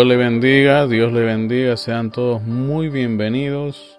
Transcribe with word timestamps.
Dios 0.00 0.08
le 0.08 0.16
bendiga, 0.16 0.86
Dios 0.86 1.12
le 1.12 1.20
bendiga, 1.20 1.76
sean 1.76 2.10
todos 2.10 2.40
muy 2.40 2.88
bienvenidos 2.88 3.98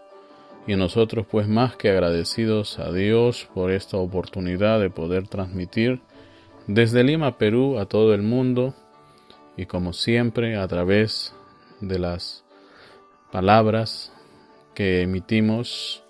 y 0.65 0.75
nosotros 0.75 1.27
pues 1.29 1.47
más 1.47 1.75
que 1.75 1.91
agradecidos 1.91 2.79
a 2.79 2.91
Dios 2.91 3.47
por 3.53 3.69
esta 3.69 3.97
oportunidad 3.97 4.79
de 4.79 4.89
poder 4.89 5.27
transmitir 5.27 6.01
desde 6.65 7.03
Lima, 7.03 7.37
Perú, 7.37 7.77
a 7.77 7.85
todo 7.85 8.15
el 8.15 8.23
mundo 8.23 8.73
y 9.55 9.67
como 9.67 9.93
siempre 9.93 10.57
a 10.57 10.67
través 10.67 11.35
de 11.81 11.99
las 11.99 12.43
palabras 13.31 14.11
que 14.73 15.03
emitimos 15.03 16.03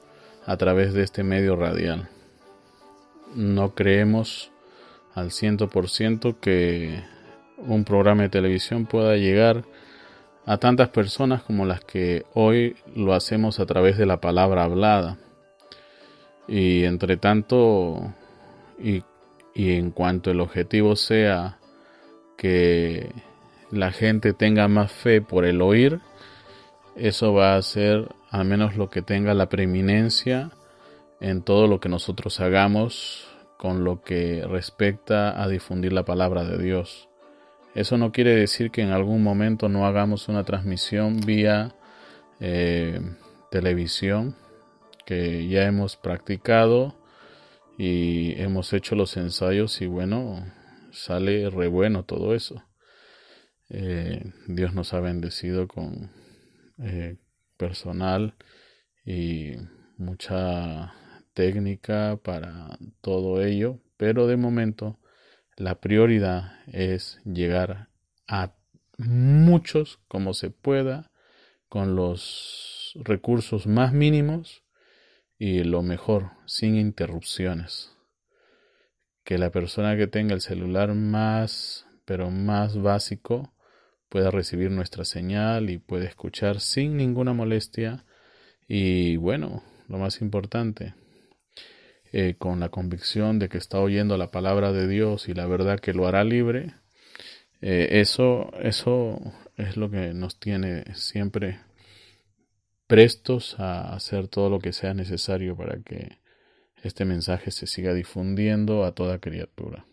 a 0.46 0.56
través 0.56 0.94
de 0.94 1.04
este 1.04 1.24
medio 1.24 1.58
radial. 1.58 2.08
No 3.36 3.76
creemos 3.76 4.54
al 5.14 5.32
ciento 5.32 5.68
por 5.68 5.90
ciento 5.90 6.40
que 6.40 7.04
un 7.58 7.84
programa 7.84 8.24
de 8.24 8.30
televisión 8.30 8.86
pueda 8.86 9.18
llegar 9.18 9.66
a 10.46 10.58
tantas 10.58 10.90
personas 10.90 11.44
como 11.44 11.66
las 11.66 11.82
que 11.82 12.26
hoy 12.34 12.76
lo 12.96 13.14
hacemos 13.14 13.60
a 13.60 13.66
través 13.66 13.98
de 13.98 14.06
la 14.06 14.22
palabra 14.22 14.64
hablada. 14.64 15.18
Y 16.48 16.84
entre 16.86 17.18
tanto, 17.18 18.14
y, 18.80 19.04
y 19.54 19.74
en 19.74 19.92
cuanto 19.92 20.32
el 20.32 20.42
objetivo 20.42 20.96
sea 20.96 21.60
que 22.38 23.12
la 23.70 23.92
gente 23.92 24.34
tenga 24.34 24.68
más 24.68 24.92
fe 24.92 25.22
por 25.22 25.46
el 25.46 25.62
oír, 25.62 26.00
eso 26.96 27.34
va 27.34 27.56
a 27.56 27.62
ser 27.62 28.10
al 28.30 28.46
menos 28.46 28.76
lo 28.76 28.90
que 28.90 29.02
tenga 29.02 29.34
la 29.34 29.50
preeminencia 29.50 30.52
en 31.20 31.44
todo 31.44 31.68
lo 31.68 31.80
que 31.80 31.90
nosotros 31.90 32.40
hagamos 32.40 33.28
con 33.58 33.84
lo 33.84 34.02
que 34.02 34.44
respecta 34.48 35.42
a 35.42 35.48
difundir 35.48 35.94
la 35.94 36.04
palabra 36.04 36.44
de 36.44 36.58
Dios. 36.58 37.11
Eso 37.74 37.98
no 37.98 38.12
quiere 38.12 38.36
decir 38.36 38.70
que 38.70 38.82
en 38.82 38.90
algún 38.90 39.24
momento 39.24 39.70
no 39.70 39.86
hagamos 39.86 40.28
una 40.28 40.44
transmisión 40.44 41.22
vía 41.22 41.74
eh, 42.42 43.00
televisión, 43.50 44.36
que 45.06 45.48
ya 45.48 45.66
hemos 45.66 45.96
practicado 45.96 46.98
y 47.78 48.40
hemos 48.42 48.74
hecho 48.74 48.96
los 48.96 49.16
ensayos 49.16 49.82
y 49.82 49.88
bueno, 49.88 50.46
sale 50.92 51.50
re 51.50 51.68
bueno 51.68 52.04
todo 52.04 52.36
eso. 52.36 52.62
Eh, 53.70 54.22
Dios 54.48 54.74
nos 54.74 54.94
ha 54.94 55.00
bendecido 55.00 55.70
con 55.70 56.12
eh, 56.78 57.16
personal 57.56 58.36
y 59.06 59.54
mucha 59.98 60.94
técnica 61.34 62.20
para 62.22 62.78
todo 63.00 63.42
ello, 63.42 63.80
pero 63.96 64.28
de 64.28 64.36
momento 64.36 65.00
la 65.58 65.80
prioridad 65.80 66.54
es 66.68 67.20
llegar 67.26 67.90
a 68.28 68.54
muchos 68.98 70.00
como 70.08 70.34
se 70.34 70.50
pueda 70.50 71.12
con 71.70 71.96
los 71.96 72.98
recursos 73.04 73.68
más 73.68 73.94
mínimos 73.94 74.64
y 75.38 75.64
lo 75.64 75.82
mejor, 75.82 76.32
sin 76.46 76.76
interrupciones. 76.76 77.96
Que 79.24 79.38
la 79.38 79.52
persona 79.52 79.98
que 79.98 80.08
tenga 80.08 80.34
el 80.34 80.42
celular 80.42 80.94
más, 80.94 81.88
pero 82.06 82.30
más 82.30 82.78
básico, 82.80 83.54
pueda 84.10 84.30
recibir 84.30 84.70
nuestra 84.70 85.06
señal 85.06 85.70
y 85.70 85.78
puede 85.78 86.06
escuchar 86.06 86.60
sin 86.60 86.98
ninguna 86.98 87.34
molestia. 87.34 88.06
Y 88.68 89.16
bueno, 89.16 89.64
lo 89.88 89.98
más 89.98 90.22
importante, 90.22 90.94
eh, 92.12 92.36
con 92.38 92.60
la 92.60 92.70
convicción 92.70 93.40
de 93.40 93.50
que 93.50 93.58
está 93.58 93.80
oyendo 93.80 94.18
la 94.18 94.32
palabra 94.32 94.72
de 94.72 94.88
Dios 94.88 95.30
y 95.30 95.34
la 95.34 95.46
verdad 95.48 95.80
que 95.80 95.94
lo 95.94 96.08
hará 96.08 96.24
libre, 96.24 96.74
eh, 97.62 98.02
eso, 98.02 98.52
eso 98.62 99.20
es 99.58 99.78
lo 99.78 99.90
que 99.90 100.14
nos 100.14 100.40
tiene 100.40 100.84
siempre 100.96 101.60
prestos 102.88 103.60
a 103.60 103.94
hacer 103.94 104.28
todo 104.28 104.50
lo 104.50 104.60
que 104.60 104.74
sea 104.74 104.94
necesario 104.94 105.56
para 105.56 105.82
que 105.82 106.18
este 106.84 107.06
mensaje 107.06 107.52
se 107.52 107.68
siga 107.68 107.94
difundiendo 107.94 108.84
a 108.84 108.94
toda 108.94 109.20
criatura. 109.20 109.86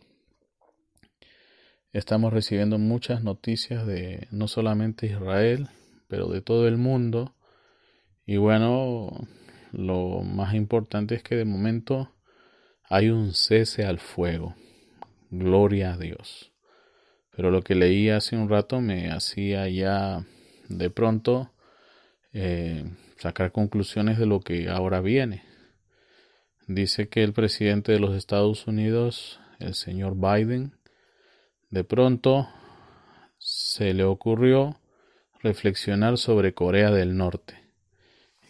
Estamos 1.93 2.33
recibiendo 2.33 2.79
muchas 2.79 3.23
noticias 3.23 3.87
de 3.87 4.27
no 4.31 4.49
solamente 4.49 5.07
Israel, 5.07 5.69
pero 6.09 6.29
de 6.29 6.41
todo 6.41 6.67
el 6.69 6.77
mundo. 6.77 7.35
Y 8.27 8.37
bueno, 8.37 9.27
lo 9.73 10.23
más 10.23 10.55
importante 10.55 11.15
es 11.15 11.23
que 11.23 11.37
de 11.37 11.45
momento 11.45 12.15
hay 12.89 13.11
un 13.11 13.35
cese 13.35 13.85
al 13.85 13.99
fuego. 13.99 14.55
Gloria 15.31 15.93
a 15.93 15.99
Dios. 15.99 16.53
Pero 17.37 17.51
lo 17.51 17.63
que 17.63 17.75
leí 17.75 18.11
hace 18.11 18.37
un 18.37 18.49
rato 18.49 18.81
me 18.81 19.11
hacía 19.11 19.69
ya 19.69 20.27
de 20.69 20.91
pronto 20.91 21.53
eh, 22.33 22.85
sacar 23.19 23.53
conclusiones 23.53 24.19
de 24.19 24.27
lo 24.27 24.41
que 24.41 24.69
ahora 24.69 25.01
viene. 25.01 25.45
Dice 26.67 27.09
que 27.09 27.23
el 27.23 27.33
presidente 27.33 27.93
de 27.93 28.01
los 28.01 28.15
Estados 28.15 28.67
Unidos, 28.67 29.41
el 29.59 29.75
señor 29.75 30.17
Biden, 30.17 30.79
de 31.71 31.85
pronto 31.85 32.49
se 33.39 33.95
le 33.95 34.05
ocurrió 34.05 34.81
reflexionar 35.43 36.19
sobre 36.19 36.55
Corea 36.55 36.91
del 36.91 37.17
Norte, 37.17 37.68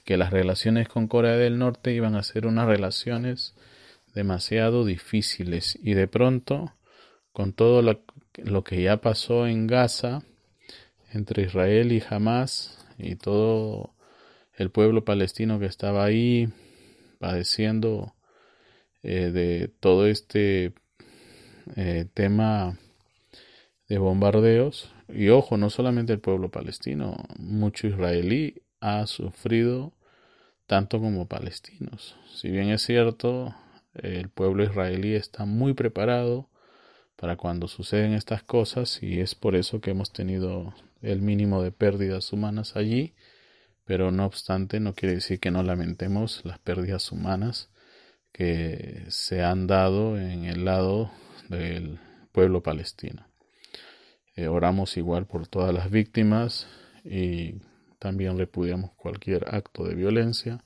que 0.08 0.16
las 0.16 0.30
relaciones 0.30 0.88
con 0.88 1.06
Corea 1.06 1.36
del 1.36 1.58
Norte 1.58 1.92
iban 1.92 2.14
a 2.14 2.22
ser 2.22 2.46
unas 2.46 2.66
relaciones 2.66 3.54
demasiado 4.14 4.86
difíciles 4.86 5.78
y 5.82 5.92
de 5.92 6.08
pronto 6.08 6.72
con 7.30 7.52
todo 7.52 7.82
lo, 7.82 8.64
que 8.64 8.80
ya 8.80 9.02
pasó 9.02 9.46
en 9.46 9.66
Gaza 9.66 10.22
entre 11.12 11.42
Israel 11.42 11.92
y 11.92 12.02
Hamas 12.08 12.82
y 12.96 13.16
todo 13.16 13.92
el 14.54 14.70
pueblo 14.70 15.04
palestino 15.04 15.60
que 15.60 15.66
estaba 15.66 16.06
ahí 16.06 16.48
padeciendo 17.19 18.14
eh, 19.02 19.30
de 19.30 19.69
todo 19.78 20.06
este 20.06 20.72
eh, 21.76 22.06
tema 22.14 22.78
de 23.90 23.98
bombardeos. 23.98 24.90
Y 25.06 25.28
ojo, 25.28 25.58
no 25.58 25.69
solamente 25.69 26.14
el 26.14 26.20
pueblo 26.20 26.50
palestino, 26.50 27.14
mucho 27.38 27.88
israelí 27.88 28.62
ha 28.81 29.06
sufrido 29.06 29.93
tanto 30.69 31.00
como 31.00 31.26
palestinos. 31.26 32.15
Si 32.32 32.50
bien 32.50 32.69
es 32.69 32.82
cierto, 32.82 33.55
el 33.94 34.29
pueblo 34.29 34.62
israelí 34.62 35.15
está 35.15 35.47
muy 35.47 35.73
preparado 35.73 36.50
para 37.17 37.37
cuando 37.37 37.69
suceden 37.69 38.12
estas 38.12 38.43
cosas 38.43 39.03
y 39.03 39.19
es 39.20 39.35
por 39.35 39.56
eso 39.56 39.81
que 39.81 39.91
hemos 39.91 40.12
tenido 40.12 40.75
el 41.00 41.23
mínimo 41.23 41.62
de 41.62 41.73
pérdidas 41.73 42.35
humanas 42.35 42.76
allí, 42.76 43.15
pero 43.87 44.12
no 44.12 44.26
obstante 44.26 44.79
no 44.79 44.94
quiere 44.94 45.15
decir 45.17 45.41
que 45.41 45.50
no 45.50 45.62
lamentemos 45.62 46.43
las 46.44 46.59
pérdidas 46.59 47.11
humanas 47.12 47.71
que 48.31 49.06
se 49.09 49.43
han 49.43 49.67
dado 49.67 50.19
en 50.19 50.44
el 50.44 50.67
lado 50.67 51.11
del 51.49 51.99
pueblo 52.31 52.62
palestino. 52.62 53.26
Eh, 54.37 54.49
oramos 54.49 54.99
igual 54.99 55.26
por 55.26 55.49
todas 55.49 55.73
las 55.75 55.91
víctimas 55.91 56.69
y 57.05 57.55
también 57.99 58.39
repudiamos 58.39 58.93
cualquier 58.93 59.55
acto 59.55 59.85
de 59.85 59.95
violencia, 59.95 60.62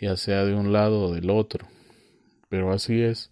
ya 0.00 0.16
sea 0.16 0.44
de 0.44 0.54
un 0.54 0.72
lado 0.72 1.04
o 1.04 1.14
del 1.14 1.30
otro. 1.30 1.66
Pero 2.48 2.72
así 2.72 3.02
es, 3.02 3.30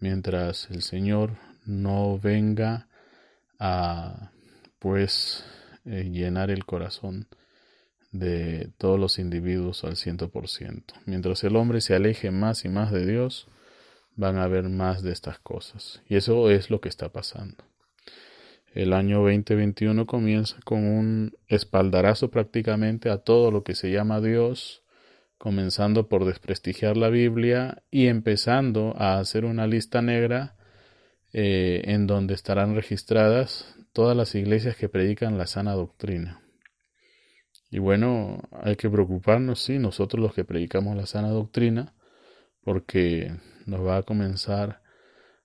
mientras 0.00 0.70
el 0.70 0.82
Señor 0.82 1.36
no 1.64 2.18
venga 2.18 2.88
a 3.58 4.32
pues 4.78 5.44
eh, 5.84 6.10
llenar 6.10 6.50
el 6.50 6.66
corazón 6.66 7.28
de 8.10 8.70
todos 8.78 8.98
los 8.98 9.18
individuos 9.18 9.82
al 9.84 9.96
ciento 9.96 10.30
por 10.30 10.48
ciento. 10.48 10.94
Mientras 11.06 11.42
el 11.44 11.56
hombre 11.56 11.80
se 11.80 11.94
aleje 11.94 12.30
más 12.30 12.64
y 12.64 12.68
más 12.68 12.92
de 12.92 13.06
Dios, 13.06 13.48
van 14.14 14.36
a 14.36 14.44
haber 14.44 14.68
más 14.68 15.02
de 15.02 15.12
estas 15.12 15.38
cosas. 15.40 16.02
Y 16.08 16.16
eso 16.16 16.50
es 16.50 16.70
lo 16.70 16.80
que 16.80 16.88
está 16.88 17.10
pasando. 17.10 17.64
El 18.74 18.92
año 18.92 19.18
2021 19.18 20.04
comienza 20.04 20.56
con 20.64 20.84
un 20.84 21.32
espaldarazo 21.46 22.32
prácticamente 22.32 23.08
a 23.08 23.18
todo 23.18 23.52
lo 23.52 23.62
que 23.62 23.76
se 23.76 23.92
llama 23.92 24.20
Dios, 24.20 24.82
comenzando 25.38 26.08
por 26.08 26.24
desprestigiar 26.24 26.96
la 26.96 27.08
Biblia 27.08 27.84
y 27.92 28.08
empezando 28.08 28.92
a 28.98 29.20
hacer 29.20 29.44
una 29.44 29.68
lista 29.68 30.02
negra 30.02 30.56
eh, 31.32 31.82
en 31.84 32.08
donde 32.08 32.34
estarán 32.34 32.74
registradas 32.74 33.76
todas 33.92 34.16
las 34.16 34.34
iglesias 34.34 34.76
que 34.76 34.88
predican 34.88 35.38
la 35.38 35.46
sana 35.46 35.74
doctrina. 35.74 36.40
Y 37.70 37.78
bueno, 37.78 38.42
hay 38.50 38.74
que 38.74 38.90
preocuparnos, 38.90 39.62
sí, 39.62 39.78
nosotros 39.78 40.20
los 40.20 40.34
que 40.34 40.44
predicamos 40.44 40.96
la 40.96 41.06
sana 41.06 41.28
doctrina, 41.28 41.94
porque 42.64 43.36
nos 43.66 43.86
va 43.86 43.98
a 43.98 44.02
comenzar 44.02 44.82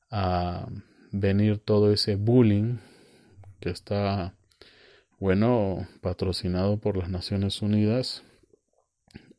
a 0.10 0.68
venir 1.12 1.60
todo 1.60 1.94
ese 1.94 2.16
bullying 2.16 2.80
que 3.60 3.70
está, 3.70 4.36
bueno, 5.20 5.88
patrocinado 6.02 6.80
por 6.80 6.98
las 6.98 7.10
Naciones 7.10 7.62
Unidas 7.62 8.24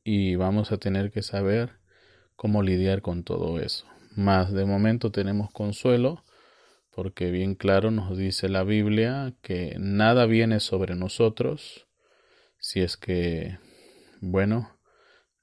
y 0.05 0.37
vamos 0.37 0.73
a 0.73 0.79
tener 0.79 1.11
que 1.11 1.23
saber 1.23 1.79
cómo 2.37 2.63
lidiar 2.63 3.03
con 3.03 3.25
todo 3.25 3.61
eso. 3.61 3.87
Más 4.17 4.53
de 4.53 4.65
momento 4.65 5.11
tenemos 5.11 5.51
consuelo 5.51 6.25
porque 6.91 7.31
bien 7.31 7.55
claro 7.55 7.91
nos 7.91 8.17
dice 8.17 8.49
la 8.49 8.65
Biblia 8.65 9.35
que 9.43 9.77
nada 9.79 10.27
viene 10.27 10.61
sobre 10.61 10.97
nosotros 10.97 11.87
si 12.59 12.81
es 12.81 12.97
que, 12.97 13.59
bueno, 14.21 14.77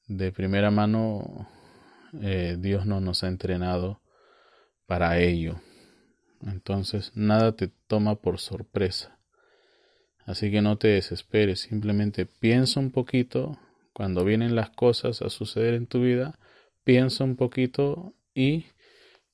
de 0.07 0.31
primera 0.31 0.71
mano 0.71 1.47
eh, 2.21 2.57
Dios 2.59 2.85
no 2.85 3.01
nos 3.01 3.23
ha 3.23 3.27
entrenado 3.27 4.01
para 4.85 5.19
ello. 5.19 5.59
Entonces 6.45 7.11
nada 7.15 7.55
te 7.55 7.69
toma 7.87 8.15
por 8.15 8.39
sorpresa. 8.39 9.17
Así 10.25 10.51
que 10.51 10.61
no 10.61 10.77
te 10.77 10.89
desesperes, 10.89 11.61
simplemente 11.61 12.25
piensa 12.25 12.79
un 12.79 12.91
poquito 12.91 13.57
cuando 13.93 14.25
vienen 14.25 14.55
las 14.55 14.69
cosas 14.69 15.21
a 15.21 15.29
suceder 15.29 15.73
en 15.73 15.87
tu 15.87 16.01
vida, 16.01 16.37
piensa 16.83 17.23
un 17.23 17.35
poquito 17.35 18.13
y 18.35 18.65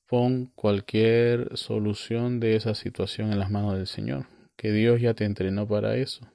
pon 0.06 0.52
cualquier 0.54 1.56
solución 1.56 2.40
de 2.40 2.56
esa 2.56 2.74
situación 2.74 3.32
en 3.32 3.40
las 3.40 3.50
manos 3.50 3.74
del 3.74 3.86
Señor, 3.86 4.26
que 4.56 4.72
Dios 4.72 5.00
ya 5.00 5.14
te 5.14 5.24
entrenó 5.24 5.66
para 5.66 5.96
eso. 5.96 6.26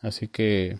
Así 0.00 0.28
que 0.28 0.78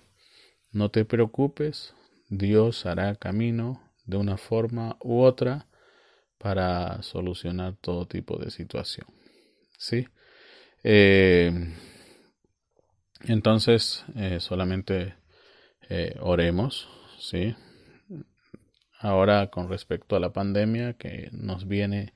no 0.73 0.91
te 0.91 1.05
preocupes, 1.05 1.95
Dios 2.29 2.87
hará 2.87 3.17
camino 3.17 3.83
de 4.05 4.17
una 4.17 4.37
forma 4.37 4.97
u 5.01 5.21
otra 5.21 5.67
para 6.39 7.03
solucionar 7.03 7.77
todo 7.81 8.07
tipo 8.07 8.39
de 8.39 8.51
situación. 8.51 9.07
¿Sí? 9.79 10.07
Eh, 10.83 11.51
entonces, 13.25 14.05
eh, 14.15 14.39
solamente 14.41 15.15
eh, 15.89 16.17
oremos, 16.21 16.89
¿sí? 17.19 17.55
Ahora 18.99 19.49
con 19.51 19.69
respecto 19.69 20.17
a 20.17 20.21
la 20.21 20.33
pandemia 20.33 20.95
que 20.95 21.29
nos 21.33 21.67
viene 21.67 22.15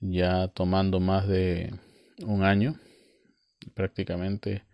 ya 0.00 0.48
tomando 0.48 1.00
más 1.00 1.26
de 1.28 1.72
un 2.24 2.42
año, 2.42 2.78
prácticamente 3.74 4.64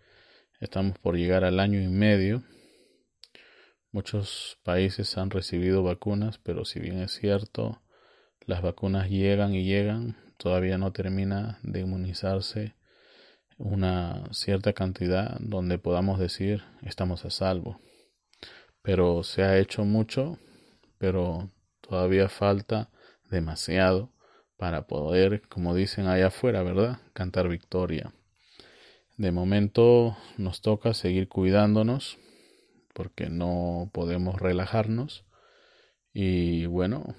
estamos 0.61 0.99
por 0.99 1.17
llegar 1.17 1.45
al 1.45 1.61
año 1.61 1.81
y 1.81 1.89
medio. 1.89 2.43
Muchos 3.93 4.59
países 4.63 5.17
han 5.19 5.31
recibido 5.31 5.83
vacunas, 5.83 6.39
pero 6.39 6.65
si 6.65 6.81
bien 6.81 7.01
es 7.01 7.13
cierto, 7.13 7.83
las 8.51 8.63
vacunas 8.63 9.09
llegan 9.09 9.55
y 9.55 9.65
llegan, 9.65 10.17
todavía 10.37 10.77
no 10.77 10.93
termina 10.93 11.59
de 11.63 11.81
inmunizarse 11.81 12.75
una 13.57 14.25
cierta 14.33 14.73
cantidad 14.73 15.39
donde 15.41 15.79
podamos 15.79 16.19
decir 16.19 16.63
estamos 16.83 17.25
a 17.25 17.31
salvo 17.31 17.81
pero 18.83 19.23
se 19.23 19.43
ha 19.43 19.59
hecho 19.59 19.85
mucho, 19.85 20.39
pero 20.99 21.51
todavía 21.81 22.29
falta 22.29 22.91
demasiado 23.31 24.11
para 24.57 24.87
poder, 24.87 25.43
como 25.49 25.75
dicen 25.75 26.07
allá 26.07 26.29
afuera, 26.29 26.63
¿verdad? 26.63 26.99
Cantar 27.13 27.49
victoria. 27.49 28.13
De 29.17 29.33
momento 29.33 30.17
nos 30.39 30.61
toca 30.63 30.95
seguir 30.95 31.29
cuidándonos 31.29 32.19
porque 32.95 33.29
no 33.29 33.91
podemos 33.93 34.41
relajarnos 34.41 35.25
y 36.13 36.67
bueno, 36.67 37.15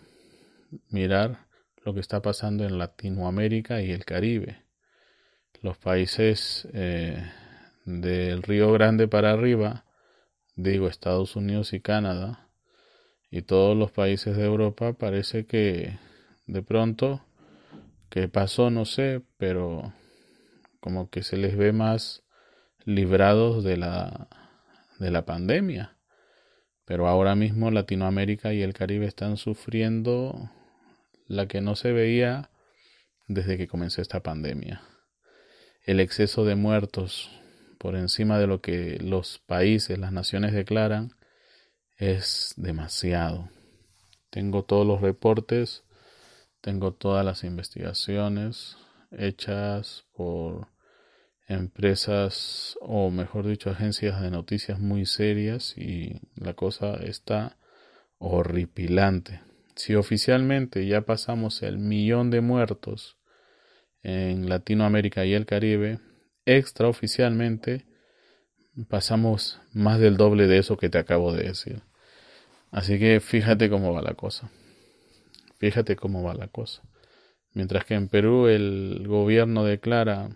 mirar 0.90 1.48
lo 1.84 1.94
que 1.94 2.00
está 2.00 2.22
pasando 2.22 2.64
en 2.66 2.78
Latinoamérica 2.78 3.82
y 3.82 3.92
el 3.92 4.06
Caribe. 4.06 4.64
Los 5.62 5.78
países 5.78 6.68
eh, 6.74 7.24
del 7.86 8.44
Río 8.44 8.72
Grande 8.72 9.08
para 9.08 9.32
arriba 9.32 9.86
digo 10.56 10.88
Estados 10.88 11.36
Unidos 11.36 11.74
y 11.74 11.82
Canadá 11.82 12.50
y 13.30 13.44
todos 13.44 13.78
los 13.78 13.92
países 13.92 14.36
de 14.38 14.46
Europa 14.46 14.94
parece 14.94 15.46
que 15.46 15.98
de 16.46 16.62
pronto 16.62 17.26
que 18.10 18.28
pasó 18.28 18.70
no 18.70 18.86
sé 18.86 19.22
pero 19.38 19.94
como 20.80 21.10
que 21.10 21.24
se 21.24 21.38
les 21.38 21.56
ve 21.56 21.72
más 21.74 22.24
librados 22.86 23.64
de 23.64 23.78
la 23.78 24.28
de 25.00 25.12
la 25.12 25.26
pandemia 25.26 25.98
pero 26.86 27.08
ahora 27.08 27.36
mismo 27.36 27.72
Latinoamérica 27.72 28.54
y 28.54 28.62
el 28.62 28.74
Caribe 28.74 29.06
están 29.06 29.38
sufriendo 29.38 30.52
la 31.32 31.48
que 31.48 31.62
no 31.62 31.76
se 31.76 31.92
veía 31.92 32.52
desde 33.28 33.58
que 33.58 33.68
comenzó 33.68 34.02
esta 34.02 34.22
pandemia 34.22 34.82
el 35.86 36.00
exceso 36.00 36.46
de 36.46 36.56
muertos 36.56 37.32
por 37.78 37.96
encima 37.96 38.38
de 38.38 38.48
lo 38.48 38.62
que 38.62 39.00
los 39.02 39.40
países, 39.40 39.98
las 39.98 40.12
naciones 40.12 40.54
declaran, 40.54 41.16
es 41.98 42.54
demasiado. 42.58 43.50
Tengo 44.30 44.64
todos 44.64 44.86
los 44.86 45.02
reportes, 45.02 45.84
tengo 46.62 46.94
todas 46.94 47.26
las 47.26 47.44
investigaciones 47.44 48.78
hechas 49.12 50.06
por 50.14 50.68
empresas 51.48 52.78
o 52.82 53.10
mejor 53.10 53.48
dicho 53.48 53.72
agencias 53.72 54.22
de 54.22 54.30
noticias 54.30 54.80
muy 54.80 55.06
serias 55.06 55.76
y 55.78 56.22
la 56.36 56.54
cosa 56.54 56.94
está 56.96 57.58
horripilante. 58.20 59.42
Si 59.76 59.96
oficialmente 59.96 60.86
ya 60.86 61.02
pasamos 61.02 61.64
el 61.64 61.78
millón 61.78 62.30
de 62.30 62.42
muertos 62.42 63.18
en 64.04 64.50
Latinoamérica 64.50 65.26
y 65.26 65.34
el 65.34 65.46
Caribe, 65.46 66.00
extraoficialmente 66.46 67.86
pasamos 68.90 69.60
más 69.74 70.00
del 70.00 70.18
doble 70.18 70.48
de 70.48 70.58
eso 70.58 70.78
que 70.78 70.90
te 70.90 70.98
acabo 70.98 71.34
de 71.34 71.44
decir. 71.44 71.84
Así 72.72 73.00
que 73.00 73.20
fíjate 73.20 73.70
cómo 73.70 73.94
va 73.94 74.02
la 74.02 74.14
cosa. 74.14 74.50
Fíjate 75.60 75.96
cómo 75.96 76.24
va 76.24 76.34
la 76.34 76.48
cosa. 76.48 76.82
Mientras 77.54 77.86
que 77.86 77.96
en 77.96 78.08
Perú 78.08 78.48
el 78.48 79.06
gobierno 79.08 79.66
declara 79.66 80.30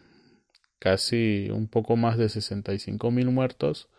casi 0.80 1.50
un 1.50 1.68
poco 1.68 1.96
más 1.96 2.18
de 2.18 2.30
65 2.30 3.10
mil 3.10 3.32
muertos 3.32 3.90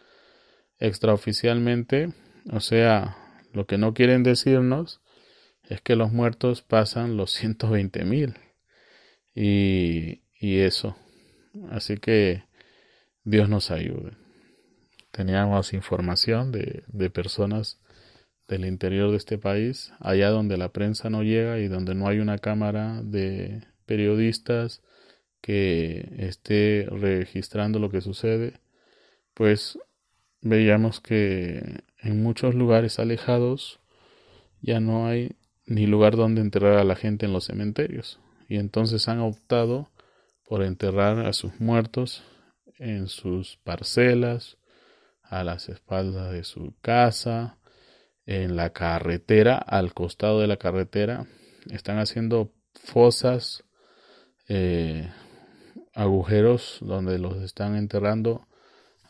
extraoficialmente, 0.78 2.12
o 2.52 2.60
sea, 2.60 3.16
lo 3.52 3.66
que 3.66 3.78
no 3.78 3.94
quieren 3.94 4.22
decirnos 4.22 5.00
es 5.68 5.80
que 5.80 5.96
los 5.96 6.12
muertos 6.12 6.62
pasan 6.62 7.16
los 7.16 7.30
120 7.32 8.04
mil. 8.04 8.34
Y, 9.34 10.22
y 10.40 10.60
eso, 10.60 10.96
Así 11.70 11.96
que 11.96 12.44
Dios 13.24 13.48
nos 13.48 13.70
ayude. 13.70 14.12
Teníamos 15.10 15.72
información 15.72 16.52
de, 16.52 16.84
de 16.88 17.10
personas 17.10 17.80
del 18.48 18.64
interior 18.64 19.10
de 19.10 19.16
este 19.16 19.38
país, 19.38 19.92
allá 19.98 20.30
donde 20.30 20.56
la 20.56 20.72
prensa 20.72 21.10
no 21.10 21.22
llega 21.22 21.58
y 21.58 21.68
donde 21.68 21.94
no 21.94 22.06
hay 22.08 22.18
una 22.20 22.38
cámara 22.38 23.00
de 23.02 23.62
periodistas 23.86 24.82
que 25.40 26.08
esté 26.18 26.86
registrando 26.90 27.78
lo 27.78 27.90
que 27.90 28.00
sucede, 28.00 28.60
pues 29.34 29.78
veíamos 30.42 31.00
que 31.00 31.82
en 32.02 32.22
muchos 32.22 32.54
lugares 32.54 32.98
alejados 32.98 33.80
ya 34.60 34.80
no 34.80 35.06
hay 35.06 35.36
ni 35.66 35.86
lugar 35.86 36.16
donde 36.16 36.40
enterrar 36.40 36.78
a 36.78 36.84
la 36.84 36.96
gente 36.96 37.26
en 37.26 37.32
los 37.32 37.44
cementerios 37.44 38.20
y 38.48 38.56
entonces 38.56 39.08
han 39.08 39.20
optado 39.20 39.90
por 40.44 40.62
enterrar 40.62 41.26
a 41.26 41.32
sus 41.32 41.60
muertos 41.60 42.22
en 42.78 43.08
sus 43.08 43.56
parcelas, 43.64 44.58
a 45.22 45.42
las 45.42 45.68
espaldas 45.68 46.32
de 46.32 46.44
su 46.44 46.74
casa, 46.82 47.58
en 48.26 48.56
la 48.56 48.70
carretera, 48.70 49.56
al 49.56 49.92
costado 49.94 50.40
de 50.40 50.46
la 50.46 50.56
carretera. 50.56 51.26
Están 51.70 51.98
haciendo 51.98 52.52
fosas, 52.74 53.64
eh, 54.48 55.10
agujeros 55.94 56.78
donde 56.80 57.18
los 57.18 57.42
están 57.42 57.74
enterrando 57.76 58.46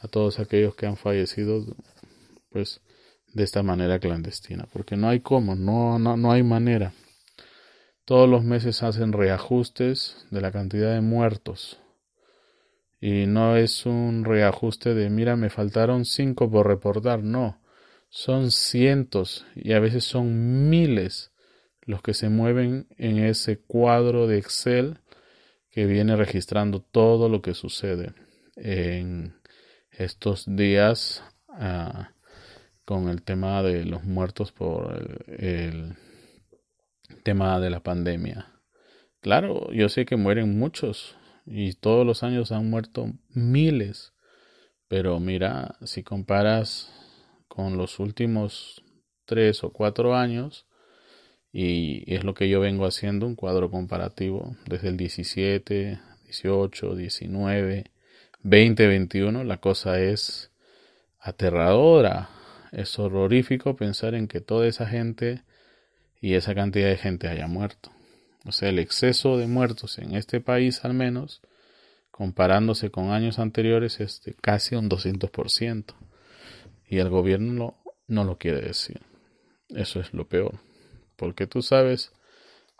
a 0.00 0.08
todos 0.08 0.38
aquellos 0.38 0.74
que 0.74 0.86
han 0.86 0.96
fallecido, 0.96 1.64
pues 2.50 2.80
de 3.32 3.44
esta 3.44 3.62
manera 3.62 3.98
clandestina, 3.98 4.66
porque 4.72 4.96
no 4.96 5.08
hay 5.08 5.20
cómo, 5.20 5.54
no, 5.54 5.98
no, 5.98 6.16
no 6.16 6.32
hay 6.32 6.42
manera. 6.42 6.92
Todos 8.04 8.28
los 8.28 8.44
meses 8.44 8.82
hacen 8.82 9.12
reajustes 9.12 10.26
de 10.30 10.40
la 10.40 10.52
cantidad 10.52 10.94
de 10.94 11.00
muertos. 11.00 11.80
Y 13.00 13.26
no 13.26 13.56
es 13.56 13.84
un 13.84 14.24
reajuste 14.24 14.94
de, 14.94 15.10
mira, 15.10 15.36
me 15.36 15.50
faltaron 15.50 16.04
cinco 16.04 16.50
por 16.50 16.66
reportar. 16.66 17.22
No, 17.22 17.60
son 18.08 18.50
cientos 18.50 19.44
y 19.54 19.72
a 19.72 19.80
veces 19.80 20.04
son 20.04 20.68
miles 20.70 21.32
los 21.82 22.02
que 22.02 22.14
se 22.14 22.28
mueven 22.28 22.86
en 22.96 23.18
ese 23.18 23.58
cuadro 23.58 24.26
de 24.26 24.38
Excel 24.38 25.00
que 25.70 25.86
viene 25.86 26.16
registrando 26.16 26.80
todo 26.80 27.28
lo 27.28 27.42
que 27.42 27.54
sucede 27.54 28.14
en 28.56 29.36
estos 29.90 30.44
días 30.46 31.22
ah, 31.48 32.12
con 32.86 33.08
el 33.08 33.22
tema 33.22 33.62
de 33.62 33.84
los 33.84 34.04
muertos 34.04 34.52
por 34.52 35.24
el 35.26 35.96
tema 37.24 37.60
de 37.60 37.68
la 37.68 37.80
pandemia. 37.80 38.46
Claro, 39.20 39.72
yo 39.72 39.88
sé 39.88 40.06
que 40.06 40.16
mueren 40.16 40.56
muchos 40.56 41.16
y 41.44 41.74
todos 41.74 42.06
los 42.06 42.22
años 42.22 42.52
han 42.52 42.70
muerto 42.70 43.12
miles, 43.28 44.14
pero 44.88 45.18
mira, 45.18 45.76
si 45.82 46.04
comparas 46.04 46.92
con 47.48 47.76
los 47.76 47.98
últimos 47.98 48.84
tres 49.24 49.64
o 49.64 49.72
cuatro 49.72 50.14
años 50.14 50.66
y 51.52 52.14
es 52.14 52.22
lo 52.22 52.34
que 52.34 52.48
yo 52.48 52.60
vengo 52.60 52.86
haciendo, 52.86 53.26
un 53.26 53.34
cuadro 53.34 53.68
comparativo 53.68 54.56
desde 54.66 54.88
el 54.88 54.96
17, 54.96 55.98
18, 56.22 56.94
19, 56.94 57.84
20, 58.42 58.86
21. 58.86 59.42
La 59.42 59.56
cosa 59.56 59.98
es 59.98 60.52
aterradora, 61.18 62.30
es 62.72 62.98
horrorífico 62.98 63.76
pensar 63.76 64.14
en 64.14 64.28
que 64.28 64.40
toda 64.40 64.66
esa 64.66 64.86
gente 64.86 65.42
y 66.20 66.34
esa 66.34 66.54
cantidad 66.54 66.88
de 66.88 66.96
gente 66.96 67.28
haya 67.28 67.46
muerto. 67.46 67.90
O 68.44 68.52
sea, 68.52 68.68
el 68.68 68.78
exceso 68.78 69.38
de 69.38 69.46
muertos 69.46 69.98
en 69.98 70.14
este 70.14 70.40
país 70.40 70.84
al 70.84 70.94
menos, 70.94 71.42
comparándose 72.10 72.90
con 72.90 73.10
años 73.10 73.38
anteriores, 73.38 74.00
es 74.00 74.22
casi 74.40 74.76
un 74.76 74.88
200%. 74.88 75.94
Y 76.88 76.98
el 76.98 77.10
gobierno 77.10 77.76
no 78.06 78.24
lo 78.24 78.38
quiere 78.38 78.60
decir. 78.60 79.00
Eso 79.68 80.00
es 80.00 80.14
lo 80.14 80.28
peor. 80.28 80.60
Porque 81.16 81.46
tú 81.46 81.62
sabes 81.62 82.12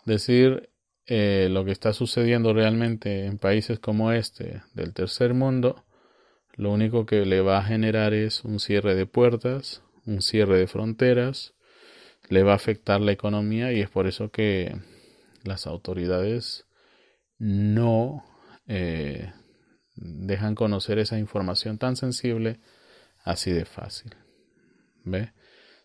decir 0.05 0.69
eh, 1.05 1.47
lo 1.51 1.65
que 1.65 1.71
está 1.71 1.93
sucediendo 1.93 2.53
realmente 2.53 3.25
en 3.25 3.37
países 3.37 3.79
como 3.79 4.11
este 4.11 4.61
del 4.73 4.93
tercer 4.93 5.33
mundo, 5.33 5.83
lo 6.57 6.71
único 6.71 7.05
que 7.05 7.25
le 7.25 7.41
va 7.41 7.59
a 7.59 7.63
generar 7.63 8.13
es 8.13 8.43
un 8.43 8.59
cierre 8.59 8.95
de 8.95 9.05
puertas, 9.05 9.83
un 10.05 10.23
cierre 10.23 10.57
de 10.57 10.67
fronteras, 10.67 11.53
le 12.29 12.43
va 12.43 12.53
a 12.53 12.55
afectar 12.55 12.99
la 12.99 13.11
economía 13.11 13.71
y 13.71 13.81
es 13.81 13.89
por 13.89 14.07
eso 14.07 14.31
que 14.31 14.75
las 15.43 15.67
autoridades 15.67 16.65
no 17.37 18.25
eh, 18.65 19.31
dejan 19.95 20.55
conocer 20.55 20.97
esa 20.97 21.19
información 21.19 21.77
tan 21.77 21.95
sensible 21.95 22.59
así 23.23 23.51
de 23.51 23.65
fácil. 23.65 24.15
¿Ve? 25.03 25.33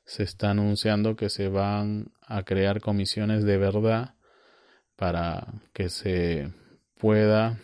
Se 0.07 0.23
está 0.23 0.51
anunciando 0.51 1.17
que 1.17 1.29
se 1.29 1.49
van 1.49 2.13
a 2.23 2.45
crear 2.45 2.81
comisiones 2.81 3.45
de 3.45 3.59
verdad 3.59 4.15
para 4.97 5.47
que 5.75 5.91
se 5.91 6.51
pueda 6.99 7.59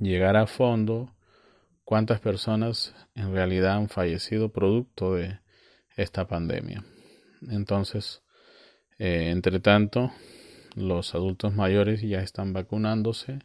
llegar 0.00 0.36
a 0.36 0.46
fondo 0.46 1.14
cuántas 1.88 2.20
personas 2.20 2.94
en 3.14 3.32
realidad 3.32 3.76
han 3.76 3.88
fallecido 3.88 4.52
producto 4.52 5.14
de 5.14 5.38
esta 5.96 6.28
pandemia. 6.28 6.84
Entonces, 7.48 8.22
eh, 8.98 9.30
entre 9.30 9.58
tanto, 9.58 10.12
los 10.74 11.14
adultos 11.14 11.54
mayores 11.54 12.02
ya 12.02 12.20
están 12.20 12.52
vacunándose, 12.52 13.38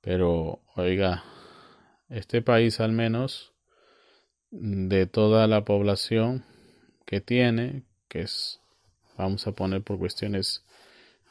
pero 0.00 0.62
oiga, 0.76 1.24
este 2.08 2.40
país 2.40 2.78
al 2.78 2.92
menos 2.92 3.52
de 4.52 5.06
toda 5.08 5.48
la 5.48 5.64
población 5.64 6.44
que 7.04 7.20
tiene, 7.20 7.82
que 8.08 8.20
es, 8.20 8.60
vamos 9.18 9.44
a 9.48 9.52
poner 9.56 9.82
por 9.82 9.98
cuestiones 9.98 10.64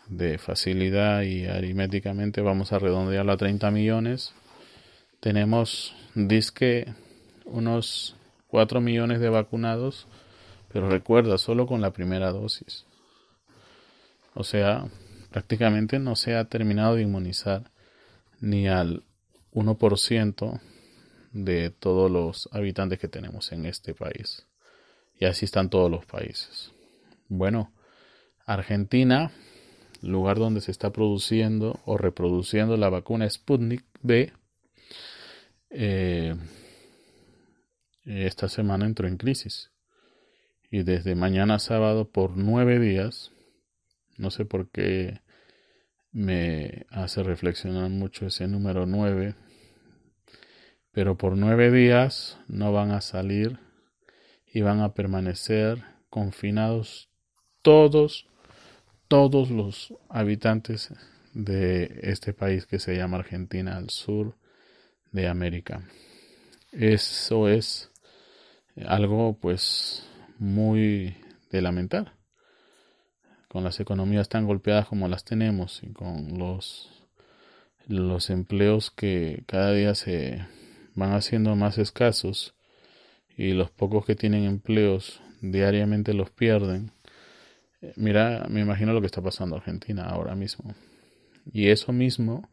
de 0.10 0.38
facilidad 0.38 1.22
y 1.22 1.46
aritméticamente 1.46 2.42
vamos 2.42 2.74
a 2.74 2.80
redondearlo 2.80 3.32
a 3.32 3.38
30 3.38 3.72
millones, 3.72 4.34
tenemos 5.26 5.96
disque 6.14 6.94
unos 7.46 8.16
4 8.50 8.80
millones 8.80 9.20
de 9.20 9.30
vacunados, 9.30 10.06
pero 10.72 10.88
recuerda, 10.88 11.40
solo 11.40 11.66
con 11.66 11.82
la 11.82 11.94
primera 11.94 12.32
dosis. 12.32 12.86
O 14.36 14.44
sea, 14.44 14.86
prácticamente 15.32 15.98
no 15.98 16.16
se 16.16 16.36
ha 16.36 16.46
terminado 16.46 16.94
de 16.94 17.02
inmunizar 17.02 17.72
ni 18.40 18.68
al 18.68 19.02
1% 19.52 20.62
de 21.32 21.72
todos 21.72 22.12
los 22.12 22.48
habitantes 22.52 23.00
que 23.00 23.08
tenemos 23.08 23.52
en 23.52 23.66
este 23.66 23.96
país. 23.96 24.46
Y 25.20 25.26
así 25.26 25.46
están 25.46 25.72
todos 25.72 25.90
los 25.90 26.06
países. 26.06 26.72
Bueno, 27.30 27.74
Argentina, 28.46 29.32
lugar 30.04 30.38
donde 30.38 30.62
se 30.62 30.70
está 30.70 30.92
produciendo 30.92 31.80
o 31.84 31.98
reproduciendo 31.98 32.78
la 32.78 32.90
vacuna 32.90 33.28
Sputnik 33.28 33.84
B, 34.04 34.32
eh, 35.78 36.36
esta 38.06 38.48
semana 38.48 38.86
entró 38.86 39.08
en 39.08 39.18
crisis. 39.18 39.72
Y 40.72 40.84
desde 40.84 41.16
mañana 41.16 41.60
sábado 41.60 42.10
por 42.10 42.38
nueve 42.38 42.80
días, 42.80 43.32
no 44.18 44.32
sé 44.32 44.46
por 44.46 44.70
qué 44.70 45.22
me 46.12 46.86
hace 46.90 47.24
reflexionar 47.24 47.90
mucho 47.90 48.26
ese 48.26 48.48
número 48.48 48.86
nueve, 48.86 49.36
pero 50.92 51.18
por 51.18 51.36
nueve 51.36 51.72
días 51.72 52.38
no 52.48 52.72
van 52.72 52.92
a 52.92 53.02
salir 53.02 53.60
y 54.46 54.62
van 54.62 54.80
a 54.80 54.94
permanecer 54.94 55.84
confinados 56.10 57.10
todos, 57.62 58.28
todos 59.10 59.52
los 59.52 59.94
habitantes 60.08 60.94
de 61.34 62.00
este 62.04 62.34
país 62.34 62.66
que 62.66 62.80
se 62.80 62.96
llama 62.96 63.18
Argentina 63.18 63.76
al 63.76 63.90
sur 63.90 64.38
de 65.16 65.30
América. 65.30 65.82
Eso 66.74 67.48
es 67.48 67.90
algo 68.86 69.38
pues 69.40 70.06
muy 70.38 71.16
de 71.50 71.62
lamentar. 71.62 72.14
Con 73.48 73.64
las 73.64 73.80
economías 73.80 74.28
tan 74.28 74.46
golpeadas 74.46 74.88
como 74.88 75.08
las 75.08 75.24
tenemos 75.24 75.82
y 75.84 75.94
con 75.94 76.38
los 76.38 76.92
los 77.88 78.32
empleos 78.32 78.90
que 78.90 79.44
cada 79.46 79.72
día 79.72 79.94
se 79.94 80.44
van 80.96 81.14
haciendo 81.14 81.56
más 81.56 81.78
escasos 81.78 82.56
y 83.38 83.54
los 83.54 83.70
pocos 83.70 84.06
que 84.06 84.16
tienen 84.16 84.44
empleos 84.44 85.22
diariamente 85.42 86.14
los 86.14 86.32
pierden. 86.32 86.92
Eh, 87.82 87.94
mira, 87.96 88.48
me 88.50 88.62
imagino 88.62 88.92
lo 88.92 89.02
que 89.02 89.06
está 89.06 89.22
pasando 89.22 89.56
en 89.56 89.62
Argentina 89.62 90.04
ahora 90.04 90.36
mismo. 90.36 90.74
Y 91.54 91.70
eso 91.70 91.94
mismo, 91.94 92.50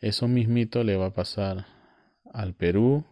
eso 0.00 0.26
mismito 0.26 0.82
le 0.82 0.96
va 0.96 1.06
a 1.06 1.14
pasar 1.14 1.77
al 2.32 2.54
Perú, 2.54 3.04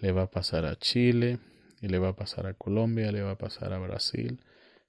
le 0.00 0.12
va 0.12 0.22
a 0.22 0.30
pasar 0.30 0.64
a 0.66 0.76
Chile, 0.76 1.38
y 1.80 1.88
le 1.88 1.98
va 1.98 2.08
a 2.08 2.16
pasar 2.16 2.46
a 2.46 2.54
Colombia, 2.54 3.12
le 3.12 3.22
va 3.22 3.32
a 3.32 3.38
pasar 3.38 3.72
a 3.72 3.78
Brasil, 3.78 4.40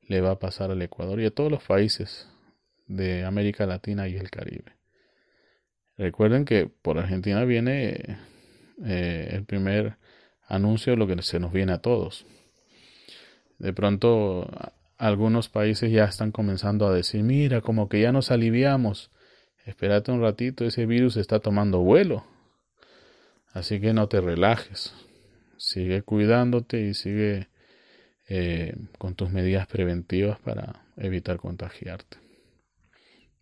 le 0.08 0.22
va 0.22 0.32
a 0.32 0.40
pasar 0.40 0.72
al 0.72 0.82
Ecuador 0.82 1.20
y 1.20 1.26
a 1.26 1.32
todos 1.32 1.52
los 1.52 1.64
países 1.64 2.28
de 2.88 3.26
América 3.26 3.66
Latina 3.66 4.08
y 4.08 4.16
el 4.16 4.30
Caribe. 4.30 4.74
Recuerden 5.98 6.46
que 6.46 6.68
por 6.68 6.98
Argentina 6.98 7.44
viene 7.44 8.20
eh, 8.86 9.30
el 9.32 9.46
primer 9.46 9.98
anuncio 10.48 10.94
de 10.94 10.98
lo 10.98 11.08
que 11.08 11.22
se 11.22 11.40
nos 11.40 11.52
viene 11.52 11.74
a 11.74 11.80
todos. 11.80 12.26
De 13.58 13.74
pronto 13.74 14.48
algunos 14.98 15.50
países 15.50 15.92
ya 15.92 16.06
están 16.06 16.32
comenzando 16.32 16.88
a 16.88 16.94
decir, 16.94 17.24
mira, 17.24 17.62
como 17.62 17.90
que 17.90 18.02
ya 18.02 18.12
nos 18.12 18.32
aliviamos, 18.32 19.12
espérate 19.66 20.12
un 20.12 20.22
ratito, 20.22 20.66
ese 20.66 20.86
virus 20.86 21.18
está 21.18 21.40
tomando 21.40 21.80
vuelo. 21.80 22.26
Así 23.58 23.80
que 23.80 23.92
no 23.92 24.08
te 24.08 24.22
relajes. 24.22 24.94
Sigue 25.58 26.04
cuidándote 26.04 26.80
y 26.80 26.94
sigue 26.94 27.48
eh, 28.30 28.76
con 29.00 29.16
tus 29.16 29.32
medidas 29.32 29.66
preventivas 29.66 30.38
para 30.40 30.86
evitar 30.96 31.38
contagiarte. 31.38 32.18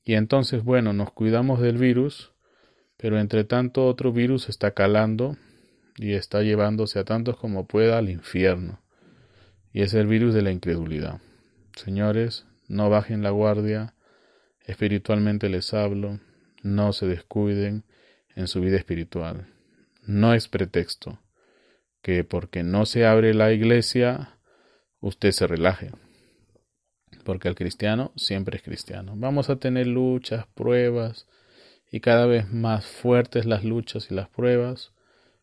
Y 0.06 0.14
entonces, 0.14 0.64
bueno, 0.64 0.94
nos 0.94 1.12
cuidamos 1.12 1.60
del 1.60 1.78
virus, 1.78 2.32
pero 2.96 3.20
entre 3.20 3.44
tanto 3.44 3.86
otro 3.86 4.14
virus 4.14 4.48
está 4.48 4.72
calando 4.72 5.36
y 5.98 6.14
está 6.14 6.44
llevándose 6.44 6.98
a 6.98 7.04
tantos 7.04 7.36
como 7.36 7.68
pueda 7.68 7.98
al 7.98 8.10
infierno. 8.10 8.80
Y 9.74 9.82
es 9.82 9.94
el 9.94 10.08
virus 10.08 10.34
de 10.34 10.44
la 10.44 10.52
incredulidad. 10.52 11.20
Señores, 11.76 12.46
no 12.70 12.90
bajen 12.90 13.22
la 13.22 13.32
guardia, 13.32 13.96
espiritualmente 14.66 15.50
les 15.50 15.74
hablo, 15.74 16.22
no 16.64 16.94
se 16.94 17.06
descuiden 17.06 17.84
en 18.34 18.48
su 18.48 18.62
vida 18.62 18.78
espiritual. 18.78 19.50
No 20.06 20.34
es 20.34 20.48
pretexto 20.48 21.20
que 22.02 22.24
porque 22.24 22.64
no 22.64 22.86
se 22.86 23.06
abre 23.06 23.34
la 23.34 23.52
iglesia, 23.52 24.38
usted 25.00 25.32
se 25.32 25.48
relaje. 25.48 25.92
Porque 27.24 27.48
el 27.48 27.56
cristiano 27.56 28.12
siempre 28.16 28.58
es 28.58 28.64
cristiano. 28.64 29.14
Vamos 29.16 29.50
a 29.50 29.56
tener 29.56 29.88
luchas, 29.88 30.46
pruebas, 30.54 31.28
y 31.92 32.02
cada 32.02 32.28
vez 32.28 32.52
más 32.52 32.86
fuertes 32.86 33.46
las 33.46 33.64
luchas 33.64 34.12
y 34.12 34.14
las 34.14 34.30
pruebas, 34.30 34.94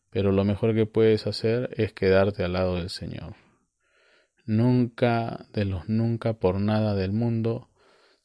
pero 0.09 0.31
lo 0.31 0.45
mejor 0.45 0.73
que 0.73 0.85
puedes 0.85 1.27
hacer 1.27 1.71
es 1.75 1.91
quedarte 1.91 2.43
al 2.43 2.53
lado 2.53 2.75
del 2.75 2.89
Señor. 2.89 3.35
Nunca, 4.45 5.47
de 5.51 5.65
los 5.65 5.89
nunca 5.89 6.33
por 6.33 6.61
nada 6.61 6.95
del 6.95 7.11
mundo, 7.11 7.69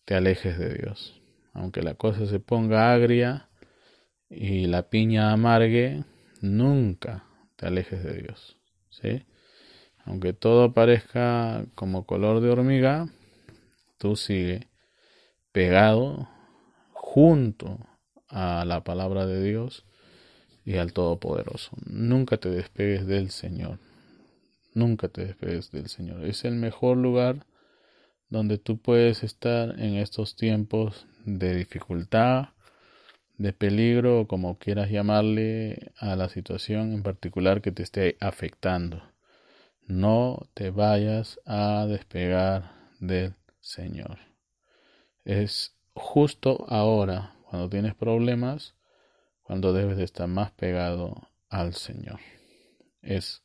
te 0.05 0.15
alejes 0.15 0.59
de 0.59 0.75
Dios. 0.75 1.21
Aunque 1.53 1.83
la 1.83 1.95
cosa 1.95 2.27
se 2.27 2.39
ponga 2.39 2.93
agria 2.93 3.49
y 4.29 4.67
la 4.67 4.91
piña 4.91 5.33
amargue, 5.33 6.05
nunca 6.41 7.25
te 7.57 7.67
alejes 7.67 8.03
de 8.05 8.23
Dios. 8.23 8.57
¿sí? 8.91 9.25
Aunque 10.05 10.33
todo 10.33 10.73
parezca 10.73 11.67
como 11.75 12.07
color 12.07 12.41
de 12.41 12.51
hormiga, 12.51 13.09
tú 13.99 14.17
sigue 14.17 14.69
pegado 15.53 16.29
junto 16.93 17.79
a 18.29 18.65
la 18.65 18.85
palabra 18.85 19.27
de 19.27 19.43
Dios 19.43 19.85
y 20.65 20.77
al 20.77 20.93
Todopoderoso. 20.93 21.71
Nunca 21.87 22.37
te 22.37 22.51
despegues 22.51 23.07
del 23.07 23.31
Señor. 23.31 23.79
Nunca 24.75 25.09
te 25.09 25.25
despegues 25.25 25.71
del 25.71 25.89
Señor. 25.89 26.25
Es 26.25 26.45
el 26.45 26.55
mejor 26.55 26.99
lugar 26.99 27.47
donde 28.29 28.59
tú 28.59 28.79
puedes 28.79 29.23
estar 29.23 29.81
en 29.81 29.95
estos 29.95 30.37
tiempos 30.37 31.07
de 31.25 31.55
dificultad, 31.55 32.51
de 33.39 33.53
peligro 33.53 34.21
o 34.21 34.27
como 34.27 34.59
quieras 34.59 34.91
llamarle 34.91 35.93
a 35.97 36.17
la 36.17 36.29
situación 36.29 36.93
en 36.93 37.03
particular 37.03 37.63
que 37.63 37.73
te 37.73 37.85
esté 37.85 38.17
afectando. 38.21 39.03
No 39.87 40.49
te 40.55 40.71
vayas 40.71 41.41
a 41.47 41.87
despegar 41.87 42.73
del 43.01 43.35
Señor. 43.61 44.19
Es 45.25 45.77
justo 45.95 46.67
ahora, 46.69 47.37
cuando 47.49 47.71
tienes 47.71 47.95
problemas, 47.95 48.75
cuando 49.43 49.73
debes 49.73 49.97
de 49.97 50.05
estar 50.05 50.29
más 50.29 50.51
pegado 50.51 51.31
al 51.49 51.75
Señor. 51.75 52.21
Es 53.03 53.43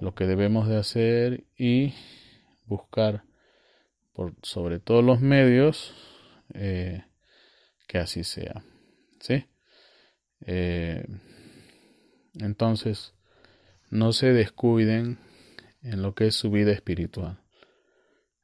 lo 0.00 0.14
que 0.14 0.26
debemos 0.26 0.68
de 0.68 0.76
hacer 0.76 1.44
y 1.56 1.94
buscar 2.66 3.24
por 4.12 4.34
sobre 4.42 4.80
todos 4.80 5.04
los 5.04 5.20
medios 5.20 5.94
eh, 6.54 7.04
que 7.86 7.98
así 7.98 8.24
sea. 8.24 8.64
¿Sí? 9.22 9.44
Eh, 10.46 11.04
entonces, 12.40 13.14
no 13.88 14.12
se 14.12 14.32
descuiden 14.32 15.18
en 15.80 16.02
lo 16.02 16.16
que 16.16 16.26
es 16.26 16.34
su 16.34 16.50
vida 16.50 16.72
espiritual. 16.72 17.38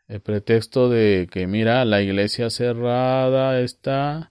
El 0.06 0.20
pretexto 0.20 0.88
de 0.88 1.28
que, 1.32 1.48
mira, 1.48 1.84
la 1.84 2.00
iglesia 2.00 2.48
cerrada 2.48 3.60
está, 3.60 4.30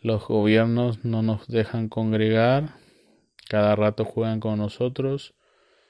los 0.00 0.24
gobiernos 0.28 1.04
no 1.04 1.22
nos 1.22 1.48
dejan 1.48 1.88
congregar, 1.88 2.76
cada 3.48 3.74
rato 3.74 4.04
juegan 4.04 4.38
con 4.38 4.58
nosotros, 4.58 5.34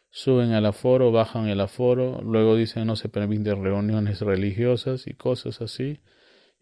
suben 0.09 0.53
al 0.53 0.65
aforo, 0.65 1.13
bajan 1.13 1.49
el 1.49 1.61
aforo, 1.61 2.23
luego 2.23 2.57
dicen 2.57 2.87
no 2.87 2.97
se 2.97 3.11
permiten 3.11 3.63
reuniones 3.63 4.23
religiosas 4.23 5.07
y 5.07 5.13
cosas 5.13 5.61
así. 5.61 6.01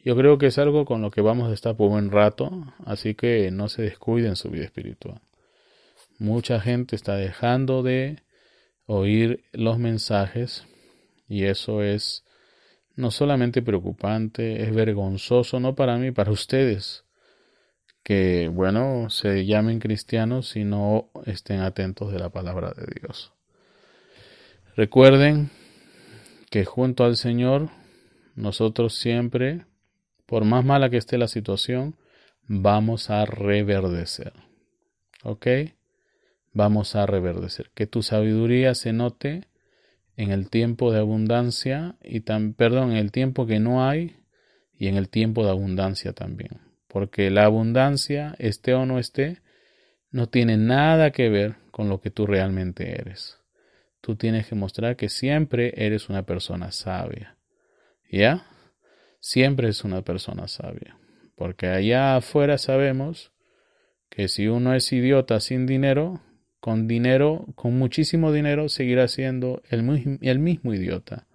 Yo 0.05 0.17
creo 0.17 0.37
que 0.39 0.47
es 0.47 0.59
algo 0.59 0.85
con 0.85 1.01
lo 1.01 1.11
que 1.11 1.21
vamos 1.21 1.51
a 1.51 1.55
estar 1.55 1.77
por 1.77 1.91
buen 1.91 2.11
rato, 2.11 2.51
así 2.85 3.15
que 3.15 3.51
no 3.51 3.69
se 3.69 3.83
descuiden 3.83 4.35
su 4.35 4.51
vida 4.51 4.65
espiritual. 4.65 5.21
Mucha 6.19 6.61
gente 6.61 6.97
está 6.97 7.17
dejando 7.17 7.83
de 7.83 8.23
oír 8.87 9.45
los 9.53 9.79
mensajes 9.79 10.67
y 11.29 11.45
eso 11.45 11.83
es 11.83 12.25
no 12.97 13.11
solamente 13.11 13.63
preocupante, 13.63 14.63
es 14.63 14.75
vergonzoso, 14.75 15.61
no 15.61 15.75
para 15.75 15.97
mí, 15.97 16.11
para 16.11 16.31
ustedes, 16.31 17.05
que, 18.03 18.51
bueno, 18.53 19.09
se 19.09 19.47
llamen 19.47 19.79
cristianos 19.79 20.57
y 20.57 20.65
no 20.65 21.11
estén 21.25 21.61
atentos 21.61 22.13
de 22.13 22.19
la 22.19 22.31
palabra 22.31 22.73
de 22.73 22.87
Dios. 23.01 23.33
Recuerden 24.77 25.51
que 26.51 26.65
junto 26.65 27.05
al 27.05 27.17
Señor 27.17 27.71
nosotros 28.35 28.95
siempre, 28.95 29.65
por 30.27 30.45
más 30.45 30.65
mala 30.65 30.91
que 30.91 30.97
esté 30.97 31.19
la 31.19 31.29
situación, 31.29 31.97
vamos 32.47 33.11
a 33.11 33.25
reverdecer. 33.25 34.33
¿Ok? 35.23 35.47
Vamos 36.53 36.97
a 36.97 37.07
reverdecer. 37.07 37.71
Que 37.75 37.87
tu 37.87 38.03
sabiduría 38.03 38.75
se 38.75 38.93
note 38.93 39.49
en 40.17 40.31
el 40.31 40.51
tiempo 40.51 40.93
de 40.93 41.01
abundancia 41.01 41.97
y 42.03 42.21
tan, 42.21 42.55
perdón, 42.55 42.93
en 42.93 42.99
el 42.99 43.13
tiempo 43.13 43.47
que 43.47 43.61
no 43.61 43.89
hay 43.89 44.17
y 44.75 44.89
en 44.89 44.97
el 44.97 45.09
tiempo 45.09 45.45
de 45.45 45.51
abundancia 45.51 46.13
también. 46.13 46.61
Porque 46.89 47.31
la 47.31 47.45
abundancia, 47.45 48.35
esté 48.39 48.75
o 48.75 48.85
no 48.85 48.99
esté, 48.99 49.41
no 50.11 50.29
tiene 50.29 50.57
nada 50.57 51.11
que 51.11 51.29
ver 51.31 51.57
con 51.71 51.89
lo 51.89 52.01
que 52.01 52.11
tú 52.11 52.27
realmente 52.27 53.01
eres 53.01 53.43
tú 54.03 54.17
tienes 54.17 54.47
que 54.49 54.55
mostrar 54.55 54.97
que 54.97 55.09
siempre 55.09 55.73
eres 55.77 56.11
una 56.11 56.25
persona 56.25 56.71
sabia. 56.73 57.39
¿Ya? 58.11 58.45
Siempre 59.23 59.69
es 59.69 59.85
una 59.85 60.03
persona 60.03 60.49
sabia. 60.49 60.99
Porque 61.37 61.69
allá 61.69 62.17
afuera 62.17 62.59
sabemos 62.59 63.31
que 64.11 64.27
si 64.27 64.49
uno 64.49 64.75
es 64.75 64.93
idiota 64.93 65.39
sin 65.39 65.65
dinero, 65.65 66.21
con 66.59 66.89
dinero, 66.89 67.47
con 67.55 67.79
muchísimo 67.79 68.33
dinero, 68.33 68.69
seguirá 68.69 69.07
siendo 69.07 69.63
el, 69.71 70.19
el 70.21 70.39
mismo 70.41 70.75
idiota. 70.75 71.29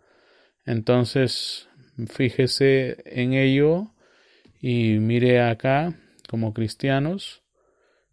Entonces, 0.66 1.70
fíjese 2.08 2.98
en 3.06 3.34
ello 3.34 3.94
y 4.60 5.00
mire 5.00 5.42
acá, 5.42 5.94
como 6.30 6.54
cristianos, 6.54 7.42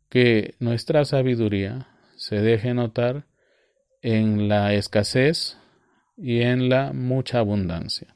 que 0.08 0.54
nuestra 0.60 1.04
sabiduría 1.04 1.88
se 2.14 2.36
deje 2.36 2.74
notar 2.74 3.26
en 4.02 4.48
la 4.48 4.72
escasez 4.72 5.58
y 6.16 6.42
en 6.42 6.68
la 6.68 6.92
mucha 6.92 7.40
abundancia. 7.40 8.13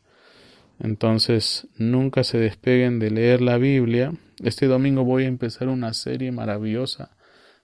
Entonces, 0.78 1.66
nunca 1.76 2.24
se 2.24 2.38
despeguen 2.38 2.98
de 2.98 3.10
leer 3.10 3.40
la 3.40 3.58
Biblia. 3.58 4.12
Este 4.42 4.66
domingo 4.66 5.04
voy 5.04 5.24
a 5.24 5.28
empezar 5.28 5.68
una 5.68 5.92
serie 5.94 6.32
maravillosa. 6.32 7.16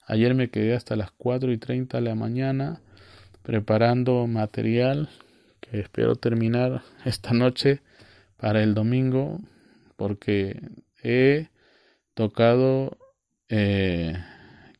Ayer 0.06 0.34
me 0.34 0.50
quedé 0.50 0.74
hasta 0.74 0.96
las 0.96 1.10
4 1.12 1.52
y 1.52 1.58
30 1.58 1.98
de 1.98 2.02
la 2.02 2.14
mañana 2.14 2.80
preparando 3.42 4.26
material 4.26 5.08
que 5.60 5.80
espero 5.80 6.16
terminar 6.16 6.82
esta 7.04 7.32
noche 7.32 7.80
para 8.36 8.62
el 8.62 8.74
domingo 8.74 9.38
porque 9.96 10.60
he 11.02 11.48
tocado 12.14 12.98
eh, 13.48 14.14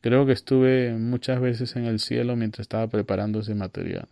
Creo 0.05 0.27
que 0.27 0.33
estuve 0.33 0.93
muchas 0.93 1.41
veces 1.41 1.75
en 1.75 1.85
el 1.85 1.97
cielo 1.99 2.35
mientras 2.35 2.65
estaba 2.65 2.85
preparando 2.87 3.39
ese 3.39 3.55
material. 3.55 4.07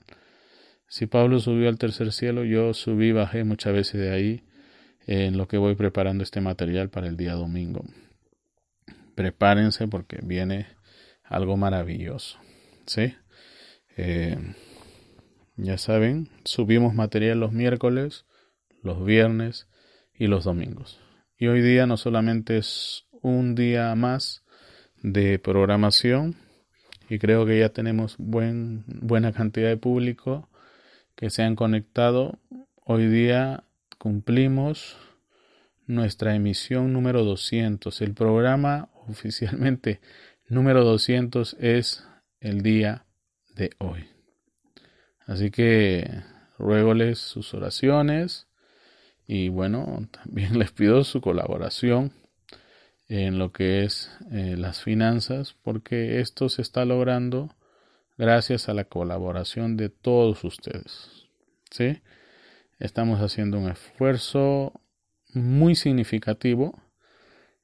Si 0.87 1.07
Pablo 1.07 1.39
subió 1.39 1.69
al 1.69 1.77
tercer 1.77 2.11
cielo, 2.11 2.43
yo 2.43 2.73
subí, 2.73 3.11
bajé 3.11 3.43
muchas 3.43 3.73
veces 3.73 3.99
de 3.99 4.11
ahí 4.11 4.43
en 5.07 5.37
lo 5.37 5.47
que 5.47 5.57
voy 5.57 5.75
preparando 5.75 6.23
este 6.23 6.41
material 6.41 6.89
para 6.89 7.07
el 7.07 7.17
día 7.17 7.33
domingo. 7.33 7.83
Prepárense 9.15 9.87
porque 9.87 10.19
viene 10.23 10.67
algo 11.23 11.57
maravilloso. 11.57 12.39
¿Sí? 12.85 13.15
Eh, 13.97 14.37
ya 15.55 15.77
saben, 15.77 16.29
subimos 16.45 16.93
material 16.93 17.39
los 17.39 17.51
miércoles, 17.51 18.25
los 18.81 19.03
viernes 19.05 19.67
y 20.13 20.27
los 20.27 20.43
domingos. 20.43 20.99
Y 21.37 21.47
hoy 21.47 21.61
día 21.61 21.85
no 21.85 21.97
solamente 21.97 22.57
es 22.57 23.05
un 23.21 23.55
día 23.55 23.93
más, 23.95 24.43
de 25.03 25.37
programación 25.37 26.37
y 27.09 27.19
creo 27.19 27.45
que 27.45 27.59
ya 27.59 27.69
tenemos 27.69 28.15
buen, 28.17 28.85
buena 28.87 29.33
cantidad 29.33 29.67
de 29.67 29.77
público 29.77 30.49
que 31.15 31.29
se 31.29 31.43
han 31.43 31.55
conectado. 31.55 32.39
Hoy 32.85 33.07
día 33.07 33.63
cumplimos 33.97 34.97
nuestra 35.85 36.35
emisión 36.35 36.93
número 36.93 37.23
200. 37.23 38.01
El 38.01 38.13
programa 38.13 38.89
oficialmente 39.07 40.01
número 40.47 40.83
200 40.83 41.57
es 41.59 42.05
el 42.39 42.61
día 42.61 43.05
de 43.55 43.71
hoy. 43.79 44.07
Así 45.25 45.51
que 45.51 46.23
ruegoles 46.57 47.19
sus 47.19 47.53
oraciones 47.53 48.47
y 49.25 49.49
bueno, 49.49 50.07
también 50.11 50.59
les 50.59 50.71
pido 50.71 51.03
su 51.03 51.21
colaboración 51.21 52.11
en 53.07 53.37
lo 53.37 53.51
que 53.51 53.83
es 53.83 54.09
eh, 54.31 54.55
las 54.57 54.81
finanzas, 54.81 55.55
porque 55.61 56.19
esto 56.19 56.49
se 56.49 56.61
está 56.61 56.85
logrando 56.85 57.53
gracias 58.17 58.69
a 58.69 58.73
la 58.73 58.85
colaboración 58.85 59.77
de 59.77 59.89
todos 59.89 60.43
ustedes. 60.43 61.27
¿sí? 61.71 62.01
Estamos 62.79 63.19
haciendo 63.21 63.59
un 63.59 63.69
esfuerzo 63.69 64.73
muy 65.33 65.75
significativo 65.75 66.81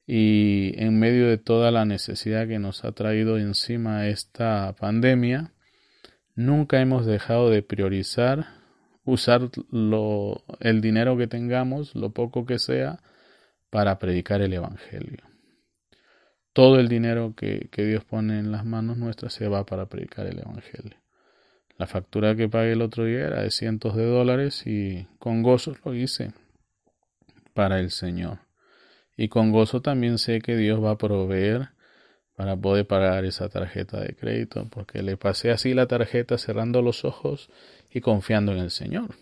y 0.06 0.72
en 0.76 0.98
medio 0.98 1.28
de 1.28 1.38
toda 1.38 1.70
la 1.70 1.84
necesidad 1.84 2.48
que 2.48 2.58
nos 2.58 2.84
ha 2.84 2.92
traído 2.92 3.38
encima 3.38 4.08
esta 4.08 4.74
pandemia, 4.78 5.52
nunca 6.34 6.80
hemos 6.80 7.06
dejado 7.06 7.50
de 7.50 7.62
priorizar 7.62 8.46
usar 9.04 9.50
lo, 9.70 10.44
el 10.60 10.80
dinero 10.80 11.16
que 11.16 11.26
tengamos, 11.26 11.94
lo 11.94 12.10
poco 12.10 12.44
que 12.44 12.58
sea, 12.58 13.00
para 13.70 13.98
predicar 13.98 14.40
el 14.40 14.52
Evangelio 14.52 15.29
todo 16.52 16.80
el 16.80 16.88
dinero 16.88 17.34
que, 17.36 17.68
Dios 17.76 18.04
pone 18.04 18.38
en 18.38 18.52
las 18.52 18.64
manos 18.64 18.96
nuestras 18.96 19.32
se 19.32 19.48
va 19.48 19.64
para 19.64 19.86
predicar 19.86 20.26
el 20.26 20.38
Evangelio. 20.38 20.96
La 21.78 21.86
factura 21.86 22.34
que 22.36 22.48
pagué 22.48 22.72
el 22.72 22.82
otro 22.82 23.04
día 23.04 23.26
era 23.26 23.42
de 23.42 23.50
cientos 23.50 23.96
de 23.96 24.04
dólares 24.04 24.66
y 24.66 25.06
con 25.18 25.42
gozo 25.42 25.74
lo 25.84 25.94
hice 25.94 26.32
para 27.54 27.80
el 27.80 27.90
Señor. 27.90 28.40
Y 29.16 29.28
con 29.28 29.50
gozo 29.52 29.80
también 29.80 30.18
sé 30.18 30.40
que 30.40 30.56
Dios 30.56 30.82
va 30.82 30.92
a 30.92 30.98
proveer 30.98 31.70
para 32.34 32.56
poder 32.56 32.86
pagar 32.86 33.24
esa 33.24 33.48
tarjeta 33.48 34.00
de 34.00 34.14
crédito, 34.14 34.66
porque 34.70 35.02
le 35.02 35.16
pasé 35.16 35.50
así 35.50 35.74
la 35.74 35.86
tarjeta 35.86 36.38
cerrando 36.38 36.80
los 36.80 37.04
ojos 37.04 37.50
y 37.90 38.00
confiando 38.00 38.52
en 38.52 38.58
el 38.58 38.70
Señor. 38.70 39.14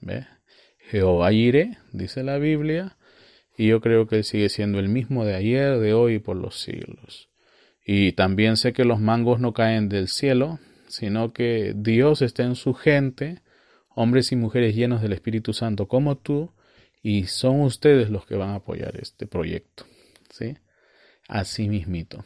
¿Ve? 0.00 0.26
Jehová 0.78 1.32
iré, 1.32 1.78
dice 1.92 2.22
la 2.22 2.38
Biblia, 2.38 2.96
y 3.56 3.68
yo 3.68 3.80
creo 3.80 4.06
que 4.06 4.16
Él 4.16 4.24
sigue 4.24 4.48
siendo 4.48 4.78
el 4.78 4.88
mismo 4.88 5.24
de 5.24 5.34
ayer, 5.34 5.78
de 5.78 5.94
hoy 5.94 6.14
y 6.14 6.18
por 6.18 6.36
los 6.36 6.60
siglos. 6.60 7.30
Y 7.84 8.12
también 8.12 8.56
sé 8.56 8.72
que 8.72 8.84
los 8.84 9.00
mangos 9.00 9.40
no 9.40 9.52
caen 9.52 9.88
del 9.88 10.08
cielo, 10.08 10.58
sino 10.88 11.32
que 11.32 11.72
Dios 11.74 12.20
está 12.20 12.42
en 12.42 12.54
su 12.54 12.74
gente, 12.74 13.40
hombres 13.94 14.32
y 14.32 14.36
mujeres 14.36 14.74
llenos 14.74 15.00
del 15.00 15.12
Espíritu 15.12 15.52
Santo 15.52 15.88
como 15.88 16.16
tú, 16.16 16.52
y 17.02 17.24
son 17.24 17.60
ustedes 17.60 18.10
los 18.10 18.26
que 18.26 18.34
van 18.34 18.50
a 18.50 18.56
apoyar 18.56 18.96
este 19.00 19.26
proyecto. 19.26 19.86
¿sí? 20.30 20.56
Así 21.28 21.68
mismito, 21.68 22.24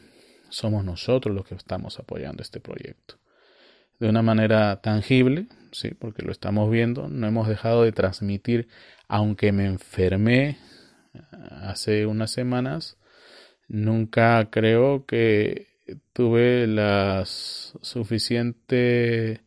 somos 0.49 0.83
nosotros 0.83 1.33
los 1.33 1.45
que 1.45 1.55
estamos 1.55 1.99
apoyando 1.99 2.41
este 2.41 2.59
proyecto. 2.59 3.15
De 3.99 4.09
una 4.09 4.23
manera 4.23 4.81
tangible, 4.81 5.45
sí, 5.71 5.91
porque 5.91 6.23
lo 6.23 6.31
estamos 6.31 6.71
viendo, 6.71 7.07
no 7.07 7.27
hemos 7.27 7.47
dejado 7.47 7.83
de 7.83 7.91
transmitir, 7.91 8.67
aunque 9.07 9.51
me 9.51 9.67
enfermé 9.67 10.57
hace 11.61 12.05
unas 12.05 12.31
semanas, 12.31 12.97
nunca 13.67 14.49
creo 14.49 15.05
que 15.05 15.67
tuve 16.13 16.67
la 16.67 17.23
suficiente 17.25 19.41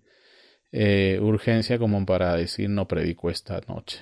eh, 0.73 1.19
urgencia 1.21 1.79
como 1.79 2.05
para 2.05 2.37
decir 2.37 2.69
no 2.71 2.89
predico 2.89 3.31
esta 3.31 3.61
noche. 3.69 4.01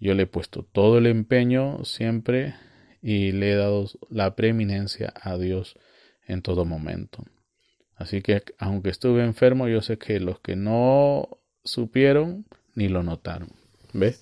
Yo 0.00 0.14
le 0.14 0.22
he 0.24 0.26
puesto 0.26 0.64
todo 0.64 0.98
el 0.98 1.06
empeño 1.06 1.84
siempre 1.84 2.54
y 3.02 3.32
le 3.32 3.52
he 3.52 3.54
dado 3.54 3.88
la 4.10 4.34
preeminencia 4.34 5.12
a 5.20 5.38
Dios 5.38 5.76
en 6.26 6.42
todo 6.42 6.64
momento. 6.64 7.24
Así 7.96 8.22
que 8.22 8.42
aunque 8.58 8.90
estuve 8.90 9.22
enfermo, 9.22 9.68
yo 9.68 9.82
sé 9.82 9.98
que 9.98 10.18
los 10.18 10.40
que 10.40 10.56
no 10.56 11.38
supieron 11.64 12.46
ni 12.74 12.88
lo 12.88 13.02
notaron. 13.02 13.50
¿Ve? 13.92 14.16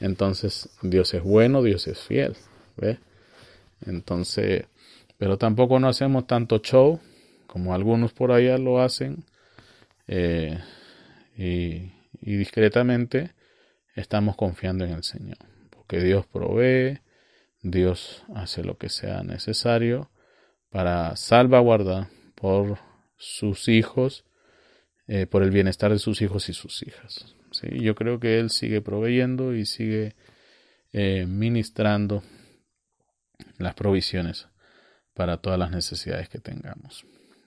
Entonces 0.00 0.68
Dios 0.82 1.12
es 1.14 1.22
bueno, 1.22 1.62
Dios 1.62 1.86
es 1.86 1.98
fiel. 2.00 2.36
¿Ve? 2.76 2.98
Entonces, 3.86 4.64
pero 5.18 5.38
tampoco 5.38 5.78
no 5.80 5.88
hacemos 5.88 6.26
tanto 6.26 6.58
show 6.58 7.00
como 7.46 7.74
algunos 7.74 8.12
por 8.12 8.32
allá 8.32 8.58
lo 8.58 8.80
hacen. 8.80 9.24
Eh, 10.06 10.58
y, 11.36 11.92
y 12.20 12.36
discretamente 12.36 13.32
estamos 13.94 14.36
confiando 14.36 14.84
en 14.84 14.92
el 14.92 15.02
Señor. 15.02 15.38
Porque 15.70 16.00
Dios 16.00 16.26
provee, 16.26 17.00
Dios 17.62 18.24
hace 18.34 18.62
lo 18.62 18.76
que 18.76 18.88
sea 18.88 19.22
necesario 19.22 20.10
para 20.70 21.16
salvaguardar 21.16 22.08
por 22.34 22.78
sus 23.16 23.68
hijos, 23.68 24.24
eh, 25.06 25.26
por 25.26 25.42
el 25.42 25.50
bienestar 25.50 25.90
de 25.90 25.98
sus 25.98 26.20
hijos 26.22 26.48
y 26.48 26.52
sus 26.52 26.82
hijas. 26.82 27.34
Yo 27.62 27.94
creo 27.94 28.20
que 28.20 28.38
Él 28.38 28.50
sigue 28.50 28.80
proveyendo 28.80 29.54
y 29.54 29.66
sigue 29.66 30.14
eh, 30.92 31.26
ministrando 31.26 32.22
las 33.58 33.74
provisiones 33.74 34.48
para 35.14 35.38
todas 35.38 35.58
las 35.58 35.70
necesidades 35.70 36.28
que 36.28 36.38
tengamos. 36.38 37.06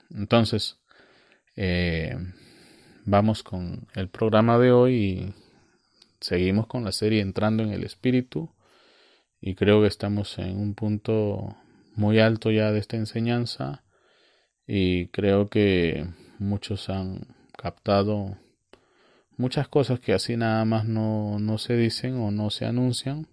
Entonces, 0.09 0.79
eh, 1.55 2.15
vamos 3.05 3.43
con 3.43 3.87
el 3.95 4.09
programa 4.09 4.57
de 4.57 4.71
hoy 4.71 4.95
y 4.95 5.33
seguimos 6.19 6.67
con 6.67 6.83
la 6.83 6.91
serie 6.91 7.21
entrando 7.21 7.63
en 7.63 7.71
el 7.71 7.83
espíritu 7.83 8.51
y 9.41 9.55
creo 9.55 9.81
que 9.81 9.87
estamos 9.87 10.37
en 10.39 10.57
un 10.57 10.73
punto 10.73 11.55
muy 11.95 12.19
alto 12.19 12.51
ya 12.51 12.71
de 12.71 12.79
esta 12.79 12.97
enseñanza 12.97 13.83
y 14.67 15.07
creo 15.07 15.49
que 15.49 16.05
muchos 16.39 16.89
han 16.89 17.35
captado 17.57 18.37
muchas 19.39 19.67
cosas 19.67 19.99
que 19.99 20.13
así 20.13 20.37
nada 20.37 20.63
más 20.65 20.85
no, 20.85 21.39
no 21.39 21.57
se 21.57 21.75
dicen 21.75 22.17
o 22.17 22.29
no 22.29 22.51
se 22.51 22.65
anuncian. 22.65 23.27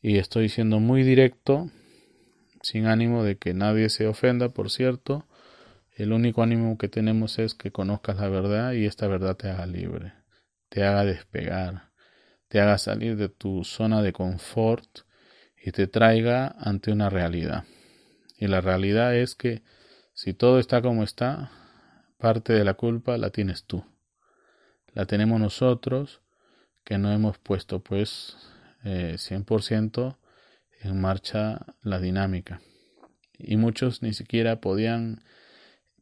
Y 0.00 0.16
estoy 0.16 0.48
siendo 0.48 0.80
muy 0.80 1.02
directo 1.02 1.70
sin 2.62 2.86
ánimo 2.86 3.24
de 3.24 3.36
que 3.36 3.52
nadie 3.52 3.90
se 3.90 4.06
ofenda 4.06 4.48
por 4.48 4.70
cierto. 4.70 5.26
El 5.94 6.12
único 6.14 6.42
ánimo 6.42 6.78
que 6.78 6.88
tenemos 6.88 7.38
es 7.38 7.54
que 7.54 7.70
conozcas 7.70 8.16
la 8.16 8.28
verdad 8.28 8.72
y 8.72 8.86
esta 8.86 9.06
verdad 9.06 9.36
te 9.36 9.50
haga 9.50 9.66
libre 9.66 10.14
te 10.70 10.84
haga 10.84 11.04
despegar 11.04 11.90
te 12.48 12.60
haga 12.60 12.78
salir 12.78 13.16
de 13.16 13.28
tu 13.28 13.64
zona 13.64 14.02
de 14.02 14.12
confort 14.12 15.00
y 15.62 15.70
te 15.70 15.86
traiga 15.86 16.56
ante 16.58 16.90
una 16.90 17.08
realidad. 17.08 17.64
Y 18.38 18.48
la 18.48 18.60
realidad 18.60 19.14
es 19.14 19.36
que 19.36 19.62
si 20.14 20.34
todo 20.34 20.58
está 20.58 20.82
como 20.82 21.04
está, 21.04 21.52
parte 22.18 22.52
de 22.52 22.64
la 22.64 22.74
culpa 22.74 23.16
la 23.18 23.30
tienes 23.30 23.64
tú. 23.64 23.84
La 24.94 25.06
tenemos 25.06 25.40
nosotros 25.40 26.20
que 26.84 26.98
no 26.98 27.12
hemos 27.12 27.38
puesto 27.38 27.80
pues 27.80 28.36
eh, 28.84 29.16
100% 29.16 30.16
en 30.82 31.00
marcha 31.00 31.66
la 31.82 32.00
dinámica. 32.00 32.60
Y 33.38 33.56
muchos 33.56 34.02
ni 34.02 34.12
siquiera 34.12 34.60
podían 34.60 35.22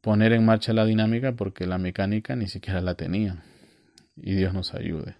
poner 0.00 0.32
en 0.32 0.44
marcha 0.44 0.72
la 0.72 0.84
dinámica 0.84 1.32
porque 1.32 1.66
la 1.66 1.78
mecánica 1.78 2.36
ni 2.36 2.48
siquiera 2.48 2.80
la 2.80 2.94
tenían. 2.94 3.42
Y 4.16 4.34
Dios 4.34 4.54
nos 4.54 4.74
ayude 4.74 5.16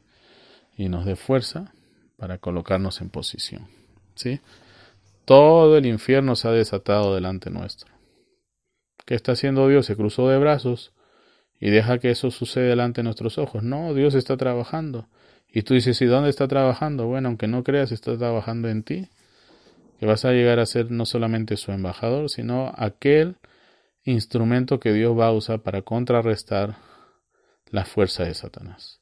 y 0.76 0.88
nos 0.88 1.04
dé 1.04 1.16
fuerza 1.16 1.72
para 2.16 2.38
colocarnos 2.38 3.00
en 3.00 3.11
posición. 3.11 3.68
¿Sí? 4.14 4.40
Todo 5.24 5.76
el 5.76 5.87
infierno 5.87 6.35
se 6.37 6.48
ha 6.48 6.52
desatado 6.52 7.14
delante 7.14 7.50
nuestro. 7.50 7.92
¿Qué 9.04 9.14
está 9.14 9.33
haciendo 9.33 9.68
Dios? 9.68 9.87
Se 9.87 9.96
cruzó 9.96 10.28
de 10.28 10.38
brazos 10.38 10.92
y 11.61 11.71
deja 11.71 11.99
que 11.99 12.11
eso 12.11 12.31
suceda 12.31 12.66
delante 12.66 13.01
de 13.01 13.05
nuestros 13.05 13.38
ojos. 13.38 13.62
No, 13.62 13.94
Dios 13.94 14.14
está 14.14 14.37
trabajando. 14.37 15.09
Y 15.51 15.62
tú 15.62 15.75
dices, 15.75 16.01
¿y 16.03 16.07
dónde 16.07 16.31
está 16.31 16.47
trabajando? 16.47 17.07
Bueno, 17.07 17.29
aunque 17.29 17.49
no 17.49 17.64
creas, 17.64 17.90
está 17.90 18.16
trabajando 18.16 18.68
en 18.68 18.83
ti. 18.83 19.09
Que 19.99 20.07
vas 20.07 20.25
a 20.25 20.33
llegar 20.33 20.61
a 20.61 20.66
ser 20.66 20.90
no 20.90 21.07
solamente 21.07 21.57
su 21.57 21.73
embajador, 21.73 22.31
sino 22.31 22.73
aquel 22.77 23.37
instrumento 24.05 24.79
que 24.79 24.92
Dios 24.92 25.18
va 25.18 25.27
a 25.27 25.33
usar 25.33 25.61
para 25.61 25.83
contrarrestar 25.83 26.77
la 27.71 27.85
fuerza 27.85 28.25
de 28.25 28.35
Satanás. 28.35 29.01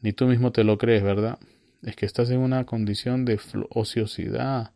Ni 0.00 0.12
tú 0.12 0.26
mismo 0.26 0.52
te 0.52 0.62
lo 0.62 0.78
crees, 0.78 1.02
¿verdad? 1.02 1.38
Es 1.82 1.96
que 1.96 2.06
estás 2.06 2.30
en 2.30 2.38
una 2.38 2.64
condición 2.64 3.24
de 3.24 3.40
ociosidad. 3.70 4.72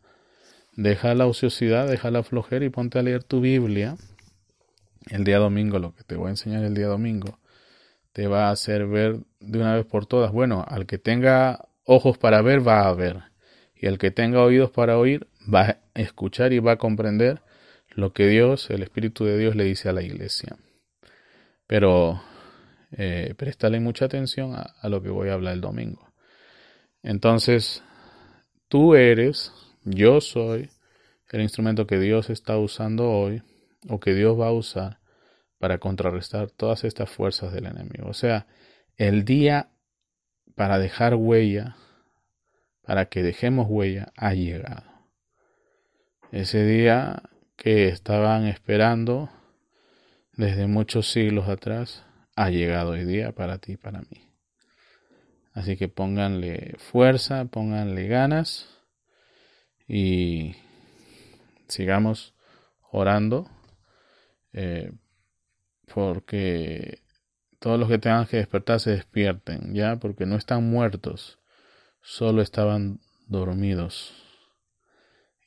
Deja 0.75 1.15
la 1.15 1.27
ociosidad, 1.27 1.87
deja 1.87 2.11
la 2.11 2.23
flojera 2.23 2.65
y 2.65 2.69
ponte 2.69 2.99
a 2.99 3.03
leer 3.03 3.23
tu 3.23 3.39
Biblia 3.39 3.95
el 5.09 5.23
día 5.23 5.37
domingo, 5.37 5.79
lo 5.79 5.95
que 5.95 6.03
te 6.03 6.15
voy 6.15 6.27
a 6.27 6.31
enseñar 6.31 6.63
el 6.63 6.73
día 6.73 6.87
domingo, 6.87 7.39
te 8.13 8.27
va 8.27 8.47
a 8.47 8.51
hacer 8.51 8.87
ver 8.87 9.19
de 9.39 9.59
una 9.59 9.75
vez 9.75 9.85
por 9.85 10.05
todas. 10.05 10.31
Bueno, 10.31 10.65
al 10.67 10.85
que 10.85 10.97
tenga 10.97 11.67
ojos 11.83 12.17
para 12.17 12.41
ver, 12.41 12.67
va 12.67 12.87
a 12.87 12.93
ver. 12.93 13.23
Y 13.75 13.87
al 13.87 13.97
que 13.97 14.11
tenga 14.11 14.43
oídos 14.43 14.71
para 14.71 14.97
oír, 14.97 15.27
va 15.53 15.61
a 15.61 15.77
escuchar 15.95 16.53
y 16.53 16.59
va 16.59 16.73
a 16.73 16.77
comprender 16.77 17.41
lo 17.89 18.13
que 18.13 18.27
Dios, 18.27 18.69
el 18.69 18.83
Espíritu 18.83 19.25
de 19.25 19.37
Dios, 19.37 19.55
le 19.55 19.63
dice 19.63 19.89
a 19.89 19.93
la 19.93 20.01
iglesia. 20.01 20.57
Pero 21.65 22.21
eh, 22.91 23.33
préstale 23.37 23.79
mucha 23.79 24.05
atención 24.05 24.55
a, 24.55 24.73
a 24.81 24.89
lo 24.89 25.01
que 25.01 25.09
voy 25.09 25.29
a 25.29 25.33
hablar 25.33 25.53
el 25.53 25.61
domingo. 25.61 26.11
Entonces, 27.03 27.83
tú 28.67 28.95
eres, 28.95 29.53
yo 29.83 30.19
soy, 30.19 30.69
el 31.31 31.41
instrumento 31.41 31.85
que 31.85 31.99
Dios 31.99 32.29
está 32.29 32.57
usando 32.57 33.09
hoy 33.09 33.43
o 33.87 33.99
que 33.99 34.13
Dios 34.13 34.39
va 34.39 34.47
a 34.47 34.51
usar 34.51 34.99
para 35.59 35.77
contrarrestar 35.77 36.49
todas 36.49 36.83
estas 36.83 37.09
fuerzas 37.09 37.53
del 37.53 37.67
enemigo. 37.67 38.09
O 38.09 38.13
sea, 38.13 38.47
el 38.97 39.25
día 39.25 39.69
para 40.55 40.79
dejar 40.79 41.15
huella, 41.15 41.75
para 42.83 43.05
que 43.05 43.23
dejemos 43.23 43.67
huella, 43.69 44.11
ha 44.17 44.33
llegado. 44.33 44.83
Ese 46.31 46.65
día 46.65 47.23
que 47.55 47.87
estaban 47.87 48.45
esperando 48.45 49.29
desde 50.33 50.67
muchos 50.67 51.11
siglos 51.11 51.47
atrás, 51.49 52.03
ha 52.35 52.49
llegado 52.49 52.91
hoy 52.91 53.05
día 53.05 53.33
para 53.33 53.57
ti 53.57 53.73
y 53.73 53.77
para 53.77 53.99
mí. 54.01 54.29
Así 55.53 55.75
que 55.75 55.89
pónganle 55.89 56.75
fuerza, 56.77 57.45
pónganle 57.45 58.07
ganas 58.07 58.69
y 59.87 60.55
sigamos 61.67 62.33
orando 62.91 63.49
eh, 64.53 64.91
porque 65.93 67.01
todos 67.59 67.79
los 67.79 67.89
que 67.89 67.97
tengan 67.97 68.25
que 68.25 68.37
despertar 68.37 68.79
se 68.79 68.91
despierten, 68.91 69.73
ya, 69.73 69.97
porque 69.97 70.25
no 70.25 70.35
están 70.35 70.69
muertos, 70.69 71.39
solo 72.01 72.41
estaban 72.41 72.99
dormidos. 73.27 74.13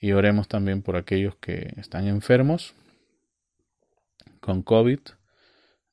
Y 0.00 0.12
oremos 0.12 0.48
también 0.48 0.82
por 0.82 0.96
aquellos 0.96 1.36
que 1.36 1.74
están 1.76 2.06
enfermos 2.08 2.74
con 4.40 4.62
COVID, 4.62 4.98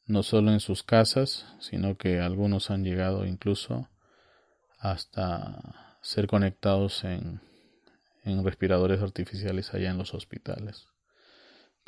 no 0.08 0.24
solo 0.24 0.52
en 0.52 0.60
sus 0.60 0.82
casas, 0.84 1.46
sino 1.60 1.96
que 1.96 2.20
algunos 2.20 2.72
han 2.72 2.84
llegado 2.84 3.26
incluso 3.26 3.88
hasta 4.80 5.98
ser 6.02 6.28
conectados 6.28 7.04
en, 7.04 7.42
en 8.24 8.44
respiradores 8.44 9.02
artificiales 9.02 9.74
allá 9.74 9.92
en 9.92 9.98
los 10.00 10.14
hospitales. 10.14 10.88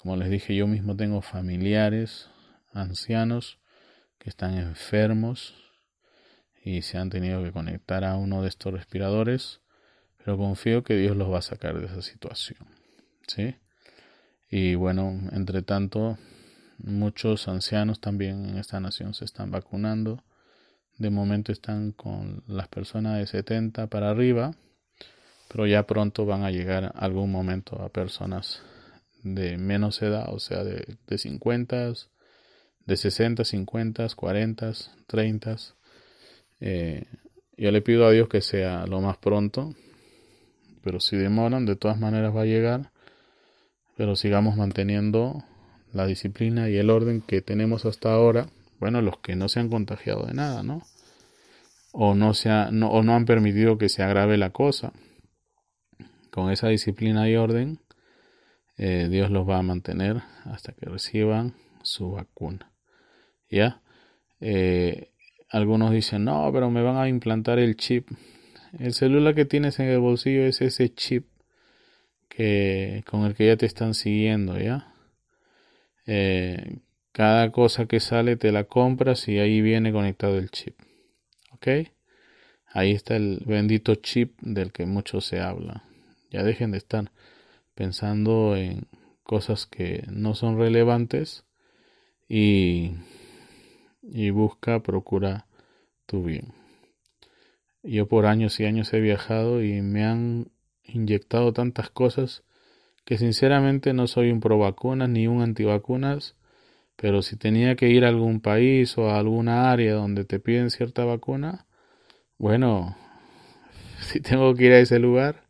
Como 0.02 0.16
les 0.18 0.30
dije, 0.30 0.56
yo 0.56 0.68
mismo 0.68 0.96
tengo 0.96 1.22
familiares 1.22 2.28
ancianos 2.74 3.60
que 4.18 4.30
están 4.30 4.58
enfermos 4.58 5.54
y 6.64 6.82
se 6.82 6.98
han 6.98 7.10
tenido 7.10 7.44
que 7.44 7.52
conectar 7.52 8.04
a 8.04 8.16
uno 8.16 8.42
de 8.42 8.50
estos 8.50 8.74
respiradores, 8.74 9.62
pero 10.18 10.38
confío 10.38 10.84
que 10.84 10.96
Dios 10.96 11.16
los 11.16 11.32
va 11.32 11.40
a 11.40 11.44
sacar 11.44 11.80
de 11.80 11.86
esa 11.86 12.02
situación. 12.02 12.60
¿Sí? 13.28 13.56
Y 14.50 14.76
bueno, 14.76 15.20
entre 15.32 15.62
tanto, 15.62 16.18
muchos 16.80 17.48
ancianos 17.48 18.02
también 18.02 18.50
en 18.50 18.58
esta 18.58 18.80
nación 18.80 19.14
se 19.14 19.26
están 19.26 19.52
vacunando 19.52 20.24
de 21.02 21.10
momento 21.10 21.52
están 21.52 21.92
con 21.92 22.44
las 22.48 22.68
personas 22.68 23.18
de 23.18 23.26
70 23.26 23.88
para 23.88 24.12
arriba, 24.12 24.54
pero 25.48 25.66
ya 25.66 25.88
pronto 25.88 26.26
van 26.26 26.44
a 26.44 26.52
llegar 26.52 26.94
algún 26.96 27.32
momento 27.32 27.82
a 27.82 27.90
personas 27.90 28.62
de 29.24 29.58
menos 29.58 30.02
edad, 30.02 30.34
o 30.34 30.40
sea, 30.40 30.64
de, 30.64 30.98
de 31.08 31.18
50, 31.18 31.94
de 32.86 32.98
60, 32.98 33.44
50, 33.46 34.08
40, 34.16 34.72
30. 35.08 35.56
yo 36.60 37.72
le 37.72 37.82
pido 37.82 38.06
a 38.06 38.12
Dios 38.12 38.28
que 38.28 38.42
sea 38.42 38.86
lo 38.88 39.02
más 39.02 39.18
pronto, 39.18 39.76
pero 40.84 41.00
si 41.00 41.16
demoran, 41.18 41.66
de 41.66 41.76
todas 41.76 42.00
maneras 42.00 42.36
va 42.36 42.42
a 42.42 42.46
llegar, 42.46 42.92
pero 43.96 44.16
sigamos 44.16 44.56
manteniendo 44.56 45.44
la 45.94 46.06
disciplina 46.06 46.70
y 46.70 46.78
el 46.78 46.90
orden 46.90 47.22
que 47.22 47.42
tenemos 47.42 47.86
hasta 47.86 48.12
ahora, 48.12 48.48
bueno, 48.80 49.02
los 49.02 49.20
que 49.20 49.36
no 49.36 49.50
se 49.50 49.60
han 49.60 49.70
contagiado 49.70 50.26
de 50.26 50.34
nada, 50.34 50.64
¿no? 50.64 50.82
O 51.92 52.16
no, 52.16 52.34
se 52.34 52.50
no, 52.72 52.90
o 52.90 53.04
no 53.04 53.16
han 53.16 53.26
permitido 53.26 53.78
que 53.78 53.90
se 53.90 54.02
agrave 54.02 54.38
la 54.38 54.52
cosa. 54.52 54.94
Con 56.32 56.50
esa 56.50 56.70
disciplina 56.70 57.30
y 57.30 57.36
orden, 57.36 57.80
eh, 58.78 59.08
Dios 59.10 59.30
los 59.30 59.48
va 59.48 59.58
a 59.58 59.64
mantener 59.64 60.22
hasta 60.46 60.74
que 60.74 60.88
reciban 60.88 61.54
su 61.84 62.12
vacuna. 62.12 62.72
¿Ya? 63.50 63.82
Eh, 64.40 65.12
algunos 65.50 65.92
dicen, 65.92 66.26
no, 66.26 66.50
pero 66.54 66.70
me 66.70 66.82
van 66.82 66.98
a 66.98 67.08
implantar 67.10 67.60
el 67.60 67.76
chip. 67.76 68.10
El 68.80 68.94
celular 68.94 69.36
que 69.36 69.46
tienes 69.46 69.80
en 69.80 69.88
el 69.88 70.00
bolsillo 70.00 70.44
es 70.46 70.62
ese 70.62 70.94
chip 70.94 71.28
que, 72.30 73.04
con 73.06 73.26
el 73.26 73.36
que 73.36 73.48
ya 73.48 73.58
te 73.58 73.66
están 73.66 73.94
siguiendo, 73.94 74.58
¿ya? 74.58 74.94
Eh, 76.08 76.78
cada 77.12 77.52
cosa 77.52 77.86
que 77.86 78.00
sale 78.00 78.38
te 78.38 78.52
la 78.52 78.64
compras 78.64 79.28
y 79.28 79.40
ahí 79.40 79.62
viene 79.62 79.92
conectado 79.92 80.38
el 80.38 80.50
chip. 80.50 80.80
¿Ok? 81.52 81.68
Ahí 82.68 82.92
está 82.92 83.18
el 83.18 83.44
bendito 83.46 83.96
chip 83.96 84.40
del 84.42 84.72
que 84.72 84.86
mucho 84.86 85.20
se 85.20 85.42
habla. 85.42 85.84
Ya 86.30 86.44
dejen 86.44 86.72
de 86.72 86.78
estar 86.78 87.12
pensando 87.76 88.56
en 88.56 88.88
cosas 89.24 89.66
que 89.66 90.04
no 90.10 90.36
son 90.36 90.58
relevantes 90.58 91.46
y, 92.28 92.92
y 94.02 94.30
busca, 94.30 94.82
procura 94.82 95.48
tu 96.06 96.24
bien. 96.24 96.54
Yo 97.84 98.08
por 98.08 98.26
años 98.26 98.60
y 98.60 98.66
años 98.66 98.94
he 98.94 99.00
viajado 99.00 99.64
y 99.64 99.82
me 99.82 100.04
han 100.04 100.52
inyectado 100.84 101.54
tantas 101.54 101.90
cosas 101.90 102.44
que 103.06 103.18
sinceramente 103.18 103.94
no 103.94 104.08
soy 104.08 104.32
un 104.32 104.40
pro 104.40 104.60
vacunas 104.60 105.10
ni 105.10 105.28
un 105.28 105.42
antivacunas, 105.42 106.36
pero 106.96 107.22
si 107.24 107.38
tenía 107.38 107.76
que 107.76 107.90
ir 107.90 108.06
a 108.06 108.10
algún 108.10 108.42
país 108.42 108.98
o 108.98 109.10
a 109.10 109.18
alguna 109.18 109.72
área 109.72 109.94
donde 109.96 110.26
te 110.26 110.40
piden 110.40 110.70
cierta 110.70 111.06
vacuna, 111.06 111.66
bueno, 112.38 112.96
si 114.00 114.20
tengo 114.22 114.54
que 114.54 114.66
ir 114.66 114.74
a 114.74 114.80
ese 114.80 115.00
lugar 115.00 115.40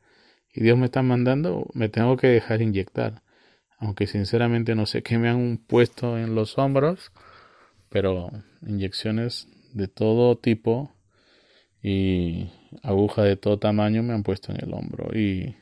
y 0.53 0.61
Dios 0.61 0.77
me 0.77 0.85
está 0.85 1.01
mandando, 1.01 1.67
me 1.73 1.89
tengo 1.89 2.17
que 2.17 2.27
dejar 2.27 2.61
inyectar. 2.61 3.21
Aunque 3.77 4.05
sinceramente 4.05 4.75
no 4.75 4.85
sé 4.85 5.01
qué 5.01 5.17
me 5.17 5.29
han 5.29 5.57
puesto 5.57 6.17
en 6.17 6.35
los 6.35 6.57
hombros, 6.57 7.11
pero 7.89 8.31
inyecciones 8.65 9.47
de 9.73 9.87
todo 9.87 10.37
tipo 10.37 10.93
y 11.81 12.51
aguja 12.83 13.23
de 13.23 13.37
todo 13.37 13.57
tamaño 13.57 14.03
me 14.03 14.13
han 14.13 14.23
puesto 14.23 14.51
en 14.51 14.63
el 14.63 14.73
hombro 14.73 15.17
y 15.17 15.55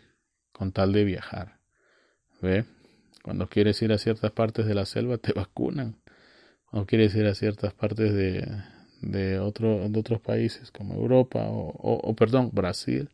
con 0.51 0.71
tal 0.71 0.91
de 0.91 1.05
viajar. 1.05 1.59
¿Ve? 2.41 2.65
Cuando 3.23 3.47
quieres 3.47 3.81
ir 3.81 3.91
a 3.93 3.97
ciertas 3.97 4.31
partes 4.31 4.65
de 4.65 4.75
la 4.75 4.85
selva 4.85 5.17
te 5.17 5.33
vacunan. 5.35 6.01
Cuando 6.69 6.85
quieres 6.85 7.15
ir 7.15 7.25
a 7.25 7.35
ciertas 7.35 7.73
partes 7.73 8.13
de, 8.13 8.45
de, 9.01 9.39
otro, 9.39 9.89
de 9.89 9.99
otros 9.99 10.21
países 10.21 10.71
como 10.71 10.95
Europa 10.95 11.45
o, 11.47 11.71
o, 11.73 12.15
perdón, 12.15 12.51
Brasil, 12.53 13.09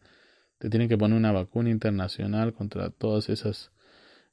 tienen 0.70 0.90
que 0.90 0.98
poner 0.98 1.18
una 1.18 1.32
vacuna 1.32 1.70
internacional 1.70 2.54
contra 2.54 2.90
todas 2.90 3.30
esas 3.30 3.72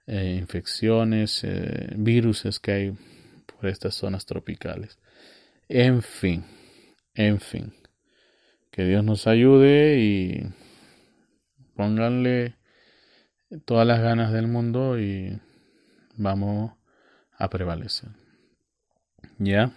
eh, 0.07 0.37
infecciones, 0.39 1.45
eh, 1.45 1.93
viruses 1.97 2.59
que 2.61 2.73
hay 2.73 2.99
por 3.47 3.69
estas 3.69 3.95
zonas 3.95 4.27
tropicales. 4.27 4.99
En 5.69 6.03
fin, 6.03 6.45
en 7.15 7.41
fin. 7.41 7.73
Que 8.71 8.85
Dios 8.85 9.05
nos 9.05 9.27
ayude 9.27 9.99
y 10.01 10.47
pónganle 11.77 12.57
todas 13.65 13.87
las 13.87 14.01
ganas 14.01 14.33
del 14.33 14.49
mundo 14.49 14.99
y 14.99 15.39
vamos 16.17 16.73
a 17.37 17.49
prevalecer. 17.51 18.11
¿Ya? 19.39 19.73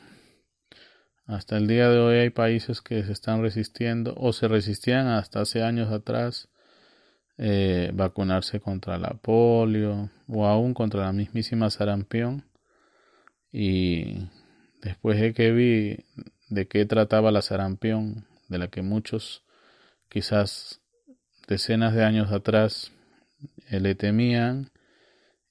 Hasta 1.28 1.58
el 1.58 1.68
día 1.68 1.90
de 1.90 1.98
hoy 1.98 2.18
hay 2.18 2.30
países 2.30 2.82
que 2.82 3.04
se 3.04 3.12
están 3.12 3.42
resistiendo 3.42 4.14
o 4.16 4.32
se 4.32 4.48
resistían 4.48 5.08
hasta 5.08 5.42
hace 5.42 5.64
años 5.64 5.92
atrás 5.92 6.50
eh, 7.40 7.90
vacunarse 7.96 8.60
contra 8.60 9.00
la 9.00 9.16
polio 9.16 10.12
o 10.28 10.46
aún 10.46 10.76
contra 10.76 11.06
la 11.06 11.14
mismísima 11.14 11.72
sarampión. 11.72 12.46
Y 13.52 14.30
después 14.84 15.20
de 15.20 15.34
que 15.34 15.52
vi 15.52 16.06
de 16.50 16.68
qué 16.68 16.86
trataba 16.86 17.32
la 17.32 17.42
sarampión, 17.42 18.28
de 18.48 18.60
la 18.60 18.68
que 18.68 18.84
muchos 18.84 19.44
quizás 20.10 20.82
decenas 21.48 21.96
de 21.96 22.04
años 22.04 22.32
atrás 22.32 22.92
eh, 23.72 23.80
le 23.80 23.96
temían 23.96 24.70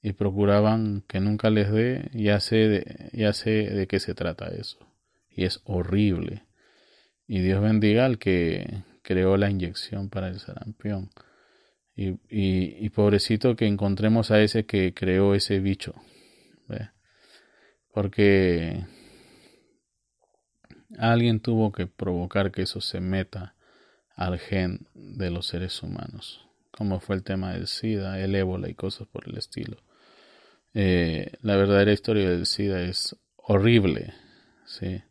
y 0.02 0.12
procuraban 0.12 1.02
que 1.08 1.18
nunca 1.18 1.50
les 1.50 1.72
dé, 1.72 2.10
ya 2.12 2.38
sé 2.38 2.56
de, 2.56 3.10
ya 3.12 3.32
sé 3.32 3.50
de 3.50 3.88
qué 3.88 3.98
se 3.98 4.14
trata 4.14 4.46
eso. 4.48 4.83
Y 5.34 5.44
es 5.44 5.60
horrible. 5.64 6.46
Y 7.26 7.40
Dios 7.40 7.60
bendiga 7.60 8.04
al 8.04 8.18
que 8.18 8.82
creó 9.02 9.36
la 9.36 9.50
inyección 9.50 10.08
para 10.08 10.28
el 10.28 10.38
sarampión. 10.38 11.10
Y, 11.96 12.18
y, 12.28 12.88
pobrecito 12.90 13.54
que 13.54 13.66
encontremos 13.66 14.32
a 14.32 14.40
ese 14.40 14.66
que 14.66 14.94
creó 14.94 15.34
ese 15.34 15.60
bicho. 15.60 15.94
Porque 17.92 18.84
alguien 20.98 21.38
tuvo 21.38 21.70
que 21.70 21.86
provocar 21.86 22.50
que 22.50 22.62
eso 22.62 22.80
se 22.80 23.00
meta 23.00 23.54
al 24.16 24.40
gen 24.40 24.88
de 24.94 25.30
los 25.30 25.46
seres 25.46 25.80
humanos 25.84 26.44
como 26.76 27.00
fue 27.00 27.16
el 27.16 27.22
tema 27.22 27.52
del 27.52 27.66
SIDA, 27.66 28.20
el 28.20 28.34
ébola 28.34 28.68
y 28.68 28.74
cosas 28.74 29.06
por 29.06 29.28
el 29.28 29.38
estilo. 29.38 29.78
Eh, 30.74 31.32
la 31.42 31.56
verdadera 31.56 31.92
historia 31.92 32.28
del 32.28 32.46
SIDA 32.46 32.82
es 32.82 33.16
horrible, 33.36 34.12
¿sí? 34.66 35.02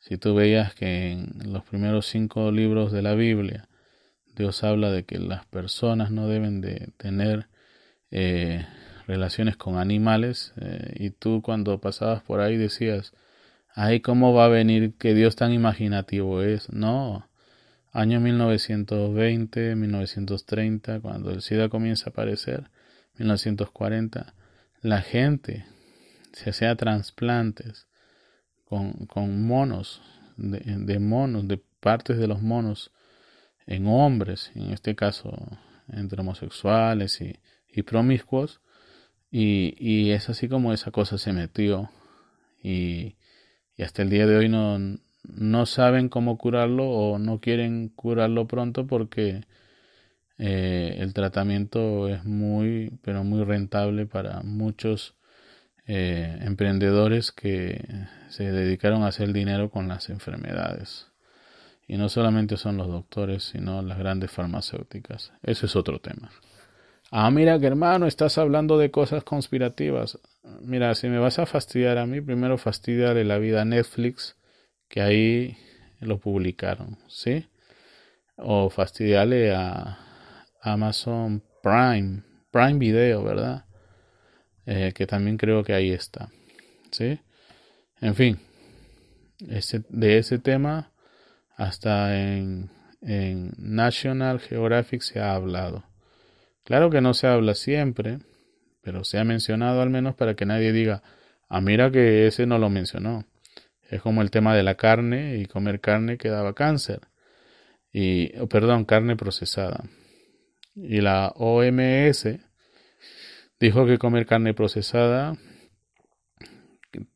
Si 0.00 0.18
tú 0.18 0.34
veías 0.34 0.74
que 0.74 1.12
en 1.12 1.52
los 1.52 1.62
primeros 1.64 2.06
cinco 2.06 2.50
libros 2.50 2.90
de 2.90 3.02
la 3.02 3.14
Biblia 3.14 3.68
Dios 4.40 4.64
habla 4.64 4.90
de 4.90 5.04
que 5.04 5.18
las 5.18 5.44
personas 5.46 6.10
no 6.10 6.26
deben 6.26 6.60
de 6.60 6.92
tener 6.96 7.48
eh, 8.10 8.66
relaciones 9.06 9.56
con 9.56 9.76
animales 9.76 10.54
eh, 10.60 10.94
y 10.96 11.10
tú 11.10 11.42
cuando 11.42 11.78
pasabas 11.80 12.22
por 12.22 12.40
ahí 12.40 12.56
decías, 12.56 13.12
ay, 13.74 14.00
¿cómo 14.00 14.32
va 14.32 14.46
a 14.46 14.48
venir 14.48 14.94
que 14.98 15.14
Dios 15.14 15.36
tan 15.36 15.52
imaginativo 15.52 16.42
es? 16.42 16.72
No, 16.72 17.28
año 17.92 18.20
1920, 18.20 19.76
1930, 19.76 21.00
cuando 21.00 21.30
el 21.32 21.42
SIDA 21.42 21.68
comienza 21.68 22.06
a 22.06 22.10
aparecer, 22.10 22.70
1940, 23.18 24.34
la 24.80 25.02
gente 25.02 25.66
se 26.32 26.50
hacía 26.50 26.74
trasplantes 26.76 27.88
con, 28.70 28.92
con 29.06 29.46
monos, 29.46 30.00
de, 30.36 30.98
monos, 31.00 31.48
de 31.48 31.60
partes 31.80 32.16
de 32.18 32.28
los 32.28 32.40
monos 32.40 32.92
en 33.66 33.88
hombres, 33.88 34.52
en 34.54 34.70
este 34.70 34.94
caso 34.94 35.36
entre 35.88 36.20
homosexuales 36.20 37.20
y, 37.20 37.34
y 37.68 37.82
promiscuos, 37.82 38.60
y, 39.28 39.74
y, 39.76 40.12
es 40.12 40.30
así 40.30 40.48
como 40.48 40.72
esa 40.72 40.92
cosa 40.92 41.18
se 41.18 41.32
metió. 41.32 41.90
Y, 42.62 43.16
y 43.76 43.82
hasta 43.82 44.02
el 44.02 44.10
día 44.10 44.26
de 44.26 44.36
hoy 44.36 44.48
no, 44.48 44.78
no 45.24 45.66
saben 45.66 46.08
cómo 46.08 46.38
curarlo 46.38 46.88
o 46.88 47.18
no 47.18 47.40
quieren 47.40 47.88
curarlo 47.88 48.46
pronto 48.46 48.86
porque 48.86 49.42
eh, 50.38 50.96
el 50.98 51.12
tratamiento 51.12 52.08
es 52.08 52.24
muy, 52.24 52.98
pero 53.02 53.24
muy 53.24 53.42
rentable 53.42 54.06
para 54.06 54.42
muchos 54.42 55.16
eh, 55.92 56.38
emprendedores 56.42 57.32
que 57.32 57.84
se 58.28 58.52
dedicaron 58.52 59.02
a 59.02 59.08
hacer 59.08 59.32
dinero 59.32 59.70
con 59.70 59.88
las 59.88 60.08
enfermedades. 60.08 61.08
Y 61.88 61.96
no 61.96 62.08
solamente 62.08 62.56
son 62.56 62.76
los 62.76 62.86
doctores, 62.86 63.42
sino 63.42 63.82
las 63.82 63.98
grandes 63.98 64.30
farmacéuticas. 64.30 65.32
Eso 65.42 65.66
es 65.66 65.74
otro 65.74 65.98
tema. 65.98 66.30
Ah, 67.10 67.28
mira 67.32 67.58
que 67.58 67.66
hermano, 67.66 68.06
estás 68.06 68.38
hablando 68.38 68.78
de 68.78 68.92
cosas 68.92 69.24
conspirativas. 69.24 70.20
Mira, 70.60 70.94
si 70.94 71.08
me 71.08 71.18
vas 71.18 71.40
a 71.40 71.46
fastidiar 71.46 71.98
a 71.98 72.06
mí, 72.06 72.20
primero 72.20 72.56
fastidiarle 72.56 73.24
la 73.24 73.38
vida 73.38 73.62
a 73.62 73.64
Netflix 73.64 74.36
que 74.88 75.00
ahí 75.00 75.56
lo 75.98 76.20
publicaron, 76.20 76.98
¿sí? 77.08 77.48
O 78.36 78.70
fastidiarle 78.70 79.52
a 79.52 79.98
Amazon 80.62 81.42
Prime, 81.64 82.22
Prime 82.52 82.78
Video, 82.78 83.24
¿verdad? 83.24 83.64
Eh, 84.72 84.92
que 84.94 85.04
también 85.04 85.36
creo 85.36 85.64
que 85.64 85.72
ahí 85.74 85.90
está, 85.90 86.28
¿sí? 86.92 87.18
En 88.00 88.14
fin, 88.14 88.38
ese, 89.48 89.82
de 89.88 90.18
ese 90.18 90.38
tema 90.38 90.92
hasta 91.56 92.16
en, 92.16 92.70
en 93.00 93.50
National 93.58 94.38
Geographic 94.38 95.02
se 95.02 95.18
ha 95.18 95.34
hablado. 95.34 95.82
Claro 96.62 96.88
que 96.88 97.00
no 97.00 97.14
se 97.14 97.26
habla 97.26 97.54
siempre, 97.54 98.20
pero 98.80 99.02
se 99.02 99.18
ha 99.18 99.24
mencionado 99.24 99.82
al 99.82 99.90
menos 99.90 100.14
para 100.14 100.36
que 100.36 100.46
nadie 100.46 100.70
diga, 100.70 101.02
ah, 101.48 101.60
mira 101.60 101.90
que 101.90 102.28
ese 102.28 102.46
no 102.46 102.56
lo 102.58 102.70
mencionó. 102.70 103.24
Es 103.88 104.00
como 104.02 104.22
el 104.22 104.30
tema 104.30 104.54
de 104.54 104.62
la 104.62 104.76
carne 104.76 105.38
y 105.38 105.46
comer 105.46 105.80
carne 105.80 106.16
que 106.16 106.28
daba 106.28 106.54
cáncer. 106.54 107.00
Y, 107.92 108.28
perdón, 108.46 108.84
carne 108.84 109.16
procesada. 109.16 109.82
Y 110.76 111.00
la 111.00 111.32
OMS 111.34 112.38
dijo 113.60 113.86
que 113.86 113.98
comer 113.98 114.26
carne 114.26 114.54
procesada 114.54 115.36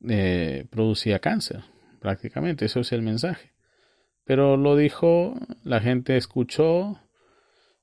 eh, 0.08 0.66
producía 0.70 1.18
cáncer, 1.18 1.64
prácticamente. 2.00 2.66
Eso 2.66 2.80
es 2.80 2.92
el 2.92 3.02
mensaje. 3.02 3.52
Pero 4.24 4.56
lo 4.56 4.76
dijo, 4.76 5.34
la 5.62 5.80
gente 5.80 6.16
escuchó, 6.16 7.00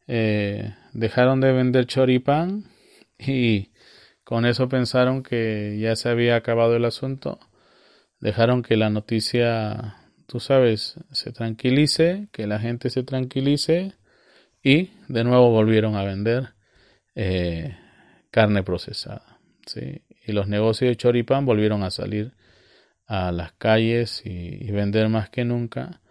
eh, 0.08 0.76
dejaron 0.93 1.41
de 1.41 1.52
vender 1.52 1.86
choripán 1.86 2.65
y 3.19 3.71
con 4.24 4.45
eso 4.45 4.69
pensaron 4.69 5.24
que 5.24 5.78
ya 5.80 5.95
se 5.95 6.10
había 6.10 6.36
acabado 6.36 6.76
el 6.76 6.86
asunto. 6.86 7.39
Dejaron 8.19 8.62
que 8.62 8.78
la 8.78 8.91
noticia, 8.91 9.97
tú 10.28 10.39
sabes, 10.39 10.95
se 11.12 11.32
tranquilice, 11.32 12.30
que 12.32 12.45
la 12.45 12.60
gente 12.60 12.91
se 12.91 13.04
tranquilice 13.04 13.95
y 14.63 14.91
de 15.08 15.24
nuevo 15.24 15.50
volvieron 15.50 15.95
a 15.95 16.04
vender 16.04 16.54
eh, 17.15 17.76
carne 18.32 18.63
procesada. 18.63 19.39
¿sí? 19.65 20.02
Y 20.26 20.32
los 20.32 20.48
negocios 20.48 20.89
de 20.89 20.96
choripán 20.96 21.46
volvieron 21.46 21.84
a 21.84 21.91
salir 21.91 22.34
a 23.06 23.32
las 23.32 23.52
calles 23.54 24.22
y, 24.26 24.72
vender 24.72 25.10
más 25.10 25.30
que 25.30 25.44
nunca 25.44 26.02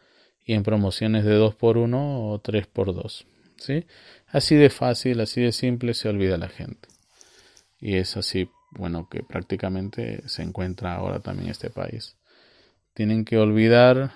y 0.44 0.52
en 0.52 0.62
promociones 0.62 1.24
de 1.24 1.34
2 1.34 1.54
por 1.54 1.78
1 1.78 2.28
o 2.28 2.38
3 2.40 2.66
por 2.66 2.94
2 2.94 3.26
¿sí? 3.56 3.86
Así 4.26 4.56
de 4.56 4.70
fácil, 4.70 5.20
así 5.20 5.40
de 5.40 5.52
simple 5.52 5.94
se 5.94 6.08
olvida 6.08 6.36
la 6.38 6.48
gente. 6.48 6.88
Y 7.78 7.96
es 7.96 8.16
así, 8.16 8.50
bueno, 8.70 9.08
que 9.10 9.22
prácticamente 9.22 10.22
se 10.28 10.42
encuentra 10.42 10.94
ahora 10.94 11.20
también 11.20 11.50
este 11.50 11.70
país. 11.70 12.16
Tienen 12.94 13.24
que 13.24 13.38
olvidar 13.38 14.12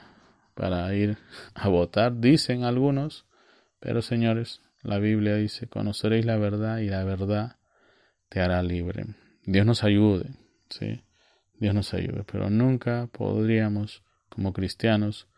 para 0.55 0.95
ir 0.95 1.19
a 1.55 1.69
votar, 1.69 2.21
dicen 2.21 2.65
algunos, 2.65 3.27
pero 3.81 4.03
señores, 4.03 4.61
la 4.83 4.99
Biblia 4.99 5.37
dice, 5.37 5.67
conoceréis 5.67 6.27
la 6.27 6.37
verdad 6.37 6.79
y 6.79 6.89
la 6.89 7.05
verdad 7.05 7.57
te 8.29 8.41
hará 8.41 8.63
libre. 8.63 9.07
Dios 9.45 9.67
nos 9.67 9.85
ayude, 9.85 10.31
¿sí? 10.71 11.03
Dios 11.59 11.75
nos 11.75 11.95
ayude, 11.95 12.25
pero 12.25 12.51
nunca 12.51 13.09
podríamos, 13.13 14.03
como 14.29 14.53
cristianos, 14.53 15.29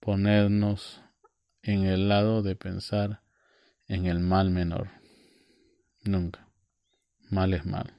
ponernos 0.00 1.02
en 1.62 1.84
el 1.84 2.08
lado 2.08 2.42
de 2.42 2.54
pensar 2.54 3.20
en 3.88 4.06
el 4.06 4.20
mal 4.20 4.50
menor. 4.50 4.88
Nunca. 6.04 6.48
Mal 7.30 7.54
es 7.54 7.66
mal. 7.66 7.92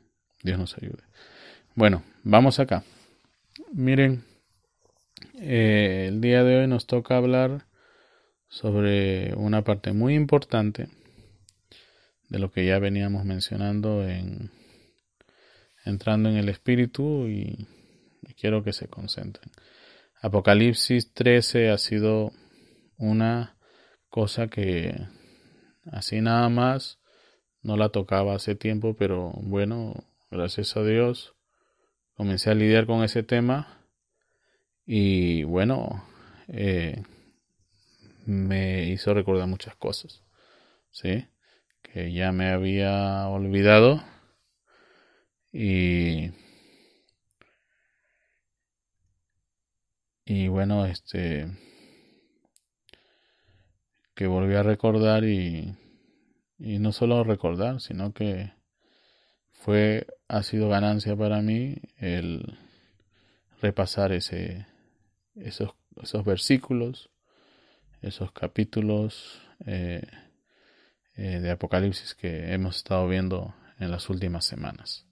Dios 0.43 0.57
nos 0.57 0.77
ayude. 0.77 1.03
Bueno, 1.75 2.03
vamos 2.23 2.59
acá. 2.59 2.83
Miren, 3.73 4.23
eh, 5.35 6.05
el 6.07 6.21
día 6.21 6.43
de 6.43 6.59
hoy 6.59 6.67
nos 6.67 6.87
toca 6.87 7.17
hablar 7.17 7.65
sobre 8.47 9.35
una 9.35 9.63
parte 9.63 9.91
muy 9.91 10.15
importante 10.15 10.87
de 12.29 12.39
lo 12.39 12.51
que 12.51 12.65
ya 12.65 12.79
veníamos 12.79 13.25
mencionando 13.25 14.07
en 14.07 14.51
entrando 15.87 16.29
en 16.29 16.35
el 16.35 16.49
espíritu 16.49 17.27
y, 17.27 17.67
quiero 18.39 18.63
que 18.63 18.71
se 18.73 18.87
concentren. 18.87 19.49
Apocalipsis 20.21 21.11
13 21.13 21.71
ha 21.71 21.77
sido 21.79 22.31
una 22.97 23.57
cosa 24.09 24.47
que 24.47 24.93
así 25.91 26.21
nada 26.21 26.47
más 26.49 26.99
no 27.63 27.77
la 27.77 27.89
tocaba 27.89 28.35
hace 28.35 28.53
tiempo, 28.53 28.95
pero 28.95 29.31
bueno, 29.41 30.03
gracias 30.29 30.77
a 30.77 30.83
Dios 30.83 31.33
comencé 32.13 32.51
a 32.51 32.55
lidiar 32.55 32.85
con 32.85 33.03
ese 33.03 33.23
tema 33.23 33.79
y 34.85 35.43
bueno, 35.43 36.03
eh, 36.47 37.01
me 38.25 38.85
hizo 38.89 39.13
recordar 39.13 39.47
muchas 39.47 39.75
cosas, 39.75 40.23
¿sí? 40.91 41.25
Que 41.93 42.11
ya 42.11 42.31
me 42.31 42.49
había 42.49 43.27
olvidado 43.27 44.03
y 45.51 46.31
y 50.25 50.47
bueno, 50.49 50.85
este 50.85 51.47
que 54.15 54.27
volví 54.27 54.55
a 54.55 54.63
recordar 54.63 55.23
y 55.23 55.75
y 56.59 56.79
no 56.79 56.91
solo 56.91 57.23
recordar, 57.23 57.81
sino 57.81 58.13
que 58.13 58.51
fue, 59.51 60.07
ha 60.27 60.43
sido 60.43 60.69
ganancia 60.69 61.15
para 61.15 61.41
mí 61.41 61.75
el 61.97 62.57
repasar 63.61 64.11
ese, 64.11 64.65
esos, 65.35 65.71
esos 66.01 66.25
versículos, 66.25 67.09
esos 68.01 68.31
capítulos 68.31 69.41
eh, 69.65 70.05
eh, 71.17 71.39
de 71.39 71.51
Apocalipsis 71.51 72.13
que 72.15 72.53
hemos 72.53 72.77
estado 72.77 73.07
viendo 73.07 73.55
en 73.79 73.91
las 73.91 74.09
últimas 74.09 74.45
semanas. 74.45 75.05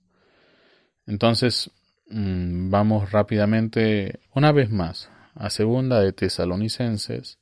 Entonces, 1.07 1.71
mm, 2.09 2.69
vamos 2.69 3.11
rápidamente, 3.11 4.19
una 4.33 4.51
vez 4.51 4.69
más, 4.69 5.09
a 5.33 5.49
segunda 5.49 5.99
de 5.99 6.13
Tesalonicenses, 6.13 7.39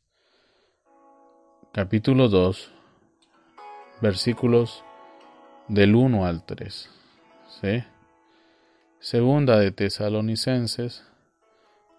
capítulo 1.73 2.29
2, 2.29 2.71
versículos 4.01 4.83
del 5.67 5.95
1 5.95 6.25
al 6.25 6.45
3. 6.45 6.89
¿sí? 7.61 7.83
Segunda 8.99 9.59
de 9.59 9.71
Tesalonicenses, 9.71 11.03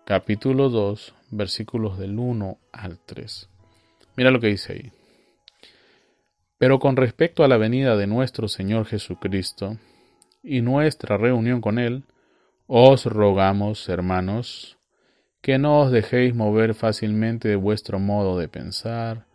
capítulo 0.05 0.69
2, 0.71 1.15
versículos 1.31 1.99
del 1.99 2.19
1 2.19 2.59
al 2.73 2.99
3. 2.99 3.49
Mira 4.17 4.31
lo 4.31 4.41
que 4.41 4.49
dice 4.49 4.73
ahí. 4.73 5.04
Pero 6.65 6.79
con 6.79 6.97
respecto 6.97 7.45
a 7.45 7.49
la 7.49 7.59
venida 7.59 7.95
de 7.95 8.07
nuestro 8.07 8.49
Señor 8.49 8.87
Jesucristo 8.87 9.77
y 10.43 10.63
nuestra 10.63 11.19
reunión 11.19 11.61
con 11.61 11.79
Él, 11.79 12.05
os 12.67 13.05
rogamos, 13.05 13.87
hermanos, 13.91 14.79
que 15.43 15.59
no 15.59 15.81
os 15.81 15.93
dejéis 15.93 16.35
mover 16.35 16.73
fácilmente 16.73 17.49
de 17.49 17.57
vuestro 17.57 17.99
modo 17.99 18.39
de 18.39 18.49
pensar, 18.49 19.27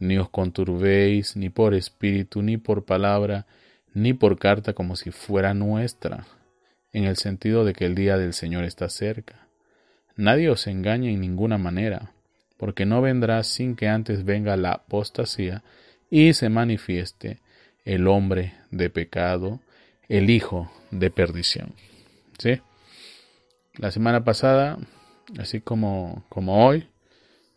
ni 0.00 0.18
os 0.18 0.28
conturbéis 0.28 1.36
ni 1.36 1.50
por 1.50 1.72
espíritu, 1.74 2.42
ni 2.42 2.56
por 2.56 2.84
palabra, 2.84 3.46
ni 3.94 4.12
por 4.12 4.36
carta 4.36 4.72
como 4.72 4.96
si 4.96 5.12
fuera 5.12 5.54
nuestra, 5.54 6.26
en 6.92 7.04
el 7.04 7.14
sentido 7.14 7.64
de 7.64 7.74
que 7.74 7.86
el 7.86 7.94
día 7.94 8.18
del 8.18 8.32
Señor 8.32 8.64
está 8.64 8.88
cerca. 8.88 9.46
Nadie 10.16 10.50
os 10.50 10.66
engañe 10.66 11.12
en 11.12 11.20
ninguna 11.20 11.58
manera, 11.58 12.10
porque 12.56 12.86
no 12.86 13.00
vendrá 13.00 13.40
sin 13.44 13.76
que 13.76 13.86
antes 13.86 14.24
venga 14.24 14.56
la 14.56 14.72
apostasía 14.72 15.62
y 16.12 16.34
se 16.34 16.50
manifieste 16.50 17.38
el 17.86 18.06
hombre 18.06 18.52
de 18.70 18.90
pecado, 18.90 19.60
el 20.10 20.28
hijo 20.28 20.70
de 20.90 21.10
perdición. 21.10 21.72
¿Sí? 22.36 22.60
La 23.78 23.90
semana 23.90 24.22
pasada, 24.22 24.76
así 25.38 25.62
como, 25.62 26.22
como 26.28 26.66
hoy, 26.66 26.86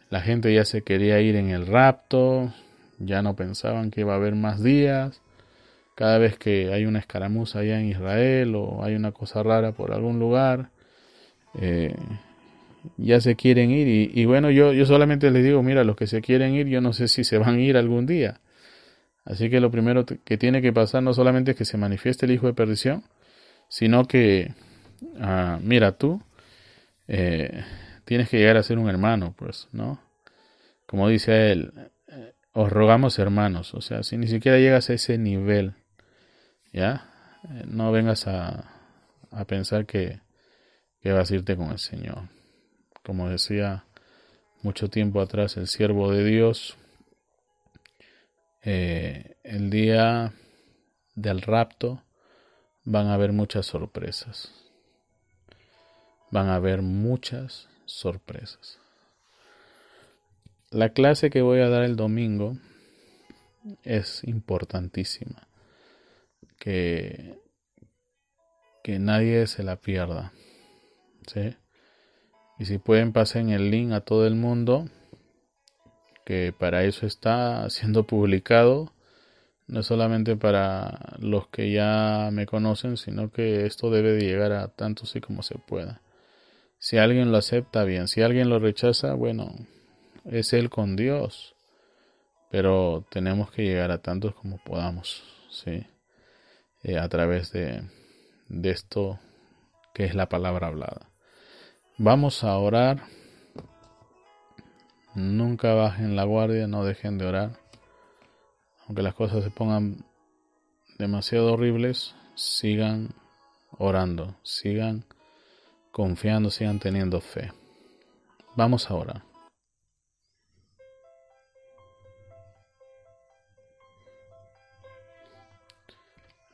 la 0.09 0.21
gente 0.21 0.53
ya 0.53 0.63
se 0.63 0.83
quería 0.83 1.19
ir 1.19 1.35
en 1.35 1.49
el 1.49 1.67
rapto, 1.67 2.53
ya 2.97 3.21
no 3.21 3.35
pensaban 3.35 3.91
que 3.91 4.01
iba 4.01 4.13
a 4.13 4.15
haber 4.15 4.35
más 4.35 4.63
días. 4.63 5.21
Cada 5.93 6.17
vez 6.17 6.37
que 6.37 6.71
hay 6.71 6.85
una 6.85 6.99
escaramuza 6.99 7.59
allá 7.59 7.77
en 7.77 7.87
Israel 7.87 8.55
o 8.55 8.85
hay 8.85 8.95
una 8.95 9.11
cosa 9.11 9.43
rara 9.43 9.73
por 9.73 9.91
algún 9.91 10.17
lugar, 10.17 10.69
eh, 11.59 11.93
ya 12.95 13.19
se 13.19 13.35
quieren 13.35 13.71
ir. 13.71 14.11
Y, 14.15 14.23
bueno, 14.23 14.49
yo, 14.49 14.71
yo 14.71 14.85
solamente 14.85 15.29
les 15.29 15.43
digo, 15.43 15.61
mira, 15.61 15.83
los 15.83 15.97
que 15.97 16.07
se 16.07 16.21
quieren 16.21 16.53
ir, 16.53 16.67
yo 16.67 16.79
no 16.79 16.93
sé 16.93 17.09
si 17.09 17.25
se 17.25 17.37
van 17.37 17.55
a 17.55 17.59
ir 17.59 17.75
algún 17.75 18.05
día. 18.05 18.39
Así 19.25 19.49
que 19.49 19.59
lo 19.59 19.71
primero 19.71 20.05
que 20.05 20.37
tiene 20.37 20.61
que 20.61 20.71
pasar 20.71 21.01
no 21.01 21.13
solamente 21.13 21.51
es 21.51 21.57
que 21.57 21.65
se 21.65 21.77
manifieste 21.77 22.27
el 22.27 22.31
hijo 22.31 22.45
de 22.45 22.53
perdición, 22.53 23.03
sino 23.67 24.05
que, 24.05 24.53
ah, 25.19 25.59
mira 25.61 25.97
tú, 25.97 26.21
eh, 27.07 27.63
tienes 28.05 28.29
que 28.29 28.37
llegar 28.37 28.57
a 28.57 28.63
ser 28.63 28.77
un 28.77 28.87
hermano, 28.87 29.33
pues, 29.35 29.67
¿no? 29.71 29.99
Como 30.85 31.09
dice 31.09 31.51
él, 31.51 31.73
eh, 32.07 32.33
os 32.53 32.71
rogamos 32.71 33.17
hermanos, 33.17 33.73
o 33.73 33.81
sea, 33.81 34.03
si 34.03 34.15
ni 34.17 34.27
siquiera 34.27 34.59
llegas 34.59 34.91
a 34.91 34.93
ese 34.93 35.17
nivel, 35.17 35.73
¿ya? 36.71 37.09
Eh, 37.49 37.63
no 37.67 37.91
vengas 37.91 38.27
a, 38.27 38.71
a 39.31 39.45
pensar 39.45 39.87
que, 39.87 40.19
que 41.01 41.11
vas 41.11 41.31
a 41.31 41.35
irte 41.35 41.57
con 41.57 41.71
el 41.71 41.79
Señor. 41.79 42.29
Como 43.03 43.29
decía 43.29 43.85
mucho 44.61 44.87
tiempo 44.89 45.19
atrás 45.19 45.57
el 45.57 45.67
siervo 45.67 46.11
de 46.11 46.23
Dios, 46.23 46.77
eh, 48.65 49.37
el 49.43 49.69
día 49.69 50.33
del 51.13 51.41
rapto 51.41 52.03
van 52.83 53.07
a 53.07 53.13
haber 53.13 53.31
muchas 53.31 53.67
sorpresas. 53.67 54.51
Van 56.31 56.47
a 56.49 56.55
haber 56.55 56.81
muchas 56.81 57.69
sorpresas. 57.85 58.79
la 60.71 60.89
clase 60.89 61.29
que 61.29 61.43
voy 61.43 61.59
a 61.59 61.69
dar 61.69 61.83
el 61.83 61.95
domingo 61.95 62.57
es 63.83 64.23
importantísima. 64.23 65.47
Que, 66.57 67.39
que 68.83 68.97
nadie 68.97 69.45
se 69.45 69.61
la 69.61 69.75
pierda. 69.75 70.33
¿sí? 71.27 71.55
Y 72.57 72.65
si 72.65 72.79
pueden, 72.79 73.13
pasen 73.13 73.49
el 73.49 73.69
link 73.69 73.91
a 73.91 74.01
todo 74.01 74.25
el 74.25 74.35
mundo, 74.35 74.89
que 76.25 76.53
para 76.57 76.83
eso 76.83 77.05
está 77.05 77.69
siendo 77.69 78.03
publicado. 78.03 78.91
No 79.67 79.81
solamente 79.81 80.35
para 80.35 81.15
los 81.19 81.47
que 81.47 81.71
ya 81.71 82.29
me 82.31 82.45
conocen, 82.45 82.97
sino 82.97 83.31
que 83.31 83.65
esto 83.65 83.89
debe 83.89 84.11
de 84.11 84.25
llegar 84.25 84.51
a 84.51 84.67
tantos 84.67 85.15
y 85.15 85.21
como 85.21 85.41
se 85.41 85.57
pueda. 85.57 86.01
Si 86.77 86.97
alguien 86.97 87.31
lo 87.31 87.37
acepta, 87.37 87.83
bien. 87.83 88.07
Si 88.07 88.21
alguien 88.21 88.49
lo 88.49 88.59
rechaza, 88.59 89.13
bueno, 89.15 89.55
es 90.25 90.53
él 90.53 90.69
con 90.69 90.95
Dios. 90.95 91.55
Pero 92.51 93.05
tenemos 93.09 93.49
que 93.51 93.63
llegar 93.63 93.91
a 93.91 94.03
tantos 94.03 94.35
como 94.35 94.57
podamos, 94.59 95.23
¿sí? 95.49 95.87
Eh, 96.83 96.99
a 96.99 97.09
través 97.09 97.51
de, 97.51 97.81
de 98.49 98.69
esto 98.69 99.19
que 99.95 100.05
es 100.05 100.13
la 100.13 100.29
palabra 100.29 100.67
hablada. 100.67 101.09
Vamos 101.97 102.43
a 102.43 102.55
orar. 102.57 103.03
Nunca 105.15 105.73
bajen 105.73 106.17
la 106.17 106.25
guardia, 106.25 106.67
no 106.67 106.83
dejen 106.83 107.17
de 107.17 107.25
orar. 107.25 107.51
Aunque 108.85 109.01
las 109.01 109.15
cosas 109.15 109.43
se 109.43 109.49
pongan 109.49 110.05
demasiado 110.99 111.53
horribles, 111.53 112.13
sigan 112.35 113.15
orando, 113.71 114.35
sigan 114.43 115.05
confiando, 115.91 116.51
sigan 116.51 116.79
teniendo 116.79 117.21
fe. 117.21 117.51
Vamos 118.57 118.91
a 118.91 118.95
orar. 118.95 119.23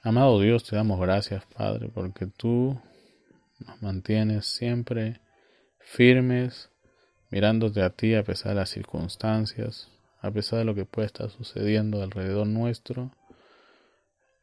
Amado 0.03 0.39
Dios, 0.39 0.64
te 0.64 0.76
damos 0.76 0.99
gracias, 0.99 1.45
Padre, 1.45 1.89
porque 1.93 2.26
tú 2.26 2.80
nos 3.59 3.82
mantienes 3.84 4.47
siempre 4.47 5.20
firmes, 5.78 6.71
mirándote 7.32 7.82
a 7.82 7.90
ti 7.90 8.14
a 8.14 8.24
pesar 8.24 8.50
de 8.50 8.60
las 8.60 8.70
circunstancias, 8.70 9.90
a 10.22 10.30
pesar 10.30 10.60
de 10.60 10.66
lo 10.66 10.76
que 10.76 10.86
puede 10.86 11.08
estar 11.08 11.30
sucediendo 11.30 12.04
alrededor 12.04 12.46
nuestro. 12.46 13.12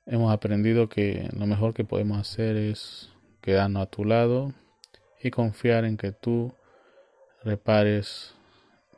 Hemos 0.07 0.33
aprendido 0.33 0.89
que 0.89 1.29
lo 1.33 1.47
mejor 1.47 1.75
que 1.75 1.85
podemos 1.85 2.19
hacer 2.19 2.57
es 2.57 3.11
quedarnos 3.43 3.83
a 3.83 3.91
tu 3.91 4.05
lado 4.05 4.55
y 5.23 5.31
confiar 5.31 5.85
en 5.85 5.99
que 5.99 6.13
tú 6.13 6.55
repares 7.45 8.35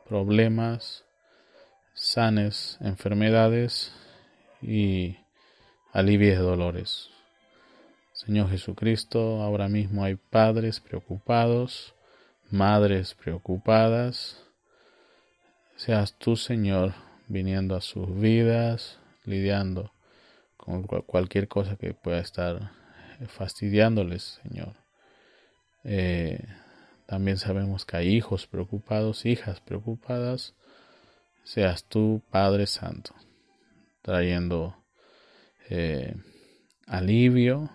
problemas, 0.07 1.05
sanes 1.93 2.77
enfermedades 2.81 3.93
y 4.61 5.17
alivies 5.91 6.39
dolores. 6.39 7.09
Señor 8.13 8.49
Jesucristo, 8.49 9.41
ahora 9.41 9.67
mismo 9.67 10.03
hay 10.03 10.15
padres 10.15 10.79
preocupados, 10.79 11.93
madres 12.51 13.15
preocupadas. 13.15 14.43
Seas 15.75 16.15
tú, 16.17 16.35
Señor, 16.35 16.93
viniendo 17.27 17.75
a 17.75 17.81
sus 17.81 18.19
vidas, 18.19 18.99
lidiando 19.25 19.91
con 20.57 20.83
cualquier 20.83 21.47
cosa 21.47 21.75
que 21.75 21.93
pueda 21.93 22.19
estar 22.19 22.71
fastidiándoles, 23.27 24.39
Señor. 24.43 24.75
Eh, 25.83 26.45
también 27.07 27.37
sabemos 27.37 27.85
que 27.85 27.97
hay 27.97 28.15
hijos 28.15 28.47
preocupados, 28.47 29.25
hijas 29.25 29.59
preocupadas. 29.61 30.53
Seas 31.43 31.85
tú, 31.85 32.21
Padre 32.29 32.67
Santo, 32.67 33.15
trayendo 34.01 34.77
eh, 35.69 36.15
alivio, 36.85 37.69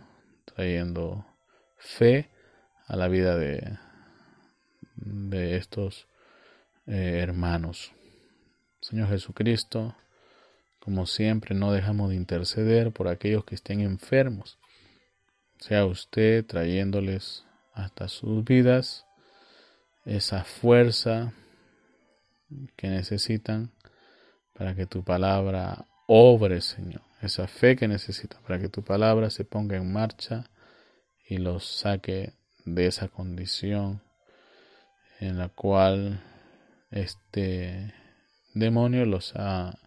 trayendo 0.45 1.27
fe 1.77 2.31
a 2.87 2.97
la 2.97 3.09
vida 3.09 3.37
de, 3.37 3.79
de 4.97 5.57
estos 5.57 6.09
eh, 6.87 7.21
hermanos. 7.23 7.93
Señor 8.81 9.09
Jesucristo, 9.09 9.95
como 10.81 11.07
siempre, 11.07 11.55
no 11.55 11.73
dejamos 11.73 12.11
de 12.11 12.17
interceder 12.17 12.93
por 12.93 13.09
aquellos 13.09 13.45
que 13.45 13.55
estén 13.55 13.81
enfermos. 13.81 14.59
Sea 15.59 15.85
usted 15.87 16.45
trayéndoles 16.45 17.45
hasta 17.73 18.09
sus 18.09 18.45
vidas 18.45 19.07
esa 20.05 20.45
fuerza 20.45 21.33
que 22.77 22.89
necesitan 22.89 23.73
para 24.55 24.75
que 24.75 24.87
tu 24.87 25.03
palabra 25.03 25.87
obre, 26.07 26.61
Señor. 26.61 27.03
Esa 27.21 27.49
fe 27.49 27.77
que 27.77 27.89
necesitan 27.89 28.41
para 28.43 28.59
que 28.59 28.69
tu 28.69 28.85
palabra 28.85 29.31
se 29.31 29.45
ponga 29.45 29.77
en 29.77 29.93
marcha 29.93 30.49
y 31.29 31.39
los 31.39 31.67
saque 31.67 32.35
de 32.65 32.87
esa 32.87 33.09
condición 33.09 34.06
en 35.21 35.39
la 35.39 35.49
cual 35.49 36.21
este 36.91 37.95
demonio 38.55 39.05
los 39.07 39.35
ha 39.37 39.79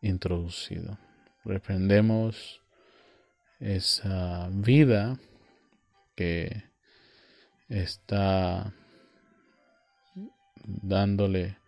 introducido. 0.00 0.98
Reprendemos 1.44 2.62
esa 3.58 4.48
vida 4.50 5.18
que 6.16 6.64
está 7.68 8.72
dándole 10.64 11.58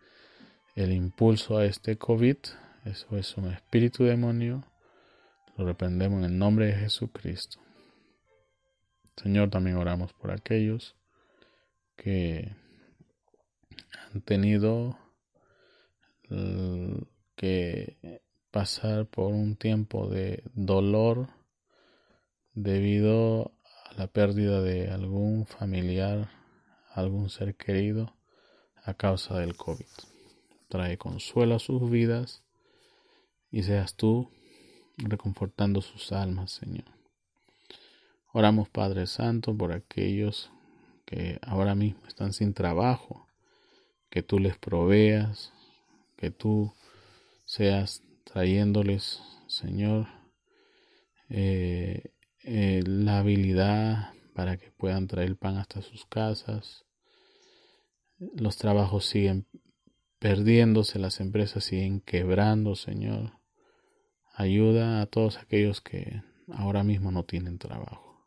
el 0.74 0.92
impulso 0.92 1.58
a 1.58 1.64
este 1.64 1.96
COVID. 1.96 2.36
Eso 2.84 3.16
es 3.16 3.36
un 3.36 3.52
espíritu 3.52 4.04
demonio. 4.04 4.64
Lo 5.56 5.66
reprendemos 5.66 6.18
en 6.18 6.24
el 6.24 6.38
nombre 6.38 6.66
de 6.66 6.74
Jesucristo. 6.74 7.58
Señor, 9.16 9.50
también 9.50 9.76
oramos 9.76 10.12
por 10.14 10.30
aquellos 10.30 10.96
que 11.96 12.56
tenido 14.20 14.98
que 17.36 18.22
pasar 18.50 19.06
por 19.06 19.32
un 19.32 19.56
tiempo 19.56 20.08
de 20.08 20.42
dolor 20.54 21.28
debido 22.54 23.52
a 23.90 23.94
la 23.94 24.06
pérdida 24.06 24.60
de 24.60 24.90
algún 24.90 25.46
familiar, 25.46 26.30
algún 26.94 27.30
ser 27.30 27.56
querido 27.56 28.14
a 28.84 28.94
causa 28.94 29.38
del 29.38 29.56
COVID. 29.56 29.86
Trae 30.68 30.98
consuelo 30.98 31.56
a 31.56 31.58
sus 31.58 31.90
vidas 31.90 32.42
y 33.50 33.62
seas 33.62 33.94
tú 33.94 34.30
reconfortando 34.96 35.80
sus 35.80 36.12
almas, 36.12 36.52
Señor. 36.52 36.84
Oramos, 38.32 38.68
Padre 38.68 39.06
Santo, 39.06 39.56
por 39.56 39.72
aquellos 39.72 40.50
que 41.04 41.38
ahora 41.42 41.74
mismo 41.74 42.00
están 42.06 42.32
sin 42.32 42.54
trabajo, 42.54 43.26
que 44.12 44.22
tú 44.22 44.38
les 44.38 44.58
proveas, 44.58 45.54
que 46.18 46.30
tú 46.30 46.74
seas 47.46 48.02
trayéndoles, 48.24 49.22
Señor, 49.46 50.06
eh, 51.30 52.12
eh, 52.44 52.82
la 52.84 53.20
habilidad 53.20 54.12
para 54.34 54.58
que 54.58 54.70
puedan 54.70 55.06
traer 55.06 55.38
pan 55.38 55.56
hasta 55.56 55.80
sus 55.80 56.04
casas. 56.04 56.84
Los 58.18 58.58
trabajos 58.58 59.06
siguen 59.06 59.46
perdiéndose, 60.18 60.98
las 60.98 61.18
empresas 61.18 61.64
siguen 61.64 62.02
quebrando, 62.02 62.76
Señor. 62.76 63.38
Ayuda 64.34 65.00
a 65.00 65.06
todos 65.06 65.38
aquellos 65.38 65.80
que 65.80 66.20
ahora 66.52 66.84
mismo 66.84 67.12
no 67.12 67.24
tienen 67.24 67.56
trabajo. 67.56 68.26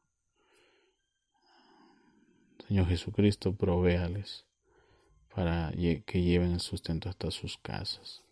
Señor 2.68 2.88
Jesucristo, 2.88 3.56
provéales 3.56 4.48
para 5.36 5.72
que 6.06 6.22
lleven 6.22 6.54
el 6.54 6.62
sustento 6.62 7.10
hasta 7.10 7.30
sus 7.30 7.58
casas. 7.58 8.24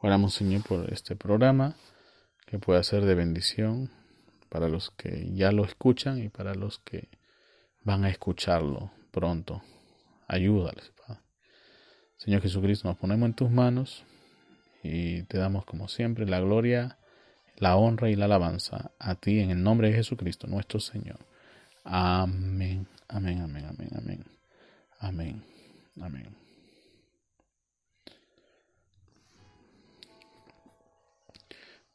Oramos, 0.00 0.34
Señor, 0.34 0.62
por 0.62 0.92
este 0.92 1.16
programa 1.16 1.74
que 2.46 2.60
pueda 2.60 2.82
ser 2.84 3.04
de 3.04 3.16
bendición 3.16 3.90
para 4.48 4.68
los 4.68 4.90
que 4.90 5.30
ya 5.34 5.50
lo 5.50 5.64
escuchan 5.64 6.22
y 6.22 6.28
para 6.28 6.54
los 6.54 6.78
que 6.78 7.08
van 7.82 8.04
a 8.04 8.10
escucharlo 8.10 8.92
pronto. 9.10 9.62
Ayúdales, 10.28 10.92
Padre. 10.96 11.20
Señor 12.18 12.40
Jesucristo, 12.42 12.86
nos 12.86 12.98
ponemos 12.98 13.26
en 13.26 13.34
tus 13.34 13.50
manos 13.50 14.04
y 14.82 15.24
te 15.24 15.38
damos 15.38 15.64
como 15.64 15.88
siempre 15.88 16.26
la 16.26 16.40
gloria, 16.40 16.98
la 17.56 17.76
honra 17.76 18.10
y 18.10 18.14
la 18.14 18.26
alabanza 18.26 18.92
a 18.98 19.16
ti 19.16 19.40
en 19.40 19.50
el 19.50 19.62
nombre 19.62 19.88
de 19.88 19.94
Jesucristo, 19.94 20.46
nuestro 20.46 20.78
Señor. 20.78 21.18
Amén, 21.82 22.86
amén, 23.08 23.40
amén, 23.40 23.66
amén, 23.68 23.90
amén. 23.96 24.24
Amén. 25.00 25.51
Amén. 26.00 26.34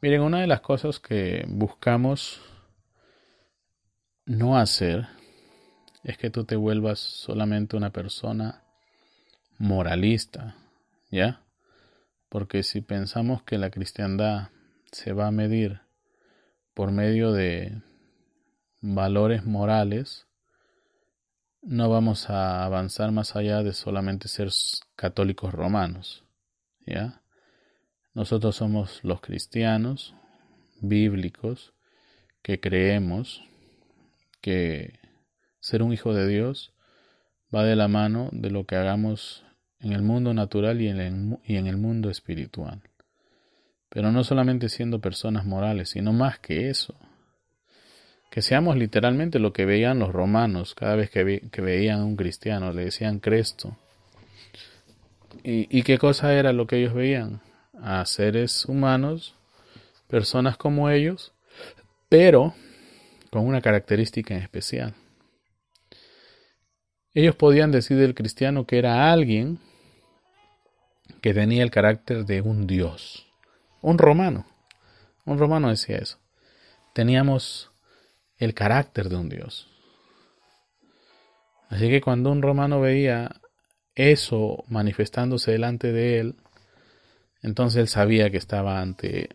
Miren, 0.02 0.22
una 0.22 0.42
de 0.42 0.48
las 0.48 0.62
cosas 0.62 1.00
que 1.00 1.46
buscamos 1.48 2.40
no 4.26 4.58
hacer 4.58 5.08
es 6.04 6.18
que 6.18 6.30
tú 6.30 6.46
te 6.46 6.56
vuelvas 6.56 7.00
solamente 7.00 7.76
una 7.76 7.92
persona 7.92 8.64
moralista 9.58 10.56
¿Ya? 11.10 11.42
Porque 12.30 12.64
si 12.64 12.82
pensamos 12.82 13.44
que 13.44 13.58
la 13.58 13.70
cristiandad 13.70 14.50
se 14.92 15.14
va 15.14 15.28
a 15.28 15.32
medir 15.32 15.82
por 16.74 16.92
medio 16.92 17.32
de 17.32 17.82
valores 18.82 19.46
morales, 19.46 20.27
no 21.68 21.90
vamos 21.90 22.30
a 22.30 22.64
avanzar 22.64 23.12
más 23.12 23.36
allá 23.36 23.62
de 23.62 23.74
solamente 23.74 24.30
ser 24.30 24.50
católicos 24.96 25.54
romanos. 25.54 26.24
¿Ya? 26.86 27.22
Nosotros 28.14 28.56
somos 28.56 29.04
los 29.04 29.20
cristianos 29.20 30.16
bíblicos 30.80 31.74
que 32.42 32.62
creemos 32.62 33.44
que 34.40 35.00
ser 35.60 35.84
un 35.84 35.92
hijo 35.92 36.14
de 36.14 36.28
Dios 36.28 36.74
va 37.54 37.66
de 37.66 37.76
la 37.76 37.90
mano 37.90 38.30
de 38.32 38.50
lo 38.50 38.66
que 38.66 38.78
hagamos 38.78 39.44
en 39.80 39.92
el 39.92 40.02
mundo 40.02 40.34
natural 40.34 40.82
y 40.82 40.88
en 40.88 41.00
el, 41.02 41.38
y 41.44 41.58
en 41.58 41.68
el 41.68 41.76
mundo 41.76 42.10
espiritual. 42.10 42.82
Pero 43.90 44.14
no 44.14 44.24
solamente 44.24 44.70
siendo 44.70 45.02
personas 45.02 45.46
morales, 45.46 45.90
sino 45.90 46.14
más 46.14 46.40
que 46.40 46.70
eso. 46.70 46.96
Que 48.38 48.44
seamos 48.44 48.78
literalmente 48.78 49.40
lo 49.40 49.52
que 49.52 49.66
veían 49.66 49.98
los 49.98 50.14
romanos 50.14 50.76
cada 50.76 50.96
vez 50.96 51.10
que, 51.10 51.50
que 51.52 51.60
veían 51.60 52.02
a 52.02 52.06
un 52.06 52.16
cristiano, 52.16 52.72
le 52.72 52.86
decían 52.86 53.18
Cristo. 53.18 53.76
¿Y, 55.44 55.76
¿Y 55.76 55.82
qué 55.82 55.98
cosa 55.98 56.32
era 56.36 56.54
lo 56.54 56.68
que 56.68 56.78
ellos 56.78 56.94
veían? 56.94 57.42
A 57.82 58.06
seres 58.06 58.66
humanos, 58.66 59.34
personas 60.08 60.56
como 60.56 60.92
ellos, 60.92 61.34
pero 62.10 62.54
con 63.32 63.44
una 63.44 63.60
característica 63.60 64.36
en 64.36 64.44
especial. 64.44 64.94
Ellos 67.16 67.36
podían 67.36 67.72
decir 67.72 67.98
del 67.98 68.14
cristiano 68.14 68.68
que 68.68 68.78
era 68.78 69.12
alguien 69.12 69.58
que 71.22 71.34
tenía 71.34 71.64
el 71.64 71.72
carácter 71.72 72.24
de 72.24 72.42
un 72.42 72.68
dios, 72.68 73.26
un 73.82 73.98
romano. 73.98 74.46
Un 75.26 75.40
romano 75.40 75.70
decía 75.70 75.98
eso. 75.98 76.20
Teníamos 76.94 77.72
el 78.38 78.54
carácter 78.54 79.10
de 79.10 79.16
un 79.16 79.30
dios. 79.30 79.68
Así 81.70 81.90
que 81.90 82.02
cuando 82.02 82.32
un 82.32 82.42
romano 82.42 82.80
veía 82.80 83.42
eso 83.96 84.64
manifestándose 84.68 85.52
delante 85.52 85.92
de 85.92 86.20
él, 86.20 86.36
entonces 87.42 87.82
él 87.82 87.88
sabía 87.88 88.30
que 88.30 88.38
estaba 88.38 88.80
ante 88.80 89.30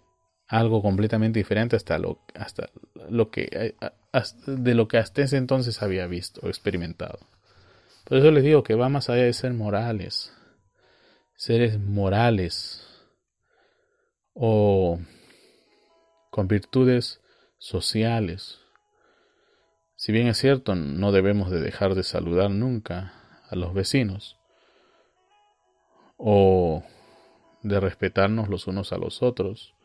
algo 0.49 0.83
completamente 0.83 1.39
diferente 1.39 1.77
hasta 1.77 1.99
lo, 1.99 2.21
hasta 2.35 2.71
lo 3.09 3.31
que 3.31 3.49
eh, 3.51 3.75
de 4.47 4.75
lo 4.75 4.87
que 4.87 4.99
hasta 4.99 5.23
ese 5.23 5.39
entonces 5.39 5.83
había 5.83 6.07
visto 6.07 6.41
o 6.43 6.49
experimentado. 6.49 7.19
Por 8.05 8.19
eso 8.19 8.31
les 8.31 8.45
digo 8.45 8.63
que 8.63 8.75
va 8.75 8.89
más 8.89 9.09
allá 9.09 9.23
de 9.23 9.33
ser 9.33 9.55
morales, 9.55 10.33
seres 11.37 11.79
morales 11.79 12.87
o 14.35 14.99
con 16.31 16.49
virtudes 16.49 17.21
sociales. 17.59 18.62
Si 20.03 20.11
bien 20.11 20.27
es 20.27 20.39
cierto, 20.39 20.75
no 20.75 21.13
debemos 21.13 21.49
de 21.49 21.61
dejar 21.61 21.95
de 21.95 22.03
saludar 22.03 22.51
nunca 22.51 23.13
a 23.49 23.55
los 23.55 23.73
vecinos 23.73 24.37
o 26.17 26.83
de 27.63 27.79
respetarnos 27.79 28.49
los 28.49 28.67
unos 28.67 28.93
a 28.93 28.99
los 28.99 29.23
otros, 29.23 29.77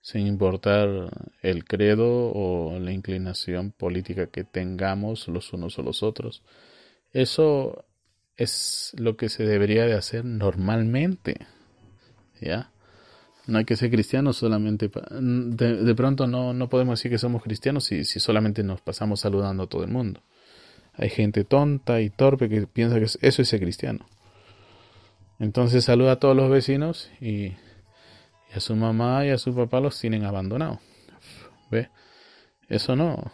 sin 0.00 0.28
importar 0.28 1.10
el 1.42 1.64
credo 1.64 2.30
o 2.32 2.78
la 2.78 2.92
inclinación 2.92 3.72
política 3.72 4.28
que 4.28 4.44
tengamos 4.44 5.26
los 5.26 5.52
unos 5.52 5.76
o 5.80 5.82
los 5.82 6.04
otros. 6.04 6.44
Eso 7.12 7.84
es 8.36 8.92
lo 8.96 9.16
que 9.16 9.28
se 9.28 9.44
debería 9.44 9.86
de 9.86 9.94
hacer 9.94 10.24
normalmente. 10.24 11.48
¿Ya? 12.40 12.70
No 13.48 13.56
hay 13.56 13.64
que 13.64 13.76
ser 13.76 13.90
cristianos 13.90 14.36
solamente. 14.36 14.90
De, 15.10 15.94
pronto 15.94 16.26
no, 16.26 16.52
no 16.52 16.68
podemos 16.68 16.98
decir 16.98 17.10
que 17.10 17.16
somos 17.16 17.42
cristianos 17.42 17.84
si, 17.84 18.04
si 18.04 18.20
solamente 18.20 18.62
nos 18.62 18.82
pasamos 18.82 19.20
saludando 19.20 19.62
a 19.62 19.66
todo 19.66 19.84
el 19.84 19.90
mundo. 19.90 20.20
Hay 20.92 21.08
gente 21.08 21.44
tonta 21.44 22.02
y 22.02 22.10
torpe 22.10 22.50
que 22.50 22.66
piensa 22.66 22.98
que 22.98 23.04
eso 23.04 23.20
es 23.22 23.48
ser 23.48 23.58
cristiano. 23.58 24.06
Entonces 25.38 25.84
saluda 25.84 26.12
a 26.12 26.16
todos 26.16 26.36
los 26.36 26.50
vecinos 26.50 27.10
y, 27.22 27.46
y 27.46 27.56
a 28.54 28.60
su 28.60 28.76
mamá 28.76 29.24
y 29.24 29.30
a 29.30 29.38
su 29.38 29.54
papá 29.54 29.80
los 29.80 29.98
tienen 29.98 30.26
abandonados. 30.26 30.80
¿Ve? 31.70 31.88
Eso 32.68 32.96
no. 32.96 33.32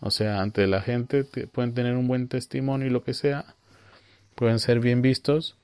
O 0.00 0.10
sea, 0.10 0.42
ante 0.42 0.66
la 0.66 0.82
gente 0.82 1.24
pueden 1.24 1.72
tener 1.72 1.96
un 1.96 2.08
buen 2.08 2.28
testimonio 2.28 2.88
y 2.88 2.90
lo 2.90 3.02
que 3.04 3.14
sea, 3.14 3.54
pueden 4.34 4.58
ser 4.58 4.80
bien 4.80 5.00
vistos, 5.00 5.56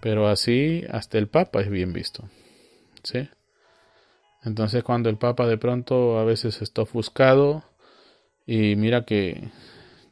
pero 0.00 0.26
así 0.26 0.82
hasta 0.90 1.18
el 1.18 1.28
Papa 1.28 1.60
es 1.60 1.70
bien 1.70 1.92
visto. 1.92 2.28
¿Sí? 3.06 3.28
Entonces 4.42 4.82
cuando 4.82 5.08
el 5.08 5.16
Papa 5.16 5.46
de 5.46 5.58
pronto 5.58 6.18
a 6.18 6.24
veces 6.24 6.60
está 6.60 6.82
ofuscado 6.82 7.62
y 8.46 8.74
mira 8.74 9.04
que, 9.04 9.48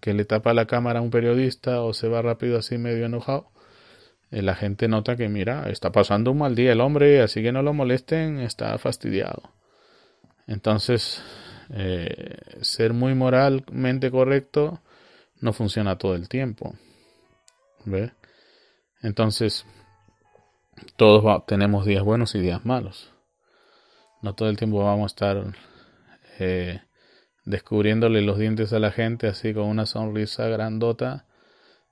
que 0.00 0.14
le 0.14 0.24
tapa 0.24 0.54
la 0.54 0.66
cámara 0.66 1.00
a 1.00 1.02
un 1.02 1.10
periodista 1.10 1.82
o 1.82 1.92
se 1.92 2.06
va 2.06 2.22
rápido 2.22 2.56
así 2.56 2.78
medio 2.78 3.06
enojado, 3.06 3.50
eh, 4.30 4.42
la 4.42 4.54
gente 4.54 4.86
nota 4.86 5.16
que 5.16 5.28
mira, 5.28 5.68
está 5.70 5.90
pasando 5.90 6.30
un 6.30 6.38
mal 6.38 6.54
día 6.54 6.70
el 6.70 6.80
hombre, 6.80 7.20
así 7.20 7.42
que 7.42 7.50
no 7.50 7.62
lo 7.62 7.74
molesten, 7.74 8.38
está 8.38 8.78
fastidiado. 8.78 9.42
Entonces, 10.46 11.20
eh, 11.70 12.36
ser 12.60 12.92
muy 12.92 13.16
moralmente 13.16 14.10
correcto 14.12 14.80
no 15.40 15.52
funciona 15.52 15.98
todo 15.98 16.14
el 16.14 16.28
tiempo. 16.28 16.74
¿Ve? 17.84 18.12
Entonces, 19.02 19.66
todos 20.96 21.46
tenemos 21.46 21.86
días 21.86 22.02
buenos 22.02 22.34
y 22.34 22.40
días 22.40 22.64
malos. 22.64 23.12
No 24.22 24.34
todo 24.34 24.48
el 24.48 24.56
tiempo 24.56 24.82
vamos 24.82 25.04
a 25.04 25.14
estar 25.14 25.54
eh, 26.38 26.80
descubriéndole 27.44 28.22
los 28.22 28.38
dientes 28.38 28.72
a 28.72 28.78
la 28.78 28.90
gente 28.90 29.26
así 29.26 29.52
con 29.52 29.64
una 29.64 29.86
sonrisa 29.86 30.48
grandota, 30.48 31.26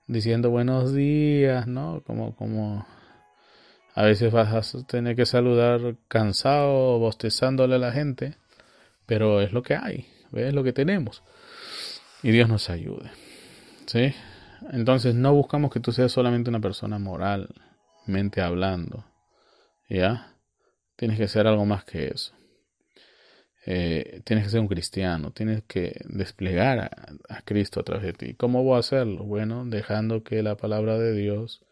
diciendo 0.07 0.51
buenos 0.51 0.95
días, 0.95 1.66
¿no? 1.66 2.03
Como, 2.07 2.35
como 2.37 2.87
a 3.95 4.03
veces 4.05 4.33
vas 4.33 4.74
a 4.74 4.87
tener 4.87 5.16
que 5.16 5.26
saludar 5.26 5.97
cansado, 6.09 6.99
bostezándole 6.99 7.74
a 7.74 7.78
la 7.78 7.93
gente, 7.93 8.37
pero 9.07 9.41
es 9.41 9.53
lo 9.53 9.62
que 9.62 9.74
hay, 9.74 10.07
es 10.33 10.55
lo 10.55 10.64
que 10.64 10.72
tenemos. 10.72 11.22
Y 12.22 12.30
Dios 12.30 12.49
nos 12.49 12.70
ayude. 12.70 13.11
¿Sí? 13.87 14.14
Entonces 14.70 15.14
no 15.14 15.35
buscamos 15.35 15.70
que 15.70 15.80
tú 15.80 15.93
seas 15.93 16.12
solamente 16.12 16.49
una 16.49 16.61
persona 16.61 16.99
moralmente 18.03 18.40
hablando. 18.40 19.05
¿Ya? 19.88 20.34
Tienes 20.96 21.18
que 21.18 21.28
ser 21.28 21.46
algo 21.46 21.66
más 21.66 21.84
que 21.84 22.09
eso. 22.09 22.34
Eh, 23.64 24.22
tienes 24.24 24.46
que 24.46 24.50
ser 24.50 24.61
un 24.61 24.68
cristiano, 24.68 25.30
tienes 25.30 25.62
que 25.64 26.00
desplegar 26.07 26.90
a, 27.28 27.42
Cristo 27.42 27.80
a 27.80 27.84
través 27.84 28.05
de 28.05 28.12
ti. 28.12 28.34
¿Cómo 28.34 28.64
voy 28.64 28.76
a 28.76 28.80
hacerlo? 28.80 29.24
Bueno, 29.24 29.64
dejando 29.64 30.24
que 30.24 30.42
la 30.42 30.57
palabra 30.57 30.98
de 30.98 31.14
Dios 31.14 31.64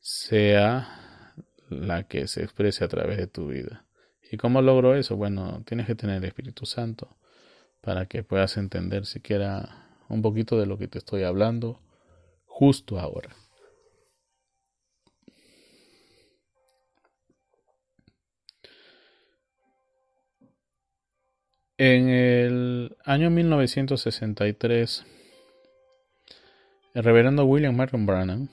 sea 0.00 1.42
la 1.68 2.04
que 2.04 2.28
se 2.28 2.44
exprese 2.44 2.84
a 2.84 2.88
través 2.88 3.16
de 3.16 3.26
tu 3.26 3.48
vida. 3.48 3.86
¿Y 4.30 4.36
cómo 4.36 4.62
logro 4.62 4.94
eso? 4.94 5.16
Bueno, 5.16 5.62
tienes 5.66 5.86
que 5.86 5.96
tener 5.96 6.18
el 6.18 6.24
Espíritu 6.24 6.64
Santo 6.64 7.16
para 7.80 8.06
que 8.06 8.22
puedas 8.22 8.56
entender 8.56 9.04
siquiera 9.04 9.88
un 10.08 10.22
poquito 10.22 10.58
de 10.60 10.66
lo 10.66 10.78
que 10.78 10.86
te 10.86 10.98
estoy 10.98 11.24
hablando 11.24 11.80
justo 12.44 13.00
ahora. 13.00 13.34
En 21.78 22.08
el 22.08 22.96
año 23.04 23.28
1963, 23.28 25.04
el 26.94 27.04
reverendo 27.04 27.44
William 27.44 27.76
Markham 27.76 28.06
Branham 28.06 28.48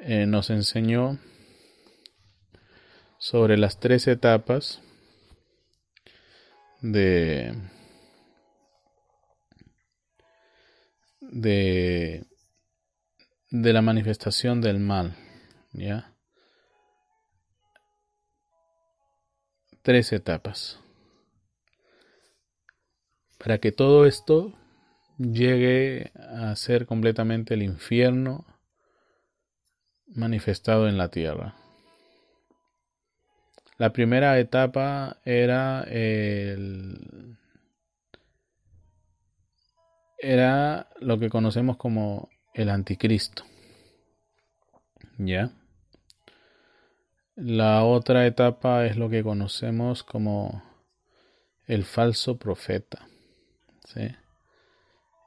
eh, 0.00 0.26
nos 0.26 0.50
enseñó 0.50 1.18
sobre 3.16 3.56
las 3.56 3.80
tres 3.80 4.06
etapas 4.08 4.82
de, 6.82 7.54
de 11.20 12.26
la 13.50 13.80
manifestación 13.80 14.60
del 14.60 14.80
mal, 14.80 15.16
¿ya? 15.72 16.12
Tres 19.80 20.12
etapas. 20.12 20.78
Para 23.42 23.56
que 23.58 23.72
todo 23.72 24.04
esto 24.04 24.52
llegue 25.16 26.12
a 26.14 26.54
ser 26.56 26.84
completamente 26.84 27.54
el 27.54 27.62
infierno 27.62 28.44
manifestado 30.06 30.88
en 30.88 30.98
la 30.98 31.08
tierra. 31.08 31.54
La 33.78 33.94
primera 33.94 34.38
etapa 34.38 35.16
era 35.24 35.84
el, 35.84 37.38
era 40.18 40.88
lo 41.00 41.18
que 41.18 41.30
conocemos 41.30 41.78
como 41.78 42.28
el 42.52 42.68
anticristo. 42.68 43.44
¿Ya? 45.16 45.50
La 47.36 47.84
otra 47.84 48.26
etapa 48.26 48.84
es 48.84 48.98
lo 48.98 49.08
que 49.08 49.22
conocemos 49.22 50.02
como 50.02 50.62
el 51.66 51.84
falso 51.84 52.36
profeta. 52.36 53.09
¿Sí? 53.94 54.14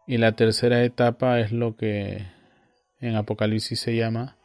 Y 0.06 0.18
la 0.18 0.34
tercera 0.34 0.84
etapa 0.84 1.40
es 1.40 1.52
lo 1.52 1.76
que 1.76 2.26
en 3.00 3.16
Apocalipsis 3.16 3.80
se 3.80 3.96
llama 3.96 4.38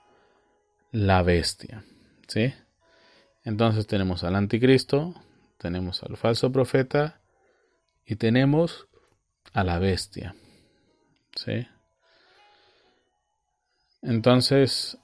la 0.92 1.22
bestia. 1.22 1.84
¿sí? 2.28 2.52
Entonces 3.44 3.86
tenemos 3.86 4.24
al 4.24 4.36
anticristo, 4.36 5.14
tenemos 5.58 6.02
al 6.02 6.16
falso 6.16 6.52
profeta 6.52 7.20
y 8.04 8.16
tenemos 8.16 8.86
a 9.52 9.64
la 9.64 9.78
bestia. 9.78 10.34
¿sí? 11.34 11.66
Entonces, 14.02 14.98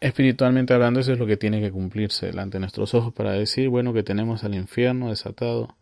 espiritualmente 0.00 0.74
hablando, 0.74 1.00
eso 1.00 1.12
es 1.12 1.18
lo 1.18 1.26
que 1.26 1.38
tiene 1.38 1.60
que 1.60 1.72
cumplirse 1.72 2.26
delante 2.26 2.56
de 2.56 2.60
nuestros 2.60 2.94
ojos 2.94 3.14
para 3.14 3.32
decir, 3.32 3.70
bueno, 3.70 3.94
que 3.94 4.02
tenemos 4.02 4.44
al 4.44 4.54
infierno 4.54 5.08
desatado 5.08 5.74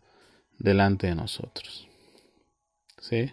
delante 0.59 1.07
de 1.07 1.15
nosotros. 1.15 1.87
¿Sí? 2.99 3.31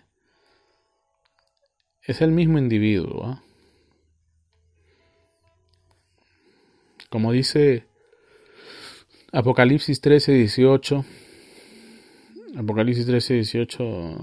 Es 2.03 2.23
el 2.23 2.31
mismo 2.31 2.59
individuo. 2.59 3.27
¿ah? 3.27 3.43
Como 7.11 7.33
dice 7.33 7.85
Apocalipsis 9.33 10.01
13, 10.01 10.33
18, 10.33 11.05
Apocalipsis 12.57 13.07
13, 13.07 13.35
18 13.35 14.17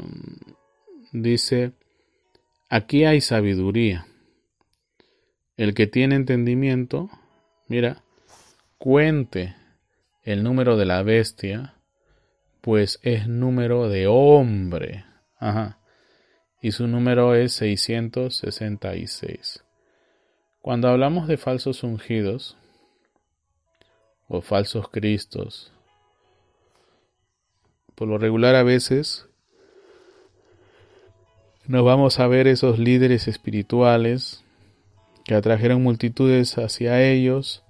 dice, 1.12 1.74
aquí 2.70 3.06
hay 3.06 3.22
sabiduría. 3.22 4.08
El 5.56 5.74
que 5.76 5.86
tiene 5.88 6.16
entendimiento, 6.16 7.10
mira, 7.68 8.04
cuente 8.80 9.56
el 10.24 10.43
número 10.43 10.78
de 10.78 10.86
la 10.86 11.04
bestia, 11.04 11.72
pues 12.64 12.99
es 13.03 13.28
número 13.28 13.89
de 13.89 14.07
hombre. 14.07 15.05
Ajá. 15.38 15.78
Y 16.61 16.72
su 16.72 16.88
número 16.88 17.36
es 17.36 17.51
666. 17.55 19.66
Cuando 20.61 20.88
hablamos 20.88 21.28
de 21.28 21.36
falsos 21.36 21.84
ungidos 21.84 22.55
o 24.30 24.39
falsos 24.39 24.88
cristos, 24.88 25.74
por 27.95 28.07
lo 28.07 28.18
regular 28.18 28.55
a 28.55 28.64
veces 28.64 29.28
nos 31.68 31.84
vamos 31.84 32.22
a 32.22 32.28
ver 32.28 32.47
esos 32.47 32.80
líderes 32.80 33.28
espirituales 33.28 34.41
que 35.26 35.36
atrajeron 35.36 35.84
multitudes 35.84 36.57
hacia 36.57 37.03
ellos 37.03 37.62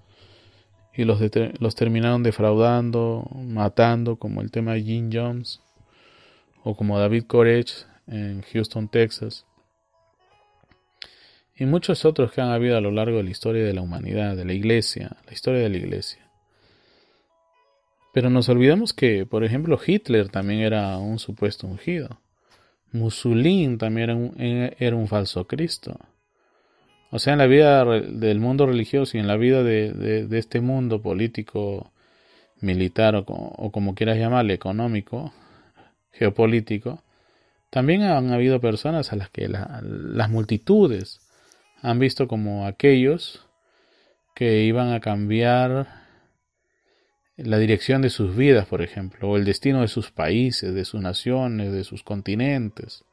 y 0.96 1.06
los, 1.06 1.20
los 1.60 1.76
terminaron 1.76 2.24
defraudando, 2.24 3.30
matando, 3.36 4.18
como 4.18 4.41
el 4.41 4.52
tema 4.52 4.74
de 4.74 4.84
Jim 4.84 5.10
Jones 5.12 5.62
o 6.64 6.76
como 6.76 7.00
David 7.00 7.26
Koresh 7.26 7.86
en 8.08 8.41
Houston, 8.54 8.88
Texas, 8.88 9.46
y 11.56 11.66
muchos 11.66 12.06
otros 12.06 12.32
que 12.32 12.41
han 12.41 12.50
habido 12.50 12.78
a 12.78 12.82
lo 12.82 12.91
largo 12.91 13.18
de 13.18 13.24
la 13.24 13.30
historia 13.30 13.64
de 13.64 13.74
la 13.74 13.82
humanidad, 13.82 14.36
de 14.36 14.46
la 14.46 14.54
iglesia, 14.54 15.18
la 15.26 15.34
historia 15.34 15.62
de 15.62 15.70
la 15.70 15.78
iglesia. 15.78 16.28
Pero 18.14 18.30
nos 18.30 18.50
olvidamos 18.50 18.94
que, 18.94 19.26
por 19.26 19.44
ejemplo, 19.44 19.80
Hitler 19.86 20.30
también 20.30 20.62
era 20.62 20.98
un 20.98 21.20
supuesto 21.20 21.68
ungido. 21.68 22.20
Mussolini 22.91 23.78
también 23.78 24.10
era 24.10 24.16
un, 24.16 24.36
era 24.80 24.96
un 24.96 25.08
falso 25.08 25.46
Cristo. 25.48 26.00
O 27.16 27.20
sea, 27.20 27.34
en 27.34 27.39
la 27.39 27.45
vida 27.45 27.86
del 27.86 28.39
mundo 28.39 28.66
religioso 28.66 29.16
y 29.16 29.20
en 29.20 29.28
la 29.28 29.38
vida 29.38 29.61
de, 29.61 30.28
este 30.32 30.61
mundo 30.61 31.03
político, 31.03 31.91
militar 32.59 33.14
o, 33.16 33.72
como 33.72 33.93
quieras 33.93 34.18
llamarle, 34.18 34.55
económico, 34.55 35.32
geopolítico, 36.11 37.03
también 37.70 38.01
han 38.01 38.34
habido 38.34 38.59
personas 38.59 39.14
a 39.14 39.16
las 39.16 39.30
que 39.30 39.47
las 39.47 40.30
multitudes 40.32 41.22
han 41.84 41.99
visto 41.99 42.28
como 42.28 42.66
aquellos 42.66 43.45
que 44.34 44.64
iban 44.64 44.91
a 44.91 44.99
cambiar 44.99 45.86
la 47.38 47.59
dirección 47.59 48.01
de 48.01 48.09
sus 48.09 48.36
vidas, 48.36 48.66
por 48.66 48.82
ejemplo, 48.82 49.30
o 49.30 49.38
el 49.38 49.45
destino 49.45 49.82
de 49.82 49.88
sus 49.88 50.09
países, 50.09 50.74
de 50.74 50.84
sus 50.84 50.99
naciones, 50.99 51.72
de 51.72 51.84
sus 51.84 52.01
continentes. 52.01 53.03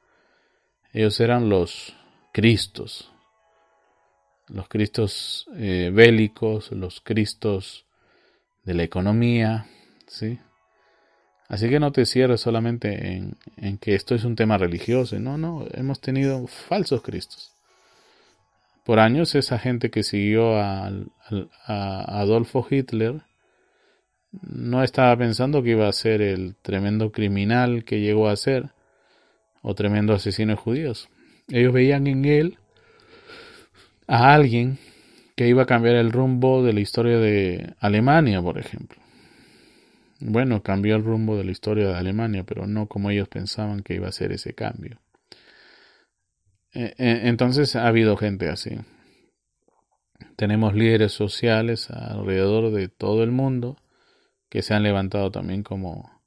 Ellos 0.94 1.20
eran 1.20 1.50
los 1.50 1.94
Cristos, 2.32 3.10
los 4.52 4.68
Cristos 4.68 5.48
eh, 5.56 5.90
bélicos, 5.92 6.72
los 6.72 7.00
Cristos 7.00 7.86
de 8.64 8.74
la 8.74 8.82
economía, 8.82 9.66
¿sí? 10.06 10.38
Así 11.48 11.68
que 11.68 11.80
no 11.80 11.90
te 11.90 12.06
cierres 12.06 12.40
solamente 12.40 13.14
en, 13.14 13.36
en, 13.56 13.78
que 13.78 13.94
esto 13.94 14.14
es 14.14 14.24
un 14.24 14.36
tema 14.36 14.56
religioso, 14.56 15.18
no, 15.18 15.36
no, 15.36 15.66
hemos 15.72 16.00
tenido 16.00 16.46
falsos 16.46 17.02
Cristos. 17.02 17.52
Por 18.84 19.00
años 19.00 19.34
esa 19.34 19.58
gente 19.58 19.90
que 19.90 20.02
siguió 20.02 20.56
a, 20.56 20.90
a 21.66 22.20
Adolfo 22.20 22.66
Hitler, 22.68 23.22
no 24.32 24.82
estaba 24.82 25.16
pensando 25.16 25.62
que 25.62 25.70
iba 25.70 25.88
a 25.88 25.92
ser 25.92 26.22
el 26.22 26.54
tremendo 26.62 27.10
criminal 27.10 27.84
que 27.84 28.00
llegó 28.00 28.28
a 28.28 28.36
ser 28.36 28.70
o 29.62 29.74
tremendo 29.74 30.14
asesino 30.14 30.52
de 30.52 30.56
judíos. 30.56 31.08
Ellos 31.48 31.72
veían 31.72 32.06
en 32.06 32.24
él 32.24 32.58
a 34.10 34.34
alguien 34.34 34.76
que 35.36 35.46
iba 35.46 35.62
a 35.62 35.66
cambiar 35.66 35.94
el 35.94 36.10
rumbo 36.10 36.64
de 36.64 36.72
la 36.72 36.80
historia 36.80 37.18
de 37.18 37.74
Alemania, 37.78 38.42
por 38.42 38.58
ejemplo. 38.58 39.00
Bueno, 40.18 40.64
cambió 40.64 40.96
el 40.96 41.04
rumbo 41.04 41.36
de 41.36 41.44
la 41.44 41.52
historia 41.52 41.86
de 41.86 41.94
Alemania, 41.94 42.42
pero 42.44 42.66
no 42.66 42.88
como 42.88 43.10
ellos 43.10 43.28
pensaban 43.28 43.82
que 43.84 43.94
iba 43.94 44.08
a 44.08 44.12
ser 44.12 44.32
ese 44.32 44.52
cambio. 44.52 45.00
E, 46.72 46.92
e, 46.98 47.28
entonces 47.28 47.76
ha 47.76 47.86
habido 47.86 48.16
gente 48.16 48.48
así. 48.48 48.80
Tenemos 50.34 50.74
líderes 50.74 51.12
sociales 51.12 51.88
alrededor 51.90 52.72
de 52.72 52.88
todo 52.88 53.22
el 53.22 53.30
mundo 53.30 53.76
que 54.48 54.62
se 54.62 54.74
han 54.74 54.82
levantado 54.82 55.30
también 55.30 55.62
como, 55.62 56.20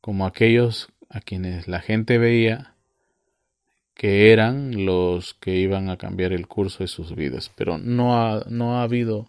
como 0.00 0.26
aquellos 0.26 0.88
a 1.08 1.20
quienes 1.20 1.68
la 1.68 1.78
gente 1.78 2.18
veía 2.18 2.74
que 3.98 4.32
eran 4.32 4.86
los 4.86 5.34
que 5.34 5.56
iban 5.56 5.90
a 5.90 5.96
cambiar 5.96 6.32
el 6.32 6.46
curso 6.46 6.84
de 6.84 6.86
sus 6.86 7.16
vidas. 7.16 7.50
Pero 7.56 7.78
no 7.78 8.16
ha, 8.16 8.44
no 8.48 8.78
ha 8.78 8.84
habido, 8.84 9.28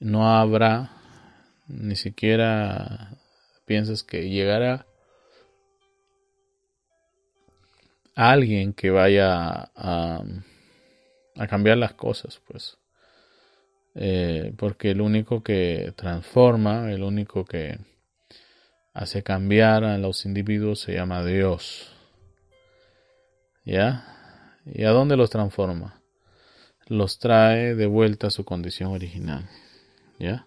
no 0.00 0.34
habrá, 0.34 0.92
ni 1.68 1.94
siquiera 1.94 3.18
piensas 3.66 4.02
que 4.02 4.30
llegará 4.30 4.86
alguien 8.14 8.72
que 8.72 8.90
vaya 8.90 9.70
a, 9.76 10.24
cambiar 11.50 11.76
las 11.76 11.92
cosas, 11.92 12.40
pues. 12.48 12.78
Eh, 13.94 14.54
porque 14.56 14.92
el 14.92 15.02
único 15.02 15.42
que 15.42 15.92
transforma, 15.96 16.90
el 16.90 17.02
único 17.02 17.44
que 17.44 17.78
hace 18.94 19.22
cambiar 19.22 19.84
a 19.84 19.98
los 19.98 20.24
individuos 20.24 20.80
se 20.80 20.94
llama 20.94 21.22
Dios. 21.26 21.91
¿Ya? 23.64 24.04
¿Y 24.64 24.84
a 24.84 24.90
dónde 24.90 25.16
los 25.16 25.30
transforma? 25.30 26.00
Los 26.86 27.18
trae 27.18 27.74
de 27.74 27.86
vuelta 27.86 28.28
a 28.28 28.30
su 28.30 28.44
condición 28.44 28.90
original. 28.90 29.48
¿Ya? 30.18 30.46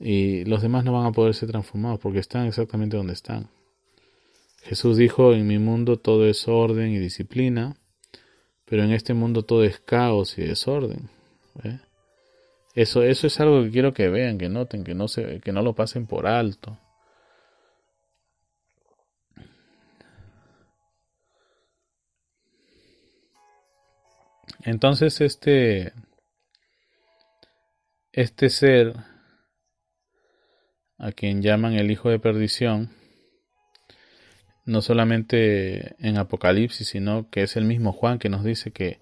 Y 0.00 0.44
los 0.44 0.62
demás 0.62 0.84
no 0.84 0.92
van 0.92 1.06
a 1.06 1.12
poder 1.12 1.34
ser 1.34 1.50
transformados 1.50 2.00
porque 2.00 2.18
están 2.18 2.46
exactamente 2.46 2.96
donde 2.96 3.12
están. 3.12 3.48
Jesús 4.62 4.96
dijo, 4.96 5.34
en 5.34 5.46
mi 5.46 5.58
mundo 5.58 5.98
todo 5.98 6.26
es 6.26 6.48
orden 6.48 6.92
y 6.92 6.98
disciplina, 6.98 7.76
pero 8.64 8.82
en 8.82 8.92
este 8.92 9.12
mundo 9.12 9.44
todo 9.44 9.62
es 9.64 9.78
caos 9.78 10.38
y 10.38 10.42
desorden. 10.42 11.10
¿eh? 11.62 11.78
Eso, 12.74 13.02
eso 13.02 13.26
es 13.26 13.38
algo 13.40 13.62
que 13.62 13.70
quiero 13.70 13.92
que 13.92 14.08
vean, 14.08 14.38
que 14.38 14.48
noten, 14.48 14.82
que 14.82 14.94
no, 14.94 15.06
se, 15.06 15.40
que 15.40 15.52
no 15.52 15.62
lo 15.62 15.74
pasen 15.74 16.06
por 16.06 16.26
alto. 16.26 16.78
Entonces 24.64 25.20
este, 25.20 25.92
este 28.12 28.48
ser 28.50 28.94
a 30.98 31.12
quien 31.12 31.42
llaman 31.42 31.74
el 31.74 31.90
hijo 31.90 32.08
de 32.08 32.18
perdición, 32.18 32.90
no 34.64 34.80
solamente 34.80 35.96
en 35.98 36.16
Apocalipsis, 36.16 36.88
sino 36.88 37.28
que 37.30 37.42
es 37.42 37.56
el 37.56 37.64
mismo 37.64 37.92
Juan 37.92 38.18
que 38.18 38.28
nos 38.28 38.44
dice 38.44 38.70
que, 38.70 39.00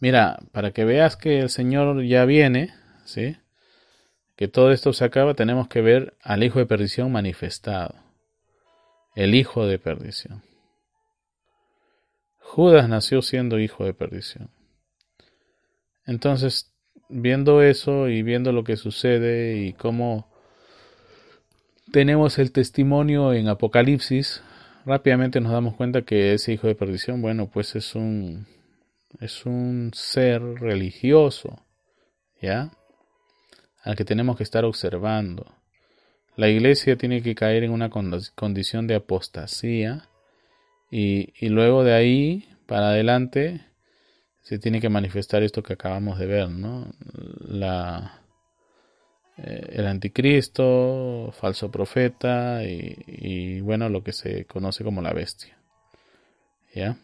mira, 0.00 0.38
para 0.52 0.72
que 0.72 0.84
veas 0.84 1.16
que 1.16 1.40
el 1.40 1.50
Señor 1.50 2.02
ya 2.04 2.24
viene, 2.24 2.74
¿sí? 3.04 3.36
Que 4.34 4.48
todo 4.48 4.72
esto 4.72 4.92
se 4.92 5.04
acaba, 5.04 5.34
tenemos 5.34 5.68
que 5.68 5.80
ver 5.80 6.16
al 6.22 6.42
hijo 6.42 6.58
de 6.58 6.66
perdición 6.66 7.12
manifestado. 7.12 7.94
El 9.14 9.34
hijo 9.34 9.66
de 9.66 9.78
perdición. 9.78 10.42
Judas 12.38 12.88
nació 12.88 13.22
siendo 13.22 13.58
hijo 13.58 13.84
de 13.84 13.94
perdición. 13.94 14.55
Entonces, 16.06 16.72
viendo 17.08 17.62
eso 17.62 18.08
y 18.08 18.22
viendo 18.22 18.52
lo 18.52 18.64
que 18.64 18.76
sucede 18.76 19.58
y 19.58 19.72
cómo 19.72 20.28
tenemos 21.92 22.38
el 22.38 22.52
testimonio 22.52 23.32
en 23.32 23.48
Apocalipsis, 23.48 24.42
rápidamente 24.84 25.40
nos 25.40 25.52
damos 25.52 25.74
cuenta 25.74 26.02
que 26.02 26.34
ese 26.34 26.52
hijo 26.52 26.66
de 26.66 26.74
perdición, 26.74 27.22
bueno, 27.22 27.48
pues 27.48 27.74
es 27.76 27.94
un 27.94 28.46
es 29.20 29.46
un 29.46 29.92
ser 29.94 30.42
religioso, 30.42 31.64
¿ya? 32.40 32.70
Al 33.82 33.96
que 33.96 34.04
tenemos 34.04 34.36
que 34.36 34.42
estar 34.42 34.64
observando. 34.64 35.54
La 36.36 36.48
iglesia 36.48 36.96
tiene 36.96 37.22
que 37.22 37.34
caer 37.34 37.64
en 37.64 37.70
una 37.70 37.88
condición 37.88 38.86
de 38.86 38.96
apostasía 38.96 40.08
y, 40.90 41.32
y 41.38 41.48
luego 41.48 41.82
de 41.82 41.94
ahí 41.94 42.48
para 42.66 42.90
adelante 42.90 43.64
se 44.46 44.60
tiene 44.60 44.80
que 44.80 44.88
manifestar 44.88 45.42
esto 45.42 45.60
que 45.64 45.72
acabamos 45.72 46.20
de 46.20 46.26
ver, 46.26 46.48
¿no? 46.48 46.86
La, 47.48 48.22
eh, 49.38 49.70
el 49.72 49.88
anticristo, 49.88 51.32
falso 51.32 51.72
profeta 51.72 52.62
y, 52.62 52.96
y, 53.08 53.60
bueno, 53.60 53.88
lo 53.88 54.04
que 54.04 54.12
se 54.12 54.44
conoce 54.44 54.84
como 54.84 55.02
la 55.02 55.12
bestia. 55.12 55.58
¿Ya? 56.72 56.96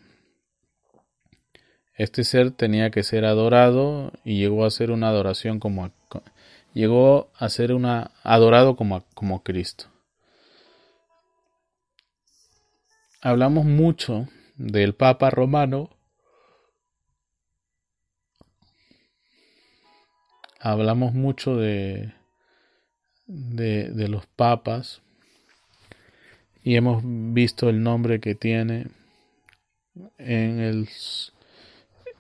Este 1.97 2.23
ser 2.23 2.53
tenía 2.53 2.91
que 2.93 3.03
ser 3.03 3.25
adorado 3.25 4.13
y 4.25 4.39
llegó 4.39 4.65
a 4.65 4.71
ser 4.71 4.93
una 4.93 5.09
adoración 5.09 5.59
como 5.59 5.91
llegó 6.75 7.33
a 7.37 7.49
ser 7.49 7.73
una 7.73 8.13
adorado 8.23 8.77
como, 8.77 9.05
como 9.15 9.43
Cristo. 9.43 9.87
Hablamos 13.21 13.65
mucho 13.65 14.29
del 14.55 14.95
Papa 14.95 15.29
romano. 15.31 15.91
Hablamos 20.63 21.13
mucho 21.13 21.57
de, 21.57 22.13
de, 23.27 23.91
de 23.91 24.09
los 24.09 24.27
papas 24.27 25.03
y 26.63 26.77
hemos 26.77 27.03
visto 27.05 27.69
el 27.69 27.83
nombre 27.83 28.21
que 28.21 28.35
tiene 28.35 28.87
en 30.19 30.61
el 30.61 30.89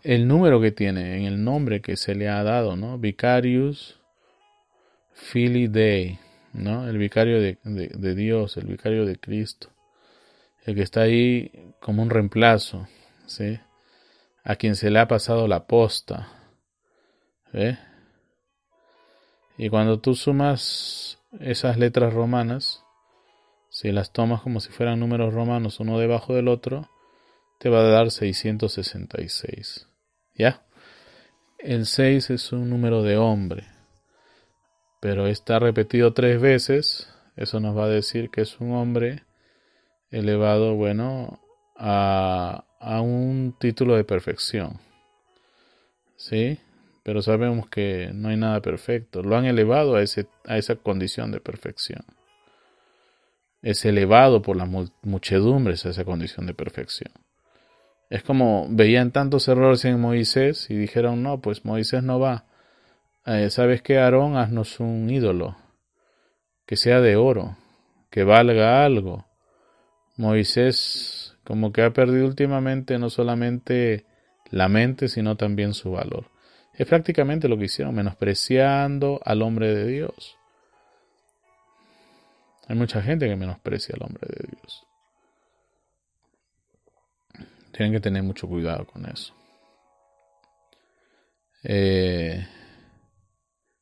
el 0.03 0.26
número 0.26 0.61
que 0.61 0.72
tiene, 0.72 1.16
en 1.18 1.24
el 1.24 1.45
nombre 1.45 1.80
que 1.80 1.97
se 1.97 2.14
le 2.14 2.28
ha 2.28 2.43
dado, 2.43 2.76
¿no? 2.76 2.99
Vicarius 2.99 4.01
Fili 5.12 5.68
Dei, 5.68 6.18
¿no? 6.53 6.88
El 6.88 6.99
vicario 6.99 7.40
de, 7.40 7.59
de, 7.62 8.14
Dios, 8.14 8.57
el 8.57 8.66
vicario 8.66 9.07
de 9.07 9.16
Cristo. 9.18 9.70
El 10.64 10.74
que 10.74 10.82
está 10.82 11.03
ahí 11.03 11.72
como 11.80 12.03
un 12.03 12.11
reemplazo, 12.11 12.88
¿sí? 13.26 13.61
A 14.43 14.57
quien 14.57 14.74
se 14.74 14.90
le 14.90 14.99
ha 14.99 15.07
pasado 15.07 15.47
la 15.47 15.66
posta, 15.66 16.28
¿eh? 17.53 17.78
Y 19.63 19.71
cuando 19.71 20.01
tú 20.01 20.17
sumas 20.17 21.21
esas 21.39 21.79
letras 21.79 22.13
romanas, 22.13 22.83
si 23.69 23.93
las 23.93 24.13
tomas 24.13 24.41
como 24.41 24.59
si 24.59 24.73
fueran 24.73 24.99
números 24.99 25.33
romanos 25.33 25.79
uno 25.79 26.01
debajo 26.01 26.35
del 26.35 26.49
otro, 26.49 26.91
te 27.61 27.69
va 27.69 27.79
a 27.79 27.85
dar 27.85 28.11
666. 28.11 29.89
¿Ya? 30.35 30.67
El 31.61 31.87
6 31.87 32.31
es 32.31 32.51
un 32.51 32.71
número 32.71 33.05
de 33.05 33.19
hombre, 33.19 33.69
pero 35.01 35.29
está 35.29 35.61
repetido 35.61 36.13
tres 36.13 36.41
veces, 36.41 37.09
eso 37.37 37.61
nos 37.61 37.79
va 37.79 37.85
a 37.85 37.89
decir 37.89 38.31
que 38.31 38.41
es 38.41 38.59
un 38.59 38.73
hombre 38.73 39.23
elevado, 40.11 40.75
bueno, 40.75 41.41
a, 41.77 42.65
a 42.81 43.01
un 43.01 43.55
título 43.61 43.95
de 43.95 44.03
perfección. 44.03 44.81
¿Sí? 46.17 46.59
Pero 47.03 47.20
sabemos 47.22 47.68
que 47.68 48.11
no 48.14 48.28
hay 48.28 48.36
nada 48.36 48.61
perfecto. 48.61 49.22
Lo 49.22 49.36
han 49.36 49.44
elevado 49.44 49.96
a, 49.96 50.03
ese, 50.03 50.26
a 50.46 50.57
esa 50.57 50.76
condición 50.76 51.32
de 51.32 51.40
perfección. 51.40 52.05
Es 53.61 53.84
elevado 53.84 54.42
por 54.42 54.57
las 54.57 54.68
muchedumbres 55.03 55.84
a 55.86 55.90
esa 55.90 56.05
condición 56.05 56.46
de 56.46 56.55
perfección. 56.55 57.12
Es 58.11 58.22
como 58.22 58.66
veían 58.68 59.11
tantos 59.11 59.48
errores 59.48 59.84
en 59.84 59.98
Moisés 59.98 60.68
y 60.68 60.76
dijeron, 60.76 61.22
no, 61.22 61.40
pues 61.40 61.64
Moisés 61.64 62.03
no 62.03 62.20
va. 62.20 62.44
Eh, 63.24 63.50
¿Sabes 63.50 63.82
qué, 63.82 63.98
Aarón? 63.98 64.36
Haznos 64.36 64.80
un 64.80 65.09
ídolo, 65.09 65.57
que 66.66 66.76
sea 66.76 67.00
de 67.00 67.16
oro, 67.16 67.57
que 68.11 68.24
valga 68.24 68.84
algo. 68.84 69.26
Moisés 70.16 71.38
como 71.44 71.72
que 71.72 71.82
ha 71.82 71.92
perdido 71.92 72.26
últimamente 72.26 72.98
no 72.98 73.11
solamente 73.11 74.05
la 74.50 74.68
mente, 74.68 75.09
sino 75.09 75.36
también 75.36 75.72
su 75.72 75.92
valor. 75.92 76.32
Es 76.75 76.87
prácticamente 76.87 77.49
lo 77.49 77.59
que 77.59 77.64
hicieron, 77.64 77.95
menospreciando 77.95 79.20
al 79.25 79.43
hombre 79.43 79.75
de 79.75 79.87
Dios. 79.87 80.37
Hay 82.68 82.77
mucha 82.77 83.03
gente 83.03 83.29
que 83.29 83.37
menosprecia 83.37 83.95
al 83.95 84.03
hombre 84.03 84.27
de 84.29 84.49
Dios. 84.49 84.87
Tienen 87.73 87.93
que 87.93 88.01
tener 88.01 88.23
mucho 88.23 88.49
cuidado 88.49 88.87
con 88.87 89.07
eso. 89.07 89.35
Eh, 91.64 92.47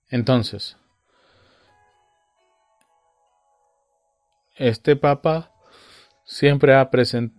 entonces, 0.09 0.77
este 4.57 4.97
Papa 4.97 5.53
siempre 6.25 6.75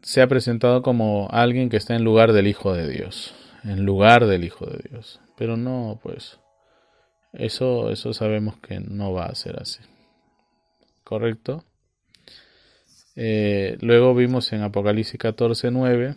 se 0.01 0.21
ha 0.21 0.27
presentado 0.27 0.81
como 0.81 1.29
alguien 1.31 1.69
que 1.69 1.77
está 1.77 1.95
en 1.95 2.03
lugar 2.03 2.33
del 2.33 2.47
Hijo 2.47 2.73
de 2.73 2.87
Dios, 2.89 3.33
en 3.63 3.85
lugar 3.85 4.25
del 4.25 4.43
Hijo 4.43 4.65
de 4.65 4.89
Dios. 4.89 5.19
Pero 5.41 5.57
no, 5.57 5.99
pues, 6.03 6.39
eso, 7.33 7.89
eso 7.89 8.13
sabemos 8.13 8.59
que 8.59 8.79
no 8.79 9.11
va 9.11 9.25
a 9.25 9.33
ser 9.33 9.59
así. 9.59 9.79
¿Correcto? 11.03 11.65
Eh, 13.15 13.75
luego 13.81 14.13
vimos 14.13 14.53
en 14.53 14.61
Apocalipsis 14.61 15.19
14, 15.19 15.71
9 15.71 16.15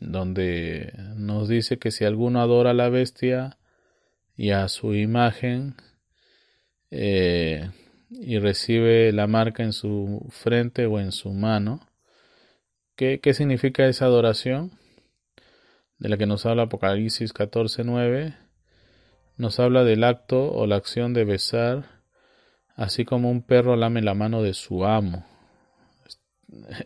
donde 0.00 0.94
nos 1.14 1.46
dice 1.46 1.78
que 1.78 1.90
si 1.90 2.06
alguno 2.06 2.40
adora 2.40 2.70
a 2.70 2.74
la 2.74 2.88
bestia 2.88 3.58
y 4.34 4.52
a 4.52 4.66
su 4.68 4.94
imagen 4.94 5.74
eh, 6.90 7.70
y 8.08 8.38
recibe 8.38 9.12
la 9.12 9.26
marca 9.26 9.62
en 9.62 9.74
su 9.74 10.26
frente 10.30 10.86
o 10.86 10.98
en 10.98 11.12
su 11.12 11.34
mano, 11.34 11.86
¿qué, 12.96 13.20
qué 13.20 13.34
significa 13.34 13.86
esa 13.86 14.06
adoración? 14.06 14.80
De 16.02 16.08
la 16.08 16.16
que 16.16 16.26
nos 16.26 16.46
habla 16.46 16.64
Apocalipsis 16.64 17.32
14:9, 17.32 18.34
nos 19.36 19.60
habla 19.60 19.84
del 19.84 20.02
acto 20.02 20.50
o 20.52 20.66
la 20.66 20.76
acción 20.76 21.14
de 21.14 21.24
besar, 21.24 22.02
así 22.74 23.04
como 23.04 23.30
un 23.30 23.42
perro 23.42 23.76
lame 23.76 24.02
la 24.02 24.14
mano 24.14 24.42
de 24.42 24.52
su 24.52 24.84
amo 24.84 25.24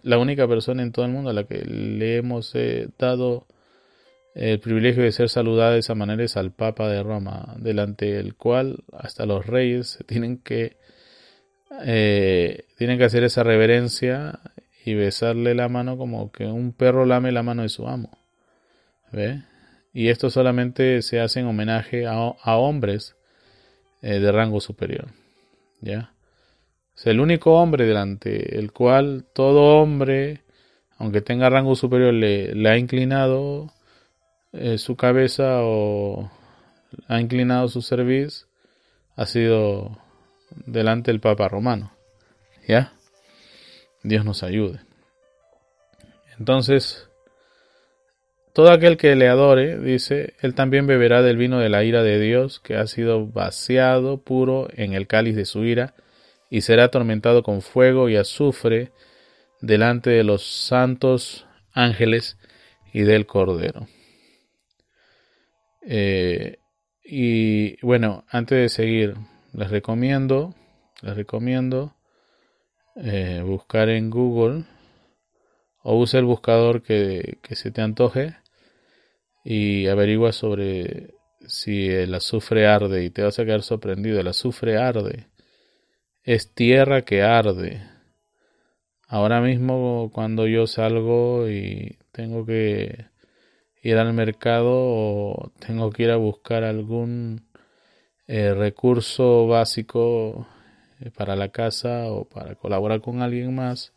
la 0.02 0.18
única 0.18 0.46
persona 0.46 0.82
en 0.82 0.92
todo 0.92 1.04
el 1.04 1.12
mundo 1.12 1.30
a 1.30 1.32
la 1.32 1.44
que 1.44 1.64
le 1.64 2.16
hemos 2.16 2.54
eh, 2.54 2.88
dado 2.98 3.46
el 4.34 4.60
privilegio 4.60 5.02
de 5.02 5.12
ser 5.12 5.28
saludada 5.28 5.72
de 5.72 5.78
esa 5.78 5.94
manera 5.94 6.22
es 6.22 6.36
al 6.36 6.52
Papa 6.52 6.88
de 6.88 7.02
Roma, 7.02 7.54
delante 7.58 8.12
del 8.12 8.34
cual 8.34 8.84
hasta 8.92 9.24
los 9.24 9.46
reyes 9.46 9.98
tienen 10.06 10.38
que 10.38 10.76
eh, 11.82 12.64
tienen 12.76 12.98
que 12.98 13.04
hacer 13.04 13.24
esa 13.24 13.42
reverencia 13.42 14.40
y 14.84 14.94
besarle 14.94 15.54
la 15.54 15.68
mano 15.68 15.96
como 15.96 16.30
que 16.30 16.46
un 16.46 16.72
perro 16.72 17.06
lame 17.06 17.32
la 17.32 17.42
mano 17.42 17.62
de 17.62 17.70
su 17.70 17.88
amo. 17.88 18.25
¿Ve? 19.12 19.42
Y 19.92 20.08
esto 20.08 20.30
solamente 20.30 21.00
se 21.02 21.20
hace 21.20 21.40
en 21.40 21.46
homenaje 21.46 22.06
a, 22.06 22.56
hombres 22.56 23.16
eh, 24.02 24.18
de 24.18 24.32
rango 24.32 24.60
superior. 24.60 25.08
¿Ya? 25.80 26.12
El 27.04 27.20
único 27.20 27.54
hombre 27.60 27.86
delante 27.86 28.58
el 28.58 28.72
cual 28.72 29.26
todo 29.32 29.80
hombre, 29.80 30.42
aunque 30.98 31.20
tenga 31.20 31.50
rango 31.50 31.76
superior, 31.76 32.12
le, 32.12 32.68
ha 32.68 32.78
inclinado 32.78 33.72
eh, 34.52 34.78
su 34.78 34.96
cabeza 34.96 35.60
o 35.62 36.30
ha 37.06 37.20
inclinado 37.20 37.68
su 37.68 37.82
cerviz, 37.82 38.48
ha 39.14 39.26
sido 39.26 39.98
delante 40.64 41.10
del 41.10 41.20
Papa 41.20 41.48
Romano. 41.48 41.92
¿Ya? 42.66 42.92
Dios 44.02 44.24
nos 44.24 44.42
ayude. 44.42 44.80
Entonces, 46.38 47.08
todo 48.56 48.70
aquel 48.70 48.96
que 48.96 49.14
le 49.16 49.28
adore, 49.28 49.78
dice, 49.78 50.32
él 50.40 50.54
también 50.54 50.86
beberá 50.86 51.20
del 51.20 51.36
vino 51.36 51.58
de 51.58 51.68
la 51.68 51.84
ira 51.84 52.02
de 52.02 52.18
Dios, 52.18 52.58
que 52.58 52.76
ha 52.76 52.86
sido 52.86 53.26
vaciado 53.26 54.22
puro 54.22 54.68
en 54.72 54.94
el 54.94 55.06
cáliz 55.06 55.36
de 55.36 55.44
su 55.44 55.66
ira, 55.66 55.94
y 56.48 56.62
será 56.62 56.84
atormentado 56.84 57.42
con 57.42 57.60
fuego 57.60 58.08
y 58.08 58.16
azufre 58.16 58.92
delante 59.60 60.08
de 60.08 60.24
los 60.24 60.42
santos 60.42 61.46
ángeles 61.74 62.38
y 62.94 63.02
del 63.02 63.26
Cordero. 63.26 63.88
Eh, 65.82 66.56
y 67.04 67.78
bueno, 67.84 68.24
antes 68.30 68.58
de 68.58 68.68
seguir, 68.70 69.16
les 69.52 69.70
recomiendo, 69.70 70.54
les 71.02 71.14
recomiendo 71.14 71.94
eh, 72.96 73.42
buscar 73.44 73.90
en 73.90 74.08
Google 74.08 74.64
o 75.82 75.98
use 75.98 76.16
el 76.16 76.24
buscador 76.24 76.80
que, 76.80 77.36
que 77.42 77.54
se 77.54 77.70
te 77.70 77.82
antoje 77.82 78.34
y 79.48 79.86
averigua 79.86 80.32
sobre 80.32 81.14
si 81.46 81.88
el 81.88 82.12
azufre 82.16 82.66
arde 82.66 83.04
y 83.04 83.10
te 83.10 83.22
vas 83.22 83.38
a 83.38 83.44
quedar 83.44 83.62
sorprendido. 83.62 84.18
El 84.18 84.26
azufre 84.26 84.76
arde. 84.76 85.28
Es 86.24 86.52
tierra 86.52 87.02
que 87.02 87.22
arde. 87.22 87.80
Ahora 89.06 89.40
mismo 89.40 90.10
cuando 90.12 90.48
yo 90.48 90.66
salgo 90.66 91.48
y 91.48 91.96
tengo 92.10 92.44
que 92.44 93.06
ir 93.82 93.98
al 93.98 94.12
mercado 94.14 94.72
o 94.74 95.52
tengo 95.60 95.92
que 95.92 96.02
ir 96.02 96.10
a 96.10 96.16
buscar 96.16 96.64
algún 96.64 97.46
eh, 98.26 98.52
recurso 98.52 99.46
básico 99.46 100.48
eh, 100.98 101.12
para 101.12 101.36
la 101.36 101.50
casa 101.50 102.10
o 102.10 102.24
para 102.24 102.56
colaborar 102.56 103.00
con 103.00 103.22
alguien 103.22 103.54
más, 103.54 103.92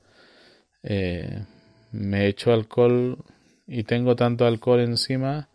eh, 0.84 1.44
me 1.92 2.28
echo 2.28 2.54
alcohol 2.54 3.18
y 3.70 3.84
tengo 3.84 4.16
tanto 4.16 4.48
alcohol 4.48 4.82
encima 4.82 5.48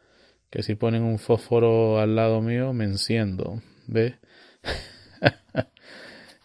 que 0.49 0.62
si 0.62 0.77
ponen 0.77 1.03
un 1.03 1.19
fósforo 1.19 1.99
al 1.99 2.15
lado 2.15 2.41
mío 2.41 2.73
me 2.73 2.85
enciendo, 2.85 3.61
¿ve? 3.89 4.15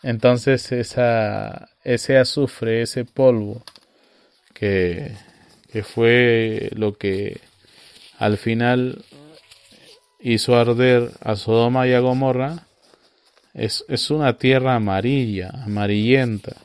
Entonces 0.03 0.71
ese 0.71 2.17
azufre, 2.17 2.81
ese 2.81 3.05
polvo 3.05 3.63
que, 4.53 5.13
fue 5.83 6.69
lo 6.73 6.97
que 6.97 7.39
al 8.17 8.37
final 8.37 9.05
hizo 10.19 10.57
arder 10.57 11.11
a 11.21 11.35
Sodoma 11.35 11.87
y 11.87 11.93
a 11.93 11.99
Gomorra, 11.99 12.65
es 13.53 14.09
una 14.09 14.37
tierra 14.37 14.75
amarilla, 14.75 15.49
amarillenta, 15.49 16.55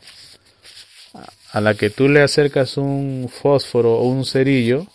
a 1.55 1.61
la 1.61 1.75
que 1.75 1.89
tú 1.89 2.09
le 2.09 2.21
acercas 2.21 2.77
un 2.77 3.29
fósforo 3.31 3.95
o 3.95 4.09
un 4.09 4.25
cerillo, 4.25 4.89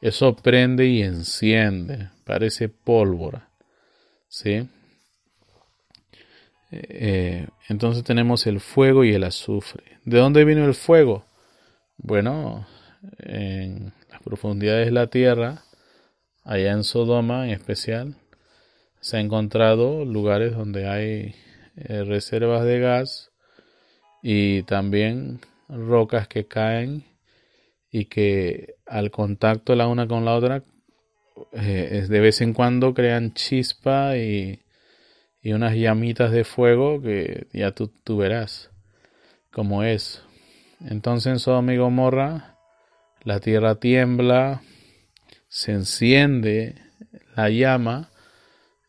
eso 0.00 0.34
prende 0.34 0.86
y 0.86 1.02
enciende, 1.02 2.08
parece 2.24 2.70
pólvora. 2.70 3.50
¿Sí? 4.26 4.66
Eh, 6.70 7.46
entonces 7.68 8.04
tenemos 8.04 8.46
el 8.46 8.60
fuego 8.60 9.04
y 9.04 9.12
el 9.12 9.22
azufre. 9.22 9.98
¿De 10.06 10.16
dónde 10.16 10.46
vino 10.46 10.64
el 10.64 10.72
fuego? 10.72 11.26
Bueno, 11.98 12.66
en 13.18 13.92
las 14.10 14.22
profundidades 14.22 14.86
de 14.86 14.92
la 14.92 15.08
tierra, 15.08 15.62
allá 16.42 16.72
en 16.72 16.84
Sodoma 16.84 17.48
en 17.48 17.50
especial, 17.50 18.14
se 19.00 19.18
ha 19.18 19.20
encontrado 19.20 20.06
lugares 20.06 20.56
donde 20.56 20.88
hay 20.88 21.34
eh, 21.76 22.02
reservas 22.04 22.64
de 22.64 22.80
gas 22.80 23.30
y 24.22 24.62
también 24.62 25.40
rocas 25.72 26.28
que 26.28 26.46
caen 26.46 27.04
y 27.90 28.06
que 28.06 28.76
al 28.86 29.10
contacto 29.10 29.74
la 29.74 29.86
una 29.86 30.06
con 30.06 30.24
la 30.24 30.34
otra 30.34 30.62
eh, 31.52 32.06
de 32.08 32.20
vez 32.20 32.40
en 32.40 32.52
cuando 32.52 32.94
crean 32.94 33.34
chispa 33.34 34.16
y, 34.16 34.60
y, 35.42 35.52
unas 35.52 35.74
llamitas 35.74 36.30
de 36.30 36.44
fuego 36.44 37.00
que 37.00 37.46
ya 37.52 37.72
tú, 37.72 37.90
tú 38.04 38.18
verás 38.18 38.70
cómo 39.50 39.82
es. 39.82 40.22
Entonces 40.80 41.32
en 41.32 41.38
Sodoma 41.38 41.72
y 41.74 41.78
Gomorra 41.78 42.58
la 43.22 43.40
tierra 43.40 43.76
tiembla, 43.76 44.62
se 45.48 45.72
enciende 45.72 46.74
la 47.36 47.50
llama, 47.50 48.10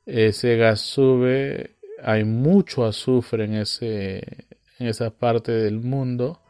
ese 0.06 0.58
gas 0.58 0.82
sube, 0.82 1.76
hay 2.04 2.24
mucho 2.24 2.86
azufre 2.86 3.46
en, 3.46 3.56
ese, 3.56 4.48
en 4.80 4.88
esa 4.88 5.12
parte 5.12 5.52
del 5.52 5.80
mundo 5.80 6.43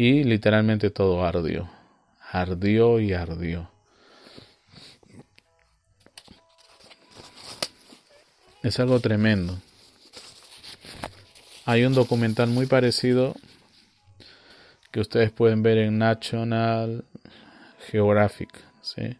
y 0.00 0.22
literalmente 0.22 0.90
todo 0.90 1.24
ardió, 1.24 1.68
ardió 2.30 3.00
y 3.00 3.14
ardió. 3.14 3.68
Es 8.62 8.78
algo 8.78 9.00
tremendo. 9.00 9.58
Hay 11.64 11.82
un 11.82 11.94
documental 11.94 12.48
muy 12.48 12.66
parecido 12.66 13.34
que 14.92 15.00
ustedes 15.00 15.32
pueden 15.32 15.64
ver 15.64 15.78
en 15.78 15.98
National 15.98 17.04
Geographic. 17.90 18.50
¿sí? 18.82 19.16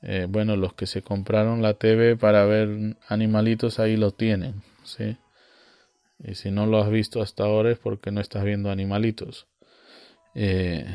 Eh, 0.00 0.26
bueno, 0.30 0.56
los 0.56 0.72
que 0.72 0.86
se 0.86 1.02
compraron 1.02 1.60
la 1.60 1.74
TV 1.74 2.16
para 2.16 2.46
ver 2.46 2.96
animalitos 3.06 3.78
ahí 3.78 3.98
lo 3.98 4.12
tienen. 4.12 4.62
¿sí? 4.82 5.18
Y 6.20 6.36
si 6.36 6.50
no 6.50 6.64
lo 6.64 6.80
has 6.80 6.88
visto 6.88 7.20
hasta 7.20 7.44
ahora 7.44 7.70
es 7.70 7.78
porque 7.78 8.10
no 8.10 8.22
estás 8.22 8.44
viendo 8.44 8.70
animalitos 8.70 9.46
eh, 10.34 10.86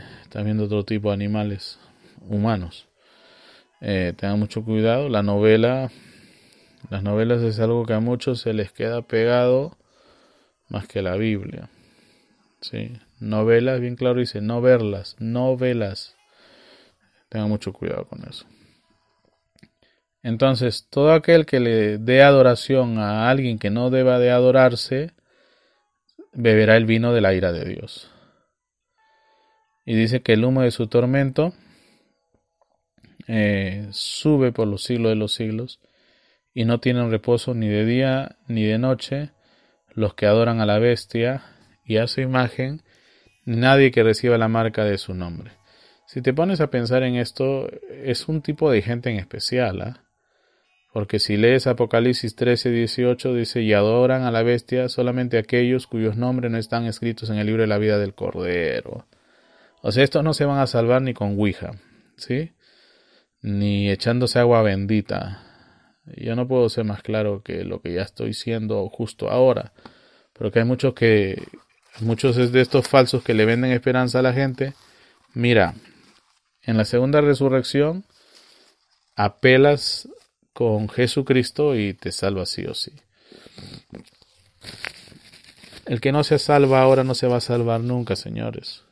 viendo 0.44 0.66
otro 0.66 0.84
tipo 0.84 1.10
de 1.10 1.16
animales 1.16 1.80
humanos. 2.28 2.88
Eh, 3.82 4.14
tengan 4.18 4.40
mucho 4.40 4.64
cuidado. 4.64 5.10
La 5.10 5.24
novela, 5.24 5.92
las 6.90 7.04
novelas 7.04 7.42
es 7.42 7.60
algo 7.60 7.86
que 7.86 7.94
a 7.94 8.00
muchos 8.00 8.42
se 8.42 8.54
les 8.54 8.72
queda 8.72 9.02
pegado 9.02 9.78
más 10.68 10.88
que 10.88 11.02
la 11.02 11.16
Biblia. 11.16 11.70
¿sí? 12.62 12.94
Novelas, 13.20 13.80
bien 13.80 13.96
claro 13.96 14.20
dice, 14.20 14.42
no 14.42 14.62
verlas, 14.62 15.16
novelas. 15.20 16.16
Tengan 17.30 17.50
mucho 17.50 17.74
cuidado 17.74 18.06
con 18.06 18.28
eso. 18.28 18.46
Entonces, 20.22 20.88
todo 20.90 21.14
aquel 21.14 21.46
que 21.46 21.60
le 21.60 21.98
dé 21.98 22.24
adoración 22.24 22.98
a 22.98 23.30
alguien 23.30 23.58
que 23.60 23.70
no 23.70 23.90
deba 23.90 24.20
de 24.20 24.32
adorarse, 24.32 25.14
beberá 26.34 26.76
el 26.76 26.86
vino 26.86 27.14
de 27.14 27.22
la 27.22 27.34
ira 27.34 27.52
de 27.52 27.66
Dios. 27.66 28.12
Y 29.90 29.96
dice 29.96 30.22
que 30.22 30.34
el 30.34 30.46
humo 30.46 30.62
de 30.62 30.70
su 30.70 30.86
tormento 30.86 31.52
eh, 33.28 33.88
sube 33.90 34.52
por 34.52 34.68
los 34.68 34.84
siglos 34.84 35.10
de 35.10 35.16
los 35.16 35.34
siglos 35.34 35.80
y 36.54 36.66
no 36.66 36.80
tienen 36.80 37.10
reposo 37.10 37.56
ni 37.56 37.68
de 37.70 37.86
día 37.86 38.38
ni 38.48 38.66
de 38.66 38.78
noche 38.78 39.32
los 39.96 40.14
que 40.14 40.28
adoran 40.28 40.62
a 40.62 40.68
la 40.68 40.78
bestia 40.78 41.42
y 41.86 41.98
a 41.98 42.06
su 42.06 42.22
imagen, 42.22 42.84
ni 43.46 43.58
nadie 43.58 43.90
que 43.90 44.04
reciba 44.04 44.38
la 44.38 44.48
marca 44.48 44.84
de 44.84 45.00
su 45.00 45.16
nombre. 45.16 45.54
Si 46.06 46.22
te 46.22 46.36
pones 46.36 46.62
a 46.62 46.70
pensar 46.70 47.02
en 47.02 47.16
esto, 47.16 47.68
es 47.90 48.28
un 48.28 48.44
tipo 48.44 48.70
de 48.70 48.84
gente 48.84 49.10
en 49.10 49.16
especial, 49.16 49.82
¿ah? 49.82 50.04
Porque 50.94 51.18
si 51.18 51.36
lees 51.36 51.66
Apocalipsis 51.66 52.36
13, 52.36 52.70
18, 52.70 53.34
dice, 53.34 53.64
y 53.64 53.74
adoran 53.74 54.22
a 54.22 54.30
la 54.30 54.44
bestia 54.44 54.88
solamente 54.88 55.40
aquellos 55.40 55.88
cuyos 55.88 56.16
nombres 56.16 56.52
no 56.52 56.60
están 56.60 56.86
escritos 56.86 57.32
en 57.32 57.38
el 57.38 57.48
libro 57.48 57.64
de 57.64 57.68
la 57.68 57.80
vida 57.80 57.98
del 57.98 58.14
Cordero. 58.14 59.08
O 59.82 59.92
sea, 59.92 60.04
estos 60.04 60.24
no 60.24 60.34
se 60.34 60.46
van 60.46 60.60
a 60.60 60.68
salvar 60.68 61.02
ni 61.02 61.14
con 61.14 61.40
Ouija, 61.40 61.72
¿sí? 62.18 62.52
Ni 63.42 63.90
echándose 63.90 64.40
agua 64.40 64.62
bendita. 64.62 65.44
Yo 66.18 66.36
no 66.36 66.48
puedo 66.48 66.70
ser 66.70 66.86
más 66.86 67.02
claro 67.02 67.44
que 67.44 67.64
lo 67.64 67.82
que 67.82 67.94
ya 67.94 68.02
estoy 68.02 68.34
siendo 68.34 68.88
justo 68.90 69.30
ahora. 69.30 69.74
Pero 70.34 70.52
que 70.52 70.60
hay 70.60 70.66
muchos 70.66 70.94
que, 70.94 71.42
muchos 72.02 72.52
de 72.52 72.62
estos 72.62 72.88
falsos 72.88 73.24
que 73.24 73.34
le 73.34 73.46
venden 73.46 73.72
esperanza 73.72 74.20
a 74.20 74.24
la 74.24 74.34
gente. 74.34 74.74
Mira, 75.34 75.76
en 76.64 76.78
la 76.78 76.86
segunda 76.86 77.22
resurrección 77.22 78.06
apelas 79.16 80.10
con 80.54 80.90
Jesucristo 80.90 81.76
y 81.76 81.94
te 81.94 82.12
salva 82.12 82.46
sí 82.46 82.66
o 82.66 82.74
sí. 82.74 82.92
El 85.86 86.02
que 86.02 86.12
no 86.12 86.24
se 86.24 86.38
salva 86.38 86.82
ahora 86.82 87.04
no 87.04 87.16
se 87.16 87.28
va 87.28 87.38
a 87.38 87.42
salvar 87.42 87.82
nunca, 87.82 88.16
señores. 88.16 88.84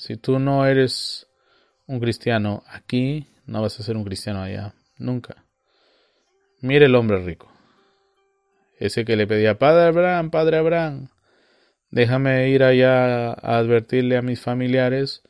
Si 0.00 0.16
tú 0.16 0.38
no 0.38 0.64
eres 0.64 1.26
un 1.86 2.00
cristiano 2.00 2.64
aquí, 2.68 3.26
no 3.44 3.60
vas 3.60 3.78
a 3.78 3.82
ser 3.82 3.98
un 3.98 4.04
cristiano 4.04 4.40
allá. 4.40 4.72
Nunca. 4.96 5.44
Mire 6.62 6.86
el 6.86 6.94
hombre 6.94 7.22
rico. 7.22 7.52
Ese 8.78 9.04
que 9.04 9.14
le 9.14 9.26
pedía, 9.26 9.58
Padre 9.58 9.88
Abraham, 9.88 10.30
Padre 10.30 10.56
Abraham, 10.56 11.08
déjame 11.90 12.48
ir 12.48 12.62
allá 12.62 13.28
a 13.28 13.58
advertirle 13.58 14.16
a 14.16 14.22
mis 14.22 14.40
familiares 14.40 15.22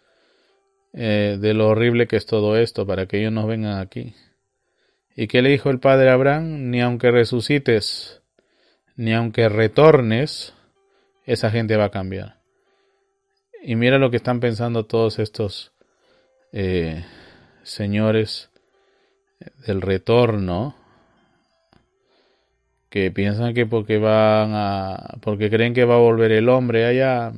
eh, 0.92 1.36
de 1.40 1.52
lo 1.52 1.66
horrible 1.66 2.06
que 2.06 2.14
es 2.14 2.26
todo 2.26 2.56
esto 2.56 2.86
para 2.86 3.06
que 3.06 3.18
ellos 3.18 3.32
no 3.32 3.48
vengan 3.48 3.80
aquí. 3.80 4.14
¿Y 5.16 5.26
qué 5.26 5.42
le 5.42 5.50
dijo 5.50 5.70
el 5.70 5.80
Padre 5.80 6.10
Abraham? 6.10 6.70
Ni 6.70 6.80
aunque 6.80 7.10
resucites, 7.10 8.22
ni 8.94 9.14
aunque 9.14 9.48
retornes, 9.48 10.54
esa 11.26 11.50
gente 11.50 11.76
va 11.76 11.86
a 11.86 11.90
cambiar. 11.90 12.39
Y 13.62 13.76
mira 13.76 13.98
lo 13.98 14.11
que 14.11 14.16
están 14.16 14.40
pensando 14.40 14.86
todos 14.86 15.18
estos 15.18 15.72
eh, 16.50 17.04
señores 17.62 18.48
del 19.66 19.82
retorno 19.82 20.74
que 22.88 23.11
piensan 23.11 23.52
que 23.52 23.66
porque 23.66 23.98
van 23.98 24.52
a 24.54 25.18
porque 25.20 25.50
creen 25.50 25.74
que 25.74 25.84
va 25.84 25.96
a 25.96 25.98
volver 25.98 26.32
el 26.32 26.48
hombre 26.48 26.86
allá 26.86 27.32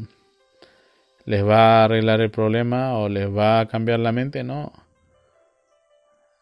les 1.24 1.44
va 1.44 1.80
a 1.80 1.84
arreglar 1.84 2.20
el 2.20 2.30
problema 2.30 2.96
o 2.98 3.08
les 3.08 3.28
va 3.28 3.60
a 3.60 3.66
cambiar 3.66 3.98
la 3.98 4.12
mente 4.12 4.44
no. 4.44 4.72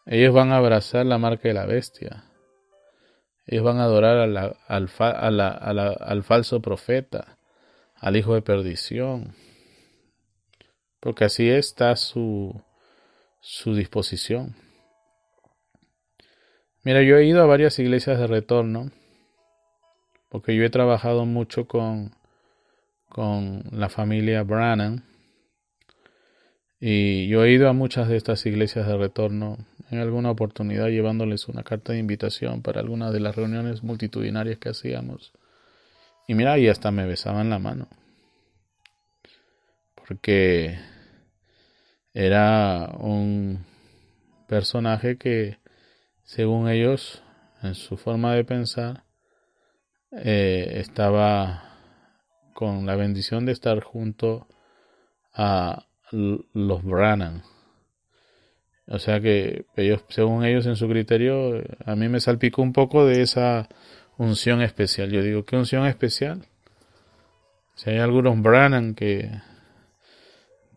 Ellos 0.05 0.33
van 0.33 0.51
a 0.51 0.57
abrazar 0.57 1.05
la 1.05 1.17
marca 1.17 1.47
de 1.47 1.53
la 1.53 1.65
bestia. 1.65 2.23
Ellos 3.45 3.63
van 3.63 3.79
a 3.79 3.83
adorar 3.83 4.17
al, 4.17 5.39
al 5.39 6.23
falso 6.23 6.61
profeta 6.61 7.37
al 7.95 8.15
hijo 8.15 8.33
de 8.33 8.41
perdición 8.41 9.35
porque 11.01 11.25
así 11.25 11.49
está 11.49 11.97
su, 11.97 12.61
su 13.41 13.75
disposición. 13.75 14.55
Mira, 16.83 17.01
yo 17.01 17.17
he 17.17 17.25
ido 17.25 17.41
a 17.41 17.45
varias 17.45 17.77
iglesias 17.79 18.17
de 18.17 18.27
retorno, 18.27 18.91
porque 20.29 20.55
yo 20.55 20.63
he 20.63 20.69
trabajado 20.69 21.25
mucho 21.25 21.67
con, 21.67 22.15
con 23.09 23.63
la 23.71 23.89
familia 23.89 24.43
Brannan, 24.43 25.03
y 26.79 27.27
yo 27.27 27.43
he 27.43 27.51
ido 27.51 27.67
a 27.67 27.73
muchas 27.73 28.07
de 28.07 28.17
estas 28.17 28.45
iglesias 28.45 28.87
de 28.87 28.97
retorno 28.97 29.57
en 29.91 29.99
alguna 29.99 30.31
oportunidad 30.31 30.87
llevándoles 30.87 31.47
una 31.47 31.63
carta 31.63 31.93
de 31.93 31.99
invitación 31.99 32.61
para 32.61 32.79
algunas 32.79 33.11
de 33.13 33.19
las 33.19 33.35
reuniones 33.35 33.83
multitudinarias 33.83 34.57
que 34.57 34.69
hacíamos. 34.69 35.33
Y 36.27 36.33
mira, 36.33 36.57
y 36.57 36.67
hasta 36.69 36.91
me 36.91 37.05
besaban 37.05 37.49
la 37.49 37.59
mano. 37.59 37.87
Porque 40.11 40.77
era 42.13 42.89
un 42.99 43.65
personaje 44.45 45.17
que, 45.17 45.59
según 46.25 46.67
ellos, 46.67 47.23
en 47.63 47.75
su 47.75 47.95
forma 47.95 48.35
de 48.35 48.43
pensar, 48.43 49.05
eh, 50.11 50.73
estaba 50.81 51.77
con 52.53 52.85
la 52.85 52.97
bendición 52.97 53.45
de 53.45 53.53
estar 53.53 53.79
junto 53.79 54.49
a 55.33 55.87
los 56.11 56.83
Brannan. 56.83 57.43
O 58.87 58.99
sea 58.99 59.21
que 59.21 59.63
ellos, 59.77 60.03
según 60.09 60.43
ellos 60.43 60.65
en 60.65 60.75
su 60.75 60.89
criterio, 60.89 61.63
a 61.85 61.95
mí 61.95 62.09
me 62.09 62.19
salpicó 62.19 62.61
un 62.61 62.73
poco 62.73 63.05
de 63.05 63.21
esa 63.21 63.69
unción 64.17 64.61
especial. 64.61 65.09
Yo 65.09 65.23
digo, 65.23 65.45
¿qué 65.45 65.55
unción 65.55 65.85
especial? 65.85 66.47
Si 67.75 67.91
hay 67.91 67.99
algunos 67.99 68.41
Brannan 68.41 68.93
que, 68.93 69.31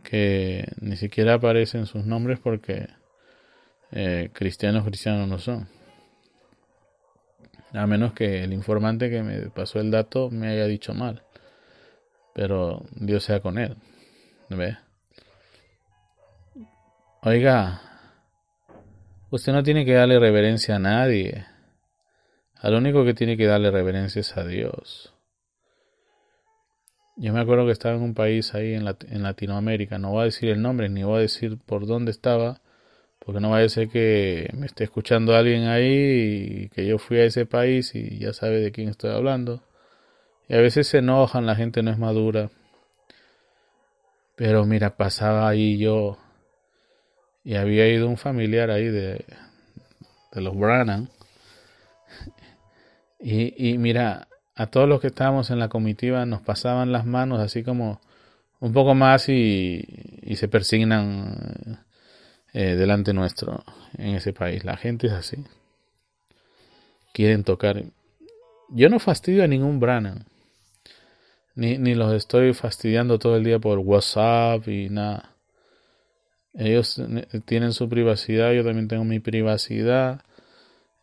que 0.04 0.68
ni 0.80 0.96
siquiera 0.96 1.34
aparecen 1.34 1.86
sus 1.86 2.04
nombres 2.04 2.38
porque 2.38 2.88
eh, 3.90 4.30
cristianos 4.32 4.84
cristianos 4.84 5.28
no 5.28 5.38
son. 5.38 5.68
A 7.72 7.86
menos 7.86 8.12
que 8.12 8.44
el 8.44 8.52
informante 8.52 9.10
que 9.10 9.22
me 9.22 9.50
pasó 9.50 9.80
el 9.80 9.90
dato 9.90 10.30
me 10.30 10.48
haya 10.48 10.66
dicho 10.66 10.94
mal. 10.94 11.22
Pero 12.34 12.84
Dios 12.92 13.24
sea 13.24 13.40
con 13.40 13.58
él. 13.58 13.76
¿Ve? 14.48 14.76
Oiga, 17.22 17.80
usted 19.30 19.52
no 19.52 19.62
tiene 19.62 19.84
que 19.84 19.94
darle 19.94 20.18
reverencia 20.20 20.76
a 20.76 20.78
nadie. 20.78 21.46
Al 22.56 22.74
único 22.74 23.04
que 23.04 23.14
tiene 23.14 23.36
que 23.36 23.46
darle 23.46 23.70
reverencia 23.70 24.20
es 24.20 24.36
a 24.36 24.44
Dios. 24.44 25.13
Yo 27.16 27.32
me 27.32 27.40
acuerdo 27.40 27.66
que 27.66 27.72
estaba 27.72 27.94
en 27.94 28.02
un 28.02 28.14
país 28.14 28.54
ahí 28.54 28.74
en, 28.74 28.86
en 28.86 29.22
Latinoamérica, 29.22 29.98
no 29.98 30.10
voy 30.10 30.22
a 30.22 30.24
decir 30.24 30.48
el 30.48 30.60
nombre 30.60 30.88
ni 30.88 31.04
voy 31.04 31.18
a 31.18 31.20
decir 31.20 31.58
por 31.58 31.86
dónde 31.86 32.10
estaba, 32.10 32.60
porque 33.20 33.40
no 33.40 33.50
vaya 33.50 33.66
a 33.66 33.68
ser 33.68 33.88
que 33.88 34.50
me 34.54 34.66
esté 34.66 34.84
escuchando 34.84 35.34
alguien 35.36 35.68
ahí 35.68 36.64
y 36.64 36.68
que 36.70 36.86
yo 36.86 36.98
fui 36.98 37.18
a 37.18 37.24
ese 37.24 37.46
país 37.46 37.94
y 37.94 38.18
ya 38.18 38.32
sabe 38.32 38.60
de 38.60 38.72
quién 38.72 38.88
estoy 38.88 39.12
hablando. 39.12 39.62
Y 40.48 40.54
a 40.54 40.60
veces 40.60 40.88
se 40.88 40.98
enojan, 40.98 41.46
la 41.46 41.56
gente 41.56 41.82
no 41.82 41.90
es 41.92 41.98
madura. 41.98 42.50
Pero 44.36 44.64
mira, 44.66 44.96
pasaba 44.96 45.48
ahí 45.48 45.78
yo 45.78 46.18
y 47.44 47.54
había 47.54 47.88
ido 47.88 48.08
un 48.08 48.16
familiar 48.16 48.70
ahí 48.70 48.86
de, 48.86 49.24
de 50.32 50.40
los 50.40 50.56
Brannan. 50.56 51.10
Y, 53.26 53.70
y 53.70 53.78
mira, 53.78 54.28
a 54.54 54.66
todos 54.66 54.88
los 54.88 55.00
que 55.00 55.08
estábamos 55.08 55.50
en 55.50 55.58
la 55.58 55.68
comitiva 55.68 56.26
nos 56.26 56.42
pasaban 56.42 56.92
las 56.92 57.06
manos 57.06 57.40
así 57.40 57.62
como 57.62 58.00
un 58.60 58.72
poco 58.72 58.94
más 58.94 59.28
y, 59.28 59.84
se 60.36 60.48
persignan 60.48 61.84
eh, 62.52 62.76
delante 62.76 63.12
nuestro 63.12 63.62
en 63.98 64.14
ese 64.14 64.32
país. 64.32 64.64
La 64.64 64.76
gente 64.76 65.08
es 65.08 65.12
así. 65.12 65.36
Quieren 67.12 67.44
tocar. 67.44 67.84
Yo 68.70 68.88
no 68.88 68.98
fastidio 68.98 69.44
a 69.44 69.48
ningún 69.48 69.80
Brannan. 69.80 70.24
Ni, 71.56 71.78
ni 71.78 71.94
los 71.94 72.12
estoy 72.14 72.54
fastidiando 72.54 73.18
todo 73.18 73.36
el 73.36 73.44
día 73.44 73.58
por 73.58 73.78
WhatsApp 73.78 74.66
y 74.66 74.88
nada. 74.88 75.36
Ellos 76.54 77.00
tienen 77.44 77.72
su 77.72 77.88
privacidad, 77.88 78.52
yo 78.52 78.64
también 78.64 78.88
tengo 78.88 79.04
mi 79.04 79.20
privacidad. 79.20 80.22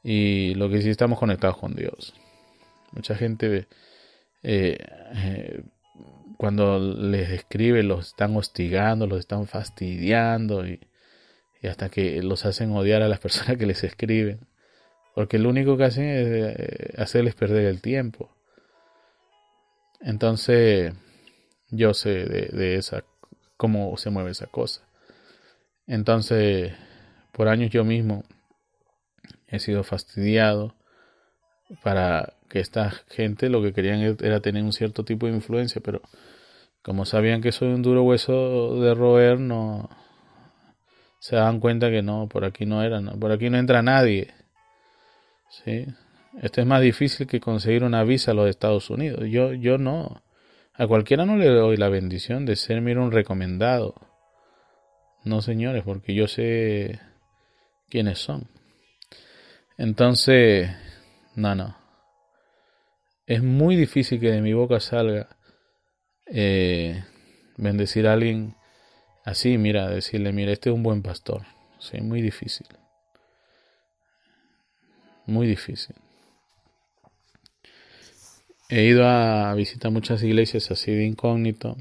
Y 0.03 0.55
lo 0.55 0.69
que 0.69 0.81
sí 0.81 0.89
estamos 0.89 1.19
conectados 1.19 1.57
con 1.57 1.75
Dios. 1.75 2.13
Mucha 2.91 3.15
gente 3.15 3.67
eh, 4.43 4.77
eh, 5.15 5.63
cuando 6.37 6.79
les 6.79 7.29
escribe 7.29 7.83
los 7.83 8.09
están 8.09 8.35
hostigando, 8.35 9.07
los 9.07 9.19
están 9.19 9.47
fastidiando 9.47 10.65
y, 10.67 10.79
hasta 11.63 11.89
que 11.89 12.23
los 12.23 12.45
hacen 12.45 12.71
odiar 12.71 13.01
a 13.01 13.07
las 13.07 13.19
personas 13.25 13.57
que 13.57 13.65
les 13.65 13.83
escriben. 13.83 14.47
Porque 15.13 15.39
lo 15.39 15.49
único 15.49 15.77
que 15.77 15.83
hacen 15.83 16.05
es 16.05 16.27
eh, 16.27 16.93
hacerles 16.97 17.35
perder 17.35 17.65
el 17.65 17.81
tiempo. 17.81 18.35
Entonces 19.99 20.93
yo 21.69 21.93
sé 21.93 22.25
de 22.25 22.75
esa 22.75 23.03
cómo 23.61 23.95
se 23.95 24.09
mueve 24.09 24.31
esa 24.31 24.47
cosa. 24.47 24.81
Entonces, 25.85 26.73
por 27.31 27.47
años 27.47 27.69
yo 27.69 27.83
mismo 27.83 28.23
he 29.45 29.59
sido 29.59 29.83
fastidiado 29.83 30.73
para 31.83 32.33
que 32.51 32.59
esta 32.59 32.91
gente 33.09 33.49
lo 33.49 33.61
que 33.61 33.71
querían 33.71 34.01
e-, 34.01 34.17
era 34.19 34.41
tener 34.41 34.63
un 34.63 34.73
cierto 34.73 35.05
tipo 35.05 35.25
de 35.25 35.33
influencia, 35.33 35.81
pero 35.81 36.01
como 36.81 37.05
sabían 37.05 37.41
que 37.41 37.53
soy 37.53 37.69
un 37.69 37.81
duro 37.81 38.03
hueso 38.03 38.81
de 38.81 38.93
roer, 38.93 39.39
no 39.39 39.89
se 41.19 41.35
dan 41.35 41.59
cuenta 41.59 41.89
que 41.89 42.01
no, 42.01 42.27
por 42.27 42.43
aquí 42.43 42.65
no 42.65 42.83
era, 42.83 42.99
por 42.99 43.31
aquí 43.31 43.49
no 43.49 43.57
entra 43.57 43.81
nadie. 43.81 44.33
¿Sí? 45.49 45.85
Esto 46.41 46.61
es 46.61 46.67
más 46.67 46.81
difícil 46.81 47.27
que 47.27 47.39
conseguir 47.39 47.83
una 47.83 48.03
visa 48.03 48.31
a 48.31 48.33
los 48.33 48.49
Estados 48.49 48.89
Unidos. 48.89 49.29
Yo, 49.29 49.53
yo 49.53 49.77
no. 49.77 50.23
A 50.73 50.87
cualquiera 50.87 51.25
no 51.25 51.37
le 51.37 51.47
doy 51.47 51.77
la 51.77 51.89
bendición 51.89 52.45
de 52.45 52.55
ser, 52.55 52.81
mira, 52.81 53.01
un 53.01 53.11
recomendado. 53.11 53.95
No, 55.23 55.41
señores, 55.41 55.83
porque 55.83 56.15
yo 56.15 56.27
sé 56.27 56.99
quiénes 57.89 58.17
son. 58.17 58.47
Entonces, 59.77 60.71
no, 61.35 61.53
no. 61.53 61.80
Es 63.31 63.41
muy 63.41 63.77
difícil 63.77 64.19
que 64.19 64.29
de 64.29 64.41
mi 64.41 64.51
boca 64.51 64.81
salga 64.81 65.37
eh, 66.25 67.01
bendecir 67.55 68.05
a 68.05 68.11
alguien 68.11 68.55
así, 69.23 69.57
mira, 69.57 69.87
decirle, 69.87 70.33
mira, 70.33 70.51
este 70.51 70.69
es 70.69 70.75
un 70.75 70.83
buen 70.83 71.01
pastor. 71.01 71.43
Sí, 71.79 72.01
muy 72.01 72.21
difícil. 72.21 72.67
Muy 75.27 75.47
difícil. 75.47 75.95
He 78.67 78.83
ido 78.83 79.07
a 79.07 79.53
visitar 79.55 79.91
muchas 79.93 80.21
iglesias 80.23 80.69
así 80.69 80.91
de 80.91 81.05
incógnito 81.05 81.77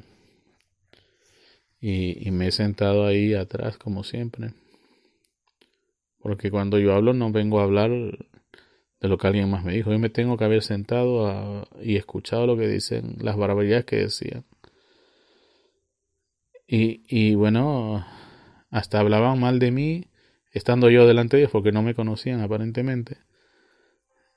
y, 1.80 2.30
me 2.30 2.46
he 2.46 2.52
sentado 2.52 3.04
ahí 3.04 3.34
atrás 3.34 3.76
como 3.76 4.04
siempre. 4.04 4.52
Porque 6.20 6.48
cuando 6.48 6.78
yo 6.78 6.94
hablo 6.94 7.12
no 7.12 7.32
vengo 7.32 7.58
a 7.58 7.64
hablar 7.64 7.90
de 9.00 9.08
lo 9.08 9.18
que 9.18 9.26
alguien 9.26 9.50
más 9.50 9.64
me 9.64 9.72
dijo. 9.74 9.90
Yo 9.92 9.98
me 9.98 10.10
tengo 10.10 10.36
que 10.36 10.44
haber 10.44 10.62
sentado 10.62 11.66
y 11.82 11.96
escuchado 11.96 12.46
lo 12.46 12.56
que 12.56 12.68
dicen, 12.68 13.16
las 13.20 13.36
barbaridades 13.36 13.84
que 13.86 13.96
decían. 13.96 14.44
Y, 16.66 17.02
y 17.08 17.34
bueno, 17.34 18.06
hasta 18.70 19.00
hablaban 19.00 19.40
mal 19.40 19.58
de 19.58 19.70
mí 19.72 20.04
estando 20.52 20.90
yo 20.90 21.06
delante 21.06 21.36
de 21.36 21.42
ellos 21.42 21.52
porque 21.52 21.72
no 21.72 21.82
me 21.82 21.94
conocían 21.94 22.40
aparentemente. 22.40 23.18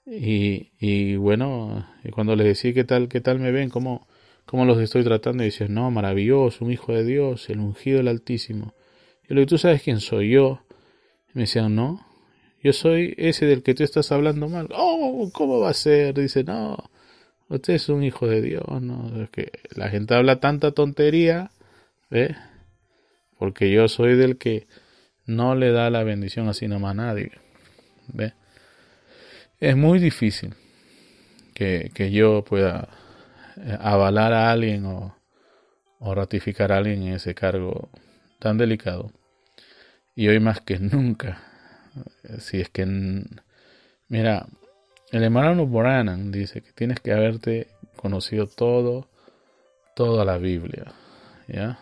Y, 0.06 0.72
y 0.80 1.16
bueno, 1.16 1.88
y 2.04 2.10
cuando 2.10 2.36
les 2.36 2.48
decía 2.48 2.74
qué 2.74 2.84
tal, 2.84 3.08
qué 3.08 3.22
tal 3.22 3.40
me 3.40 3.52
ven, 3.52 3.70
cómo, 3.70 4.08
cómo 4.46 4.66
los 4.66 4.80
estoy 4.80 5.04
tratando 5.04 5.44
y 5.44 5.48
dices, 5.48 5.70
no, 5.70 5.92
maravilloso, 5.92 6.66
un 6.66 6.72
hijo 6.72 6.94
de 6.94 7.06
Dios, 7.06 7.50
el 7.50 7.60
ungido 7.60 7.98
del 7.98 8.10
Altísimo. 8.10 8.74
Y 9.30 9.34
lo 9.34 9.42
que 9.42 9.48
tú 9.48 9.58
sabes 9.58 9.82
quién 9.82 10.00
soy 10.00 10.32
yo. 10.32 10.62
Y 11.30 11.32
me 11.36 11.42
decían, 11.42 11.76
no, 11.76 12.06
yo 12.64 12.74
soy 12.74 13.14
ese 13.18 13.46
del 13.46 13.62
que 13.62 13.76
tú 13.76 13.84
estás 13.84 14.12
hablando 14.12 14.50
mal. 14.50 14.70
Oh, 14.74 15.30
¿cómo 15.34 15.60
va 15.60 15.70
a 15.70 15.74
ser? 15.74 16.16
Dice, 16.16 16.44
no, 16.44 16.78
usted 17.50 17.74
es 17.74 17.90
un 17.90 18.04
hijo 18.04 18.28
de 18.28 18.42
Dios, 18.42 18.64
no, 18.82 19.22
es 19.22 19.30
que 19.30 19.52
la 19.76 19.90
gente 19.90 20.16
habla 20.16 20.40
tanta 20.40 20.72
tontería, 20.72 21.52
¿ve? 22.10 22.36
Porque 23.38 23.72
yo 23.72 23.88
soy 23.88 24.16
del 24.16 24.38
que 24.38 24.68
no 25.26 25.56
le 25.56 25.72
da 25.72 25.90
la 25.90 26.04
bendición 26.04 26.48
así 26.48 26.68
nomás 26.68 26.92
a 26.92 26.96
nadie, 26.96 27.32
¿ve? 28.08 28.34
Es 29.60 29.78
muy 29.78 30.00
difícil 30.00 30.56
que, 31.54 31.92
que 31.94 32.12
yo 32.12 32.44
pueda 32.44 32.90
eh, 33.58 33.78
avalar 33.80 34.34
a 34.34 34.52
alguien 34.52 34.86
o, 34.86 35.16
ratificar 36.00 36.72
a 36.74 36.78
alguien 36.78 37.04
en 37.04 37.14
ese 37.14 37.34
cargo 37.34 37.90
tan 38.40 38.58
delicado. 38.58 39.12
Y 40.16 40.28
hoy 40.28 40.40
más 40.40 40.60
que 40.62 40.80
nunca, 40.80 41.30
eh, 41.30 41.53
si 42.40 42.62
es 42.62 42.70
que, 42.70 42.86
mira, 44.08 44.48
el 45.12 45.24
hermano 45.24 45.66
Boranan 45.66 46.32
dice 46.32 46.62
que 46.62 46.72
tienes 46.72 47.00
que 47.00 47.14
haberte 47.14 47.68
conocido 47.96 48.48
todo, 48.48 49.08
toda 49.96 50.26
la 50.26 50.38
Biblia, 50.38 50.92
¿ya? 51.48 51.80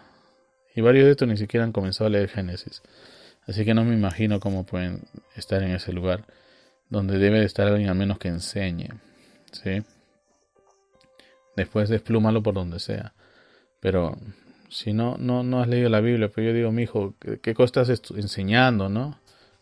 Y 0.75 0.81
varios 0.81 1.05
de 1.05 1.11
estos 1.11 1.27
ni 1.27 1.37
siquiera 1.37 1.63
han 1.63 1.71
comenzado 1.71 2.07
a 2.07 2.09
leer 2.09 2.29
Génesis. 2.29 2.81
Así 3.47 3.65
que 3.65 3.73
no 3.73 3.83
me 3.83 3.93
imagino 3.93 4.39
cómo 4.39 4.65
pueden 4.65 5.01
estar 5.35 5.63
en 5.63 5.71
ese 5.71 5.91
lugar 5.93 6.25
donde 6.89 7.17
debe 7.17 7.39
de 7.39 7.45
estar 7.45 7.67
alguien 7.67 7.89
al 7.89 7.95
menos 7.95 8.19
que 8.19 8.27
enseñe. 8.27 8.89
¿sí? 9.51 9.83
Después 11.55 11.89
desplúmalo 11.89 12.43
por 12.43 12.53
donde 12.53 12.79
sea. 12.79 13.13
Pero 13.79 14.17
si 14.69 14.93
no, 14.93 15.17
no, 15.17 15.43
no 15.43 15.61
has 15.61 15.67
leído 15.67 15.89
la 15.89 16.01
Biblia, 16.01 16.27
pero 16.27 16.35
pues 16.35 16.47
yo 16.47 16.53
digo, 16.53 16.71
mi 16.71 16.83
hijo, 16.83 17.15
¿qué, 17.19 17.39
qué 17.39 17.53
cosa 17.53 17.81
estás 17.81 18.11
enseñando, 18.11 18.89
no? 18.89 19.17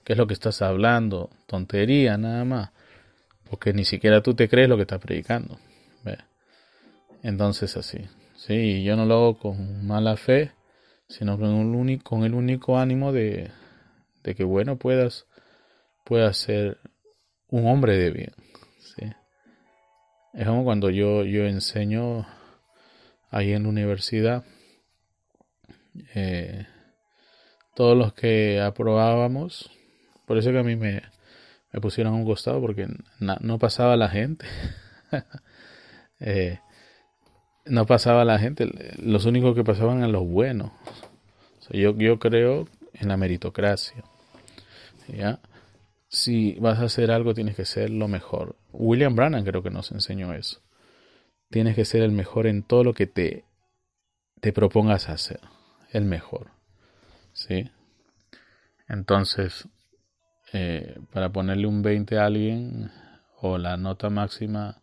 ¿Qué 0.09 0.13
es 0.13 0.17
lo 0.17 0.25
que 0.25 0.33
estás 0.33 0.63
hablando? 0.63 1.29
Tontería, 1.45 2.17
nada 2.17 2.43
más. 2.43 2.71
Porque 3.47 3.73
ni 3.73 3.85
siquiera 3.85 4.23
tú 4.23 4.33
te 4.33 4.49
crees 4.49 4.67
lo 4.67 4.75
que 4.75 4.81
estás 4.81 4.99
predicando. 4.99 5.59
Entonces 7.21 7.77
así. 7.77 7.99
Sí, 8.35 8.81
yo 8.81 8.95
no 8.95 9.05
lo 9.05 9.13
hago 9.13 9.37
con 9.37 9.85
mala 9.85 10.17
fe, 10.17 10.51
sino 11.07 11.37
con, 11.37 11.49
un 11.49 11.75
único, 11.75 12.09
con 12.09 12.23
el 12.23 12.33
único 12.33 12.79
ánimo 12.79 13.11
de, 13.11 13.51
de 14.23 14.33
que, 14.33 14.43
bueno, 14.43 14.77
puedas, 14.79 15.27
puedas 16.05 16.37
ser 16.37 16.79
un 17.49 17.67
hombre 17.67 17.95
de 17.95 18.09
bien. 18.09 18.33
¿sí? 18.79 19.05
Es 20.33 20.47
como 20.47 20.63
cuando 20.63 20.89
yo, 20.89 21.23
yo 21.23 21.45
enseño 21.45 22.25
ahí 23.29 23.53
en 23.53 23.61
la 23.61 23.69
universidad, 23.69 24.43
eh, 26.15 26.65
todos 27.75 27.95
los 27.95 28.13
que 28.13 28.59
aprobábamos, 28.59 29.69
por 30.29 30.37
eso 30.37 30.51
que 30.51 30.59
a 30.59 30.63
mí 30.63 30.75
me, 30.75 31.01
me 31.73 31.81
pusieron 31.81 32.13
un 32.13 32.23
costado 32.23 32.61
porque 32.61 32.87
no 33.17 33.57
pasaba 33.57 33.97
la 33.97 34.09
gente. 34.09 34.45
eh, 36.19 36.59
no 37.65 37.87
pasaba 37.87 38.23
la 38.25 38.37
gente, 38.37 38.69
los 39.01 39.25
únicos 39.25 39.55
que 39.55 39.63
pasaban 39.63 39.97
eran 39.97 40.11
los 40.11 40.27
buenos. 40.27 40.71
yo, 41.71 41.97
yo 41.97 42.19
creo 42.19 42.67
en 42.93 43.07
la 43.07 43.17
meritocracia. 43.17 44.03
¿ya? 45.07 45.39
Si 46.09 46.53
vas 46.59 46.77
a 46.77 46.83
hacer 46.83 47.09
algo, 47.09 47.33
tienes 47.33 47.55
que 47.55 47.65
ser 47.65 47.89
lo 47.89 48.07
mejor. 48.07 48.55
William 48.71 49.15
Brannan 49.15 49.43
creo 49.43 49.63
que 49.63 49.71
nos 49.71 49.91
enseñó 49.91 50.31
eso. 50.35 50.61
Tienes 51.49 51.75
que 51.75 51.85
ser 51.85 52.03
el 52.03 52.11
mejor 52.11 52.45
en 52.45 52.61
todo 52.61 52.83
lo 52.83 52.93
que 52.93 53.07
te, 53.07 53.45
te 54.41 54.53
propongas 54.53 55.09
hacer. 55.09 55.39
El 55.89 56.05
mejor. 56.05 56.51
¿Sí? 57.33 57.71
Entonces, 58.87 59.67
eh, 60.53 60.97
para 61.11 61.31
ponerle 61.31 61.67
un 61.67 61.81
20 61.81 62.17
a 62.17 62.25
alguien 62.25 62.91
o 63.41 63.57
la 63.57 63.77
nota 63.77 64.09
máxima 64.09 64.81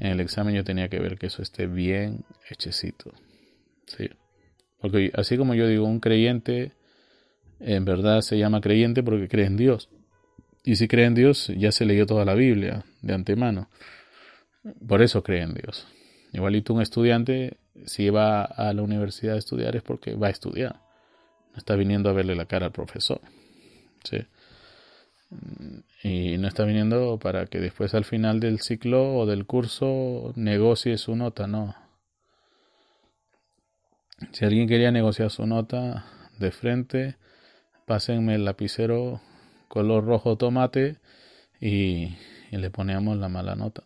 en 0.00 0.08
el 0.08 0.20
examen 0.20 0.54
yo 0.54 0.64
tenía 0.64 0.88
que 0.88 0.98
ver 0.98 1.18
que 1.18 1.26
eso 1.26 1.42
esté 1.42 1.66
bien 1.66 2.24
hechecito. 2.48 3.12
¿sí? 3.86 4.08
Porque 4.80 5.12
así 5.14 5.36
como 5.36 5.54
yo 5.54 5.68
digo, 5.68 5.84
un 5.84 6.00
creyente 6.00 6.72
en 7.60 7.84
verdad 7.84 8.22
se 8.22 8.38
llama 8.38 8.62
creyente 8.62 9.02
porque 9.02 9.28
cree 9.28 9.46
en 9.46 9.56
Dios. 9.56 9.90
Y 10.64 10.76
si 10.76 10.88
cree 10.88 11.06
en 11.06 11.14
Dios, 11.14 11.52
ya 11.56 11.70
se 11.72 11.84
leyó 11.84 12.06
toda 12.06 12.24
la 12.24 12.34
Biblia 12.34 12.84
de 13.02 13.14
antemano. 13.14 13.68
Por 14.86 15.02
eso 15.02 15.22
cree 15.22 15.42
en 15.42 15.54
Dios. 15.54 15.86
Igualito 16.32 16.74
un 16.74 16.82
estudiante, 16.82 17.58
si 17.86 18.08
va 18.10 18.44
a 18.44 18.72
la 18.72 18.82
universidad 18.82 19.36
a 19.36 19.38
estudiar 19.38 19.76
es 19.76 19.82
porque 19.82 20.14
va 20.14 20.28
a 20.28 20.30
estudiar. 20.30 20.80
No 21.52 21.58
está 21.58 21.76
viniendo 21.76 22.08
a 22.08 22.12
verle 22.12 22.34
la 22.34 22.46
cara 22.46 22.66
al 22.66 22.72
profesor. 22.72 23.20
¿sí? 24.04 24.18
Y 26.02 26.38
no 26.38 26.48
está 26.48 26.64
viniendo 26.64 27.18
para 27.18 27.46
que 27.46 27.58
después 27.60 27.94
al 27.94 28.04
final 28.04 28.40
del 28.40 28.60
ciclo 28.60 29.14
o 29.16 29.26
del 29.26 29.46
curso 29.46 30.32
negocie 30.36 30.98
su 30.98 31.14
nota, 31.14 31.46
no. 31.46 31.74
Si 34.32 34.44
alguien 34.44 34.68
quería 34.68 34.90
negociar 34.90 35.30
su 35.30 35.46
nota 35.46 36.04
de 36.38 36.50
frente, 36.50 37.16
pásenme 37.86 38.34
el 38.34 38.44
lapicero 38.44 39.20
color 39.68 40.04
rojo 40.04 40.36
tomate 40.36 40.98
y, 41.60 42.16
le 42.50 42.70
ponemos 42.70 43.16
la 43.16 43.28
mala 43.28 43.54
nota. 43.54 43.82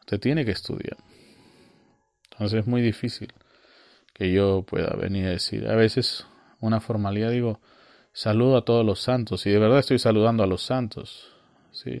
Usted 0.00 0.20
tiene 0.20 0.44
que 0.44 0.52
estudiar. 0.52 0.96
Entonces 2.30 2.60
es 2.60 2.66
muy 2.66 2.82
difícil 2.82 3.32
que 4.12 4.32
yo 4.32 4.62
pueda 4.62 4.94
venir 4.96 5.26
a 5.26 5.30
decir. 5.30 5.66
A 5.68 5.74
veces 5.74 6.26
una 6.60 6.80
formalidad 6.80 7.30
digo, 7.30 7.60
saludo 8.14 8.56
a 8.56 8.64
todos 8.64 8.86
los 8.86 9.00
santos 9.00 9.44
y 9.44 9.50
de 9.50 9.58
verdad 9.58 9.80
estoy 9.80 9.98
saludando 9.98 10.42
a 10.42 10.46
los 10.46 10.62
santos, 10.62 11.30
¿sí? 11.72 12.00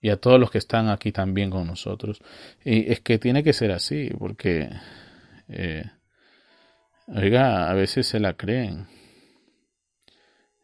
Y 0.00 0.10
a 0.10 0.16
todos 0.18 0.38
los 0.38 0.50
que 0.50 0.58
están 0.58 0.88
aquí 0.88 1.10
también 1.10 1.50
con 1.50 1.66
nosotros. 1.66 2.22
Y 2.64 2.90
es 2.92 3.00
que 3.00 3.18
tiene 3.18 3.42
que 3.42 3.52
ser 3.52 3.72
así, 3.72 4.10
porque, 4.18 4.70
eh, 5.48 5.84
oiga, 7.08 7.68
a 7.68 7.74
veces 7.74 8.06
se 8.06 8.20
la 8.20 8.34
creen. 8.34 8.86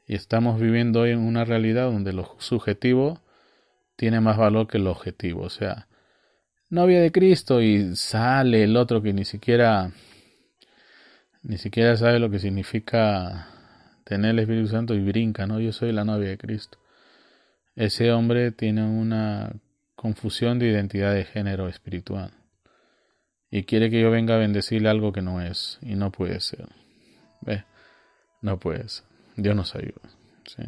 Y 0.07 0.15
estamos 0.15 0.61
viviendo 0.61 1.01
hoy 1.01 1.11
en 1.11 1.19
una 1.19 1.45
realidad 1.45 1.91
donde 1.91 2.12
lo 2.12 2.36
subjetivo 2.39 3.20
tiene 3.97 4.20
más 4.20 4.36
valor 4.36 4.69
que 4.69 4.78
lo 4.78 4.93
objetivo. 4.93 5.43
O 5.43 5.51
sea, 5.51 5.89
novia 6.70 7.01
de 7.01 7.11
Cristo 7.11 7.61
y 7.61 7.97
sale 7.97 8.62
el 8.65 8.77
otro 8.77 9.03
que 9.03 9.12
ni 9.12 9.24
siquiera 9.24 9.91
ni 11.43 11.59
siquiera 11.59 11.97
sabe 11.97 12.20
lo 12.20 12.31
que 12.31 12.39
significa 12.39 13.49
tener 14.05 14.33
el 14.33 14.39
Espíritu 14.41 14.69
Santo 14.69 14.95
y 14.95 15.01
brinca, 15.01 15.47
¿no? 15.47 15.61
Yo 15.61 15.73
soy 15.73 15.93
la 15.93 16.05
novia 16.05 16.31
de 16.31 16.39
Cristo. 16.39 16.79
Ese 17.74 18.12
hombre 18.12 18.53
tiene 18.53 18.85
una 18.85 19.53
confusión 19.95 20.59
de 20.59 20.69
identidad 20.69 21.15
de 21.15 21.24
género 21.24 21.69
espiritual 21.69 22.33
y 23.51 23.65
quiere 23.65 23.91
que 23.91 24.01
yo 24.01 24.11
venga 24.11 24.35
a 24.35 24.39
bendecirle 24.39 24.89
algo 24.89 25.12
que 25.12 25.23
no 25.23 25.41
es 25.41 25.79
y 25.83 25.95
no 25.95 26.11
puede 26.11 26.41
ser. 26.41 26.69
No 28.41 28.59
puede 28.59 28.89
ser. 28.89 29.05
Dios 29.37 29.55
nos 29.55 29.74
ayuda. 29.77 30.11
¿sí? 30.47 30.62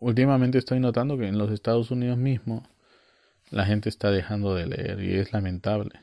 Últimamente 0.00 0.58
estoy 0.58 0.80
notando 0.80 1.16
que 1.16 1.28
en 1.28 1.38
los 1.38 1.50
Estados 1.50 1.90
Unidos 1.90 2.18
mismo 2.18 2.66
la 3.50 3.64
gente 3.64 3.88
está 3.88 4.10
dejando 4.10 4.54
de 4.54 4.66
leer 4.66 5.00
y 5.02 5.14
es 5.14 5.32
lamentable. 5.32 6.00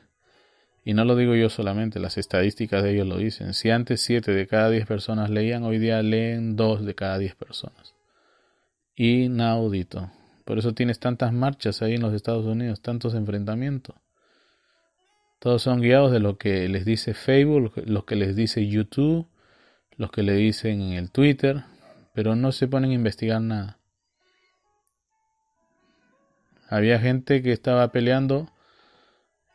Y 0.84 0.94
no 0.94 1.04
lo 1.04 1.14
digo 1.14 1.34
yo 1.36 1.48
solamente, 1.48 2.00
las 2.00 2.18
estadísticas 2.18 2.82
de 2.82 2.94
ellos 2.94 3.06
lo 3.06 3.18
dicen. 3.18 3.54
Si 3.54 3.70
antes 3.70 4.00
7 4.02 4.32
de 4.32 4.46
cada 4.48 4.68
10 4.68 4.86
personas 4.86 5.30
leían, 5.30 5.62
hoy 5.62 5.78
día 5.78 6.02
leen 6.02 6.56
2 6.56 6.84
de 6.84 6.94
cada 6.94 7.18
10 7.18 7.36
personas. 7.36 7.94
Inaudito. 8.96 10.10
Por 10.44 10.58
eso 10.58 10.74
tienes 10.74 10.98
tantas 10.98 11.32
marchas 11.32 11.82
ahí 11.82 11.94
en 11.94 12.02
los 12.02 12.12
Estados 12.12 12.46
Unidos, 12.46 12.82
tantos 12.82 13.14
enfrentamientos. 13.14 13.94
Todos 15.38 15.62
son 15.62 15.80
guiados 15.80 16.10
de 16.12 16.20
lo 16.20 16.36
que 16.36 16.68
les 16.68 16.84
dice 16.84 17.14
Facebook, 17.14 17.72
lo 17.86 18.04
que 18.04 18.16
les 18.16 18.34
dice 18.34 18.66
YouTube, 18.66 19.26
los 19.96 20.10
que 20.10 20.22
le 20.22 20.34
dicen 20.34 20.80
en 20.80 20.92
el 20.92 21.10
Twitter, 21.10 21.64
pero 22.12 22.34
no 22.34 22.52
se 22.52 22.68
ponen 22.68 22.90
a 22.90 22.94
investigar 22.94 23.40
nada. 23.40 23.78
Había 26.68 26.98
gente 26.98 27.42
que 27.42 27.52
estaba 27.52 27.92
peleando 27.92 28.48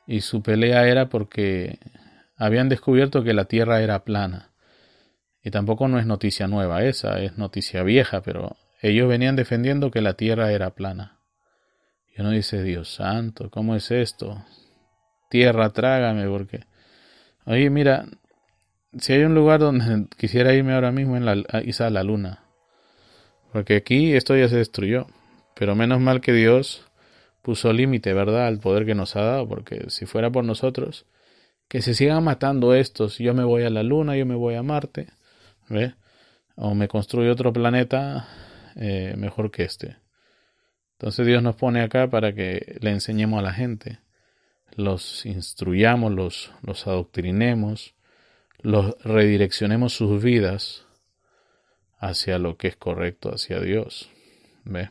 y 0.08 0.22
su 0.22 0.42
pelea 0.42 0.88
era 0.88 1.10
porque 1.10 1.80
habían 2.38 2.70
descubierto 2.70 3.24
que 3.24 3.34
la 3.34 3.46
Tierra 3.46 3.82
era 3.82 4.06
plana. 4.06 4.52
Y 5.44 5.52
tampoco 5.52 5.88
no 5.88 6.00
es 6.00 6.06
noticia 6.06 6.48
nueva 6.48 6.84
esa, 6.84 7.20
es 7.20 7.38
noticia 7.38 7.84
vieja, 7.84 8.22
pero 8.22 8.56
ellos 8.82 9.08
venían 9.10 9.36
defendiendo 9.36 9.92
que 9.92 10.02
la 10.02 10.14
Tierra 10.14 10.52
era 10.52 10.72
plana. 10.72 11.20
Y 12.16 12.22
uno 12.22 12.32
dice, 12.32 12.64
Dios 12.64 12.96
santo, 12.96 13.52
¿cómo 13.52 13.76
es 13.76 13.92
esto? 13.92 14.44
Tierra, 15.30 15.70
trágame, 15.72 16.28
porque... 16.28 16.62
Oye, 17.46 17.70
mira, 17.70 18.06
si 18.98 19.14
hay 19.14 19.24
un 19.24 19.36
lugar 19.36 19.60
donde 19.60 20.08
quisiera 20.18 20.54
irme 20.54 20.74
ahora 20.74 20.92
mismo 20.92 21.18
en 21.18 21.26
la, 21.26 21.32
a 21.34 21.90
la 21.90 22.04
luna. 22.04 22.44
Porque 23.52 23.76
aquí 23.76 24.14
esto 24.14 24.36
ya 24.38 24.48
se 24.48 24.58
destruyó. 24.58 25.08
Pero 25.56 25.76
menos 25.76 26.00
mal 26.00 26.22
que 26.22 26.34
Dios 26.34 26.87
puso 27.42 27.72
límite, 27.74 28.14
¿verdad?, 28.14 28.48
al 28.48 28.60
poder 28.60 28.86
que 28.86 28.96
nos 28.96 29.16
ha 29.16 29.22
dado, 29.22 29.48
porque 29.48 29.90
si 29.90 30.06
fuera 30.06 30.30
por 30.32 30.44
nosotros, 30.44 31.06
que 31.68 31.82
se 31.82 31.94
sigan 31.94 32.24
matando 32.24 32.74
estos, 32.74 33.18
yo 33.18 33.34
me 33.34 33.44
voy 33.44 33.64
a 33.64 33.70
la 33.70 33.84
Luna, 33.84 34.16
yo 34.16 34.26
me 34.26 34.36
voy 34.36 34.56
a 34.56 34.64
Marte, 34.64 35.08
¿ve? 35.70 35.96
O 36.56 36.76
me 36.76 36.88
construyo 36.88 37.32
otro 37.32 37.54
planeta 37.54 38.28
eh, 38.76 39.16
mejor 39.18 39.52
que 39.52 39.64
este. 39.64 39.98
Entonces 40.94 41.28
Dios 41.28 41.44
nos 41.44 41.56
pone 41.56 41.82
acá 41.82 42.10
para 42.10 42.34
que 42.34 42.78
le 42.82 42.92
enseñemos 42.92 43.40
a 43.40 43.44
la 43.44 43.54
gente, 43.54 44.00
los 44.76 45.26
instruyamos, 45.26 46.12
los, 46.12 46.52
los 46.62 46.88
adoctrinemos, 46.88 47.96
los 48.60 48.96
redireccionemos 49.04 49.94
sus 49.94 50.24
vidas 50.24 50.86
hacia 52.00 52.40
lo 52.40 52.58
que 52.58 52.70
es 52.70 52.76
correcto, 52.76 53.30
hacia 53.30 53.60
Dios. 53.60 54.10
¿Ve? 54.64 54.90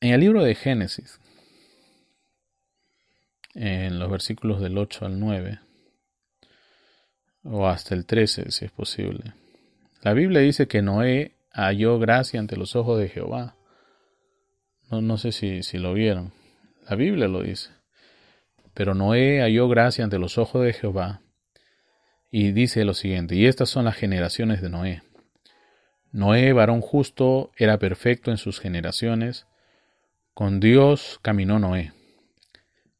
En 0.00 0.12
el 0.12 0.20
libro 0.20 0.44
de 0.44 0.54
Génesis, 0.54 1.20
en 3.54 3.98
los 3.98 4.08
versículos 4.08 4.60
del 4.60 4.78
8 4.78 5.06
al 5.06 5.18
9, 5.18 5.58
o 7.42 7.66
hasta 7.66 7.96
el 7.96 8.06
13 8.06 8.52
si 8.52 8.66
es 8.66 8.70
posible, 8.70 9.34
la 10.02 10.12
Biblia 10.12 10.40
dice 10.40 10.68
que 10.68 10.82
Noé 10.82 11.32
halló 11.50 11.98
gracia 11.98 12.38
ante 12.38 12.56
los 12.56 12.76
ojos 12.76 13.00
de 13.00 13.08
Jehová. 13.08 13.56
No, 14.88 15.00
no 15.00 15.18
sé 15.18 15.32
si, 15.32 15.64
si 15.64 15.78
lo 15.78 15.94
vieron. 15.94 16.32
La 16.88 16.94
Biblia 16.94 17.26
lo 17.26 17.42
dice. 17.42 17.70
Pero 18.74 18.94
Noé 18.94 19.40
halló 19.40 19.68
gracia 19.68 20.04
ante 20.04 20.20
los 20.20 20.38
ojos 20.38 20.64
de 20.64 20.74
Jehová. 20.74 21.22
Y 22.30 22.52
dice 22.52 22.84
lo 22.84 22.94
siguiente, 22.94 23.34
y 23.34 23.46
estas 23.46 23.68
son 23.68 23.86
las 23.86 23.96
generaciones 23.96 24.62
de 24.62 24.70
Noé. 24.70 25.02
Noé, 26.12 26.52
varón 26.52 26.82
justo, 26.82 27.50
era 27.56 27.80
perfecto 27.80 28.30
en 28.30 28.36
sus 28.36 28.60
generaciones. 28.60 29.47
Con 30.38 30.60
Dios 30.60 31.18
caminó 31.20 31.58
Noé. 31.58 31.92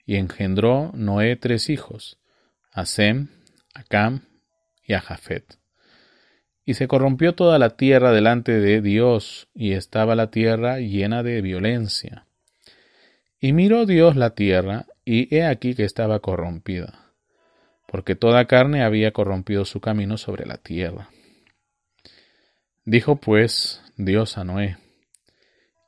Y 0.05 0.17
engendró 0.17 0.91
Noé 0.93 1.37
tres 1.37 1.71
hijos, 1.71 2.19
a 2.73 2.85
Sem, 2.85 3.29
a 3.75 3.85
Cam 3.85 4.23
y 4.83 4.95
a 4.95 5.01
Jafet. 5.01 5.57
Y 6.65 6.75
se 6.75 6.89
corrompió 6.89 7.37
toda 7.37 7.61
la 7.61 7.77
tierra 7.77 8.11
delante 8.11 8.59
de 8.59 8.81
Dios, 8.81 9.47
y 9.55 9.75
estaba 9.75 10.17
la 10.17 10.33
tierra 10.33 10.81
llena 10.81 11.23
de 11.23 11.41
violencia. 11.41 12.27
Y 13.39 13.53
miró 13.53 13.87
Dios 13.87 14.17
la 14.17 14.31
tierra, 14.35 14.87
y 15.05 15.33
he 15.33 15.45
aquí 15.45 15.77
que 15.77 15.85
estaba 15.85 16.19
corrompida, 16.19 17.13
porque 17.87 18.17
toda 18.17 18.47
carne 18.47 18.83
había 18.83 19.13
corrompido 19.13 19.65
su 19.65 19.81
camino 19.81 20.17
sobre 20.19 20.45
la 20.45 20.57
tierra. 20.57 21.11
Dijo 22.85 23.15
pues 23.15 23.81
Dios 23.97 24.39
a 24.39 24.43
Noé, 24.43 24.79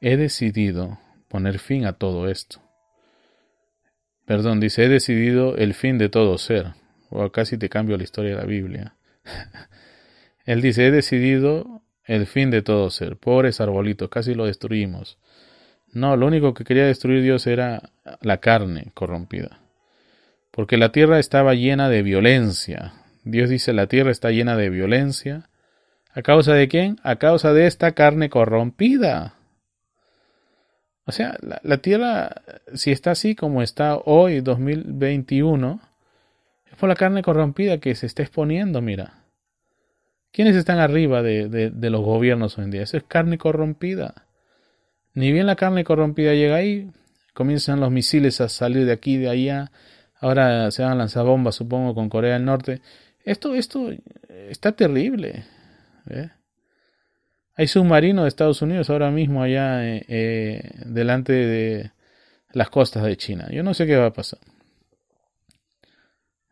he 0.00 0.16
decidido 0.16 1.00
poner 1.30 1.60
fin 1.60 1.86
a 1.86 1.92
todo 1.92 2.28
esto. 2.28 2.60
Perdón, 4.26 4.60
dice, 4.60 4.84
he 4.84 4.88
decidido 4.88 5.56
el 5.56 5.74
fin 5.74 5.96
de 5.96 6.08
todo 6.08 6.36
ser. 6.38 6.74
O 7.08 7.30
casi 7.30 7.56
te 7.56 7.68
cambio 7.68 7.96
la 7.96 8.02
historia 8.02 8.32
de 8.32 8.36
la 8.36 8.46
Biblia. 8.46 8.96
Él 10.44 10.60
dice, 10.60 10.86
he 10.86 10.90
decidido 10.90 11.82
el 12.04 12.26
fin 12.26 12.50
de 12.50 12.62
todo 12.62 12.90
ser. 12.90 13.16
Pobres 13.16 13.60
arbolitos, 13.60 14.08
casi 14.08 14.34
lo 14.34 14.46
destruimos. 14.46 15.18
No, 15.92 16.16
lo 16.16 16.26
único 16.26 16.52
que 16.52 16.64
quería 16.64 16.86
destruir 16.86 17.22
Dios 17.22 17.46
era 17.46 17.90
la 18.20 18.38
carne 18.38 18.90
corrompida. 18.94 19.60
Porque 20.50 20.76
la 20.76 20.90
tierra 20.90 21.20
estaba 21.20 21.54
llena 21.54 21.88
de 21.88 22.02
violencia. 22.02 22.94
Dios 23.22 23.50
dice, 23.50 23.72
la 23.72 23.86
tierra 23.86 24.10
está 24.10 24.30
llena 24.30 24.56
de 24.56 24.70
violencia. 24.70 25.48
¿A 26.12 26.22
causa 26.22 26.54
de 26.54 26.66
quién? 26.66 26.98
A 27.04 27.16
causa 27.16 27.52
de 27.52 27.66
esta 27.66 27.92
carne 27.92 28.30
corrompida. 28.30 29.34
O 31.10 31.12
sea, 31.12 31.36
la, 31.40 31.78
tierra, 31.78 32.42
si 32.72 32.92
está 32.92 33.10
así 33.10 33.34
como 33.34 33.62
está 33.62 33.96
hoy, 33.96 34.42
2021, 34.42 35.80
es 36.70 36.76
por 36.76 36.88
la 36.88 36.94
carne 36.94 37.22
corrompida 37.22 37.78
que 37.78 37.96
se 37.96 38.06
está 38.06 38.22
exponiendo, 38.22 38.80
mira. 38.80 39.24
¿Quiénes 40.30 40.54
están 40.54 40.78
arriba 40.78 41.20
de, 41.20 41.72
los 41.74 42.00
gobiernos 42.00 42.56
hoy 42.56 42.64
en 42.66 42.70
día? 42.70 42.82
Eso 42.82 42.96
es 42.96 43.02
carne 43.02 43.38
corrompida. 43.38 44.26
Ni 45.14 45.32
bien 45.32 45.46
la 45.46 45.56
carne 45.56 45.82
corrompida 45.82 46.32
llega 46.34 46.54
ahí, 46.54 46.92
comienzan 47.34 47.80
los 47.80 47.90
misiles 47.90 48.40
a 48.40 48.48
salir 48.48 48.86
de 48.86 48.92
aquí, 48.92 49.16
de 49.16 49.30
allá. 49.30 49.72
Ahora 50.20 50.70
se 50.70 50.84
van 50.84 50.92
a 50.92 50.94
lanzar 50.94 51.26
bombas, 51.26 51.56
supongo, 51.56 51.92
con 51.92 52.08
Corea 52.08 52.34
del 52.34 52.44
Norte. 52.44 52.82
Esto, 53.24 53.56
esto 53.56 53.90
está 54.48 54.70
terrible. 54.70 55.44
Hay 57.60 57.68
submarinos 57.68 58.24
de 58.24 58.28
Estados 58.30 58.62
Unidos 58.62 58.88
ahora 58.88 59.10
mismo 59.10 59.42
allá 59.42 59.86
eh, 59.86 60.02
eh, 60.08 60.70
delante 60.86 61.34
de 61.34 61.90
las 62.54 62.70
costas 62.70 63.02
de 63.02 63.18
China. 63.18 63.48
Yo 63.50 63.62
no 63.62 63.74
sé 63.74 63.86
qué 63.86 63.98
va 63.98 64.06
a 64.06 64.12
pasar. 64.14 64.38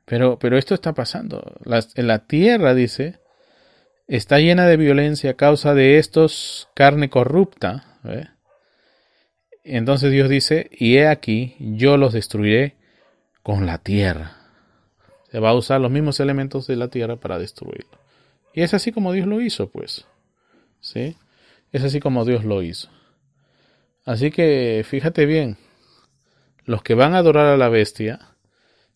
Pero, 0.05 0.39
pero 0.39 0.59
esto 0.59 0.75
está 0.75 0.93
pasando. 0.93 1.55
en 1.95 2.07
la 2.07 2.27
tierra, 2.27 2.75
dice, 2.75 3.21
está 4.07 4.39
llena 4.39 4.67
de 4.67 4.77
violencia 4.77 5.31
a 5.31 5.35
causa 5.35 5.73
de 5.73 5.97
estos 5.97 6.69
carne 6.75 7.09
corrupta. 7.09 7.99
Entonces 9.65 10.13
Dios 10.13 10.29
dice, 10.29 10.69
y 10.71 10.99
he 10.99 11.09
aquí, 11.09 11.57
yo 11.59 11.97
los 11.97 12.13
destruiré 12.13 12.77
con 13.43 13.65
la 13.65 13.79
tierra. 13.79 14.37
Se 15.31 15.39
va 15.39 15.49
a 15.49 15.55
usar 15.55 15.81
los 15.81 15.91
mismos 15.91 16.21
elementos 16.21 16.67
de 16.67 16.77
la 16.77 16.89
tierra 16.89 17.17
para 17.17 17.39
destruirlo. 17.39 17.99
Y 18.53 18.61
es 18.61 18.75
así 18.75 18.93
como 18.93 19.15
Dios 19.15 19.27
lo 19.27 19.41
hizo, 19.41 19.71
pues. 19.71 20.07
¿Sí? 20.81 21.17
Es 21.73 21.85
así 21.85 22.01
como 22.01 22.25
Dios 22.25 22.45
lo 22.45 22.63
hizo. 22.63 22.89
Así 24.05 24.31
que 24.31 24.85
fíjate 24.89 25.27
bien, 25.27 25.59
los 26.65 26.83
que 26.83 26.95
van 26.95 27.15
a 27.15 27.19
adorar 27.19 27.47
a 27.47 27.57
la 27.57 27.69
bestia 27.69 28.21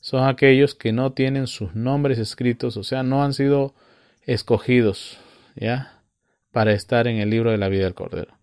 son 0.01 0.27
aquellos 0.27 0.75
que 0.75 0.93
no 0.93 1.13
tienen 1.13 1.47
sus 1.47 1.75
nombres 1.75 2.19
escritos, 2.19 2.77
o 2.77 2.83
sea, 2.83 3.03
no 3.03 3.23
han 3.23 3.35
sido 3.35 3.75
escogidos, 4.23 5.19
¿ya? 5.55 6.01
Para 6.51 6.73
estar 6.73 7.07
en 7.07 7.19
el 7.19 7.31
libro 7.31 7.51
de 7.51 7.59
la 7.59 7.69
vida 7.69 7.85
del 7.85 7.95
Cordero. 7.95 8.35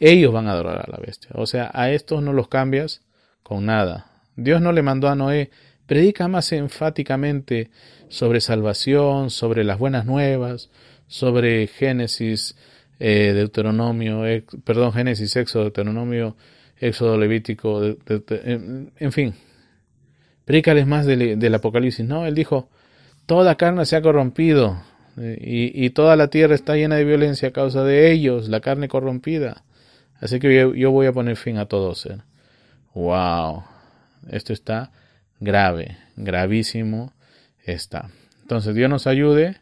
Ellos 0.00 0.32
van 0.32 0.46
a 0.46 0.52
adorar 0.52 0.78
a 0.78 0.90
la 0.90 0.98
bestia. 0.98 1.30
O 1.34 1.46
sea, 1.46 1.70
a 1.74 1.90
estos 1.90 2.22
no 2.22 2.32
los 2.32 2.48
cambias 2.48 3.02
con 3.42 3.66
nada. 3.66 4.06
Dios 4.36 4.60
no 4.60 4.72
le 4.72 4.82
mandó 4.82 5.08
a 5.08 5.16
Noé, 5.16 5.50
predica 5.86 6.28
más 6.28 6.52
enfáticamente 6.52 7.70
sobre 8.08 8.40
salvación, 8.40 9.30
sobre 9.30 9.64
las 9.64 9.78
buenas 9.78 10.06
nuevas, 10.06 10.70
sobre 11.08 11.66
Génesis, 11.66 12.56
eh, 12.98 13.32
Deuteronomio, 13.34 14.22
perdón, 14.64 14.92
Génesis, 14.92 15.34
Éxodo, 15.36 15.64
Deuteronomio, 15.64 16.36
Éxodo, 16.78 17.16
Levítico, 17.16 17.82
en, 17.84 19.12
fin. 19.12 19.34
Predícales 20.44 20.86
más 20.86 21.06
del 21.06 21.54
Apocalipsis. 21.54 22.06
No, 22.06 22.26
él 22.26 22.34
dijo, 22.34 22.70
toda 23.26 23.56
carne 23.56 23.84
se 23.84 23.96
ha 23.96 24.02
corrompido, 24.02 24.80
y, 25.20 25.90
toda 25.90 26.16
la 26.16 26.28
tierra 26.28 26.54
está 26.54 26.76
llena 26.76 26.96
de 26.96 27.04
violencia 27.04 27.48
a 27.48 27.52
causa 27.52 27.82
de 27.82 28.12
ellos, 28.12 28.48
la 28.48 28.60
carne 28.60 28.88
corrompida. 28.88 29.64
Así 30.20 30.38
que 30.38 30.72
yo, 30.76 30.90
voy 30.90 31.06
a 31.06 31.12
poner 31.12 31.36
fin 31.36 31.58
a 31.58 31.66
todo 31.66 31.94
ser. 31.94 32.22
¡Wow! 32.94 33.64
Esto 34.30 34.52
está 34.52 34.90
grave, 35.40 35.96
gravísimo 36.16 37.12
está. 37.64 38.10
Entonces 38.42 38.74
Dios 38.74 38.90
nos 38.90 39.06
ayude, 39.06 39.58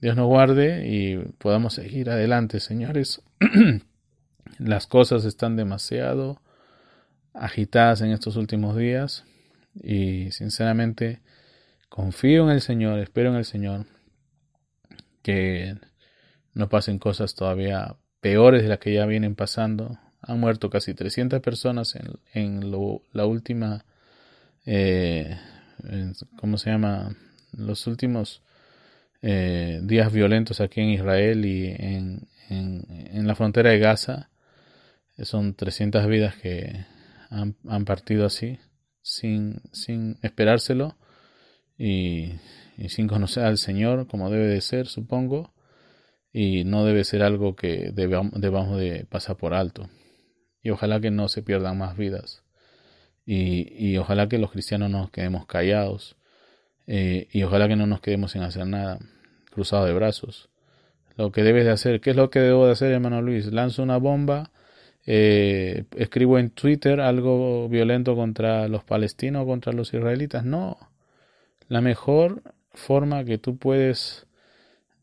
Dios 0.00 0.16
nos 0.16 0.28
guarde 0.28 0.88
y 0.88 1.16
podamos 1.38 1.74
seguir 1.74 2.08
adelante, 2.08 2.58
señores. 2.60 3.20
Las 4.58 4.86
cosas 4.86 5.26
están 5.26 5.56
demasiado 5.56 6.40
agitadas 7.34 8.00
en 8.00 8.10
estos 8.10 8.36
últimos 8.36 8.76
días 8.76 9.24
y 9.74 10.30
sinceramente 10.32 11.20
confío 11.88 12.44
en 12.44 12.50
el 12.50 12.62
Señor, 12.62 12.98
espero 12.98 13.30
en 13.30 13.36
el 13.36 13.44
Señor 13.44 13.86
que 15.22 15.76
no 16.54 16.68
pasen 16.70 16.98
cosas 16.98 17.34
todavía 17.34 17.96
peores 18.20 18.62
de 18.62 18.68
las 18.68 18.78
que 18.78 18.94
ya 18.94 19.04
vienen 19.04 19.34
pasando. 19.34 19.98
Han 20.22 20.40
muerto 20.40 20.70
casi 20.70 20.94
300 20.94 21.40
personas 21.40 21.94
en, 21.94 22.18
en 22.32 22.70
la 23.12 23.26
última, 23.26 23.84
eh, 24.64 25.38
¿cómo 26.38 26.56
se 26.56 26.70
llama? 26.70 27.16
Los 27.52 27.86
últimos 27.86 28.42
eh, 29.22 29.80
días 29.82 30.12
violentos 30.12 30.60
aquí 30.60 30.80
en 30.80 30.90
Israel 30.90 31.44
y 31.44 31.66
en, 31.68 32.28
en, 32.48 33.26
la 33.26 33.34
frontera 33.34 33.70
de 33.70 33.78
Gaza. 33.78 34.30
Son 35.22 35.54
300 35.54 36.06
vidas 36.06 36.36
que 36.36 36.86
han, 37.28 37.56
han 37.68 37.84
partido 37.84 38.26
así, 38.26 38.58
sin, 39.02 39.60
sin 39.72 40.18
esperárselo. 40.22 40.96
Y 41.76 42.32
y 42.80 42.88
sin 42.88 43.08
conocer 43.08 43.44
al 43.44 43.58
Señor 43.58 44.06
como 44.06 44.30
debe 44.30 44.46
de 44.46 44.62
ser, 44.62 44.86
supongo, 44.86 45.52
y 46.32 46.64
no 46.64 46.86
debe 46.86 47.04
ser 47.04 47.22
algo 47.22 47.54
que 47.54 47.90
debamos 47.92 48.78
de 48.78 49.06
pasar 49.10 49.36
por 49.36 49.52
alto. 49.52 49.90
Y 50.62 50.70
ojalá 50.70 50.98
que 50.98 51.10
no 51.10 51.28
se 51.28 51.42
pierdan 51.42 51.76
más 51.76 51.98
vidas. 51.98 52.42
Y, 53.26 53.68
y 53.76 53.98
ojalá 53.98 54.30
que 54.30 54.38
los 54.38 54.50
cristianos 54.50 54.90
no 54.90 55.00
nos 55.00 55.10
quedemos 55.10 55.44
callados. 55.44 56.16
Eh, 56.92 57.28
y 57.30 57.44
ojalá 57.44 57.68
que 57.68 57.76
no 57.76 57.86
nos 57.86 58.00
quedemos 58.00 58.32
sin 58.32 58.42
hacer 58.42 58.66
nada, 58.66 58.98
cruzado 59.52 59.86
de 59.86 59.92
brazos. 59.92 60.48
Lo 61.16 61.30
que 61.30 61.44
debes 61.44 61.64
de 61.64 61.70
hacer, 61.70 62.00
¿qué 62.00 62.10
es 62.10 62.16
lo 62.16 62.30
que 62.30 62.40
debo 62.40 62.66
de 62.66 62.72
hacer, 62.72 62.90
hermano 62.90 63.22
Luis? 63.22 63.46
Lanzo 63.52 63.84
una 63.84 63.96
bomba, 63.96 64.50
eh, 65.06 65.84
escribo 65.94 66.36
en 66.40 66.50
Twitter 66.50 67.00
algo 67.00 67.68
violento 67.68 68.16
contra 68.16 68.66
los 68.66 68.82
palestinos, 68.82 69.46
contra 69.46 69.72
los 69.72 69.94
israelitas. 69.94 70.44
No. 70.44 70.78
La 71.68 71.80
mejor 71.80 72.42
forma 72.72 73.24
que 73.24 73.38
tú 73.38 73.56
puedes, 73.56 74.26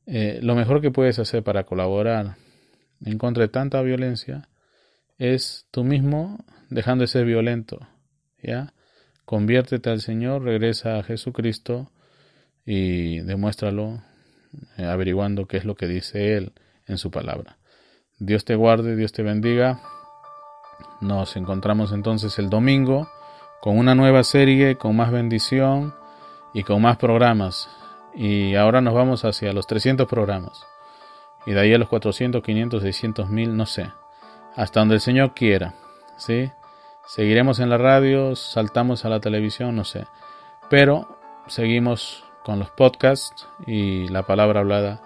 eh, 0.08 0.40
lo 0.44 0.56
mejor 0.56 0.82
que 0.82 0.92
puedes 0.92 1.20
hacer 1.20 1.42
para 1.42 1.64
colaborar 1.64 2.36
en 3.06 3.18
contra 3.18 3.44
de 3.44 3.48
tanta 3.48 3.82
violencia 3.82 4.50
es 5.20 5.68
tú 5.72 5.86
mismo 5.86 6.44
dejando 6.70 7.04
de 7.04 7.08
ser 7.08 7.24
violento, 7.24 7.88
¿ya? 8.44 8.74
Conviértete 9.28 9.90
al 9.90 10.00
Señor, 10.00 10.44
regresa 10.44 10.98
a 10.98 11.04
Jesucristo 11.04 11.92
y 12.66 13.20
demuéstralo 13.20 14.02
eh, 14.78 14.86
averiguando 14.86 15.48
qué 15.48 15.58
es 15.58 15.66
lo 15.66 15.76
que 15.76 15.86
dice 15.86 16.38
Él 16.38 16.54
en 16.86 16.98
su 16.98 17.12
palabra. 17.12 17.58
Dios 18.20 18.46
te 18.46 18.56
guarde, 18.56 18.96
Dios 18.96 19.12
te 19.12 19.24
bendiga. 19.24 19.82
Nos 21.02 21.36
encontramos 21.36 21.92
entonces 21.92 22.40
el 22.40 22.50
domingo 22.50 23.10
con 23.60 23.78
una 23.78 23.96
nueva 23.96 24.24
serie, 24.24 24.78
con 24.78 24.96
más 24.96 25.12
bendición 25.12 25.94
y 26.54 26.64
con 26.64 26.82
más 26.82 26.96
programas. 26.96 27.68
Y 28.16 28.56
ahora 28.56 28.80
nos 28.80 28.94
vamos 28.94 29.26
hacia 29.26 29.52
los 29.52 29.68
300 29.68 30.08
programas. 30.08 30.66
Y 31.46 31.52
de 31.52 31.60
ahí 31.60 31.74
a 31.74 31.78
los 31.78 31.90
400, 31.90 32.42
500, 32.42 32.82
600 32.82 33.30
mil, 33.30 33.58
no 33.58 33.66
sé. 33.66 33.92
Hasta 34.56 34.80
donde 34.80 34.96
el 34.96 35.02
Señor 35.02 35.34
quiera. 35.34 35.74
¿sí? 36.16 36.50
Seguiremos 37.08 37.60
en 37.60 37.70
la 37.70 37.78
radio, 37.78 38.36
saltamos 38.36 39.06
a 39.06 39.10
la 39.10 39.22
televisión, 39.22 39.76
no 39.76 39.86
sé. 39.86 40.06
Pero 40.70 41.18
seguimos 41.48 42.24
con 42.44 42.60
los 42.60 42.70
podcasts 42.72 43.48
y 43.66 44.08
la 44.10 44.24
palabra 44.24 44.60
hablada 44.60 45.02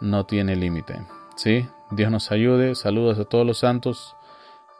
no 0.00 0.26
tiene 0.26 0.56
límite. 0.56 1.06
¿Sí? 1.36 1.66
Dios 1.92 2.10
nos 2.10 2.32
ayude. 2.32 2.74
Saludos 2.74 3.18
a 3.18 3.24
todos 3.24 3.46
los 3.46 3.58
santos 3.58 4.16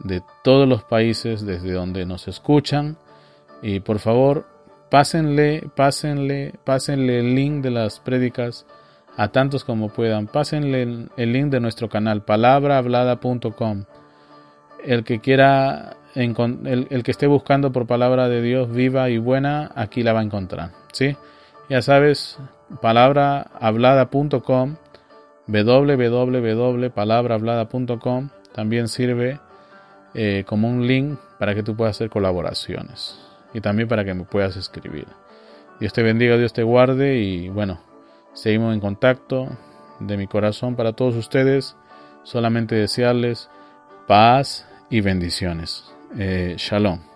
de 0.00 0.22
todos 0.42 0.68
los 0.68 0.82
países 0.82 1.46
desde 1.46 1.72
donde 1.72 2.06
nos 2.06 2.26
escuchan. 2.28 2.98
Y 3.62 3.80
por 3.80 4.00
favor, 4.00 4.46
pásenle, 4.90 5.68
pásenle, 5.74 6.54
pásenle 6.64 7.20
el 7.20 7.34
link 7.34 7.62
de 7.62 7.70
las 7.70 8.00
prédicas 8.00 8.66
a 9.16 9.28
tantos 9.28 9.64
como 9.64 9.88
puedan. 9.90 10.26
Pásenle 10.26 10.82
el, 11.16 11.32
link 11.32 11.46
de 11.46 11.60
nuestro 11.60 11.88
canal, 11.88 12.24
palabrahablada.com. 12.24 13.84
El 14.84 15.04
que 15.04 15.20
quiera, 15.20 15.96
el, 16.14 16.86
el, 16.90 17.02
que 17.02 17.10
esté 17.10 17.26
buscando 17.26 17.72
por 17.72 17.86
palabra 17.86 18.28
de 18.28 18.42
Dios 18.42 18.70
viva 18.70 19.08
y 19.10 19.18
buena, 19.18 19.72
aquí 19.74 20.02
la 20.02 20.12
va 20.12 20.20
a 20.20 20.24
encontrar. 20.24 20.70
¿sí? 20.92 21.16
Ya 21.68 21.82
sabes, 21.82 22.38
palabrahablada.com, 22.80 24.76
www.palabrahablada.com 25.46 28.30
también 28.54 28.88
sirve 28.88 29.40
eh, 30.14 30.44
como 30.46 30.68
un 30.68 30.86
link 30.86 31.18
para 31.38 31.54
que 31.54 31.64
tú 31.64 31.74
puedas 31.74 31.96
hacer 31.96 32.08
colaboraciones 32.08 33.18
y 33.52 33.60
también 33.60 33.88
para 33.88 34.04
que 34.04 34.14
me 34.14 34.24
puedas 34.24 34.56
escribir. 34.56 35.06
Dios 35.80 35.92
te 35.92 36.02
bendiga, 36.02 36.36
Dios 36.36 36.52
te 36.52 36.62
guarde 36.62 37.16
y 37.16 37.48
bueno, 37.48 37.80
seguimos 38.32 38.74
en 38.74 38.80
contacto 38.80 39.48
de 39.98 40.16
mi 40.16 40.28
corazón 40.28 40.76
para 40.76 40.92
todos 40.92 41.16
ustedes. 41.16 41.76
Solamente 42.22 42.76
desearles 42.76 43.50
paz 44.06 44.66
y 44.90 45.00
bendiciones. 45.00 45.84
Eh, 46.16 46.54
shalom. 46.58 47.13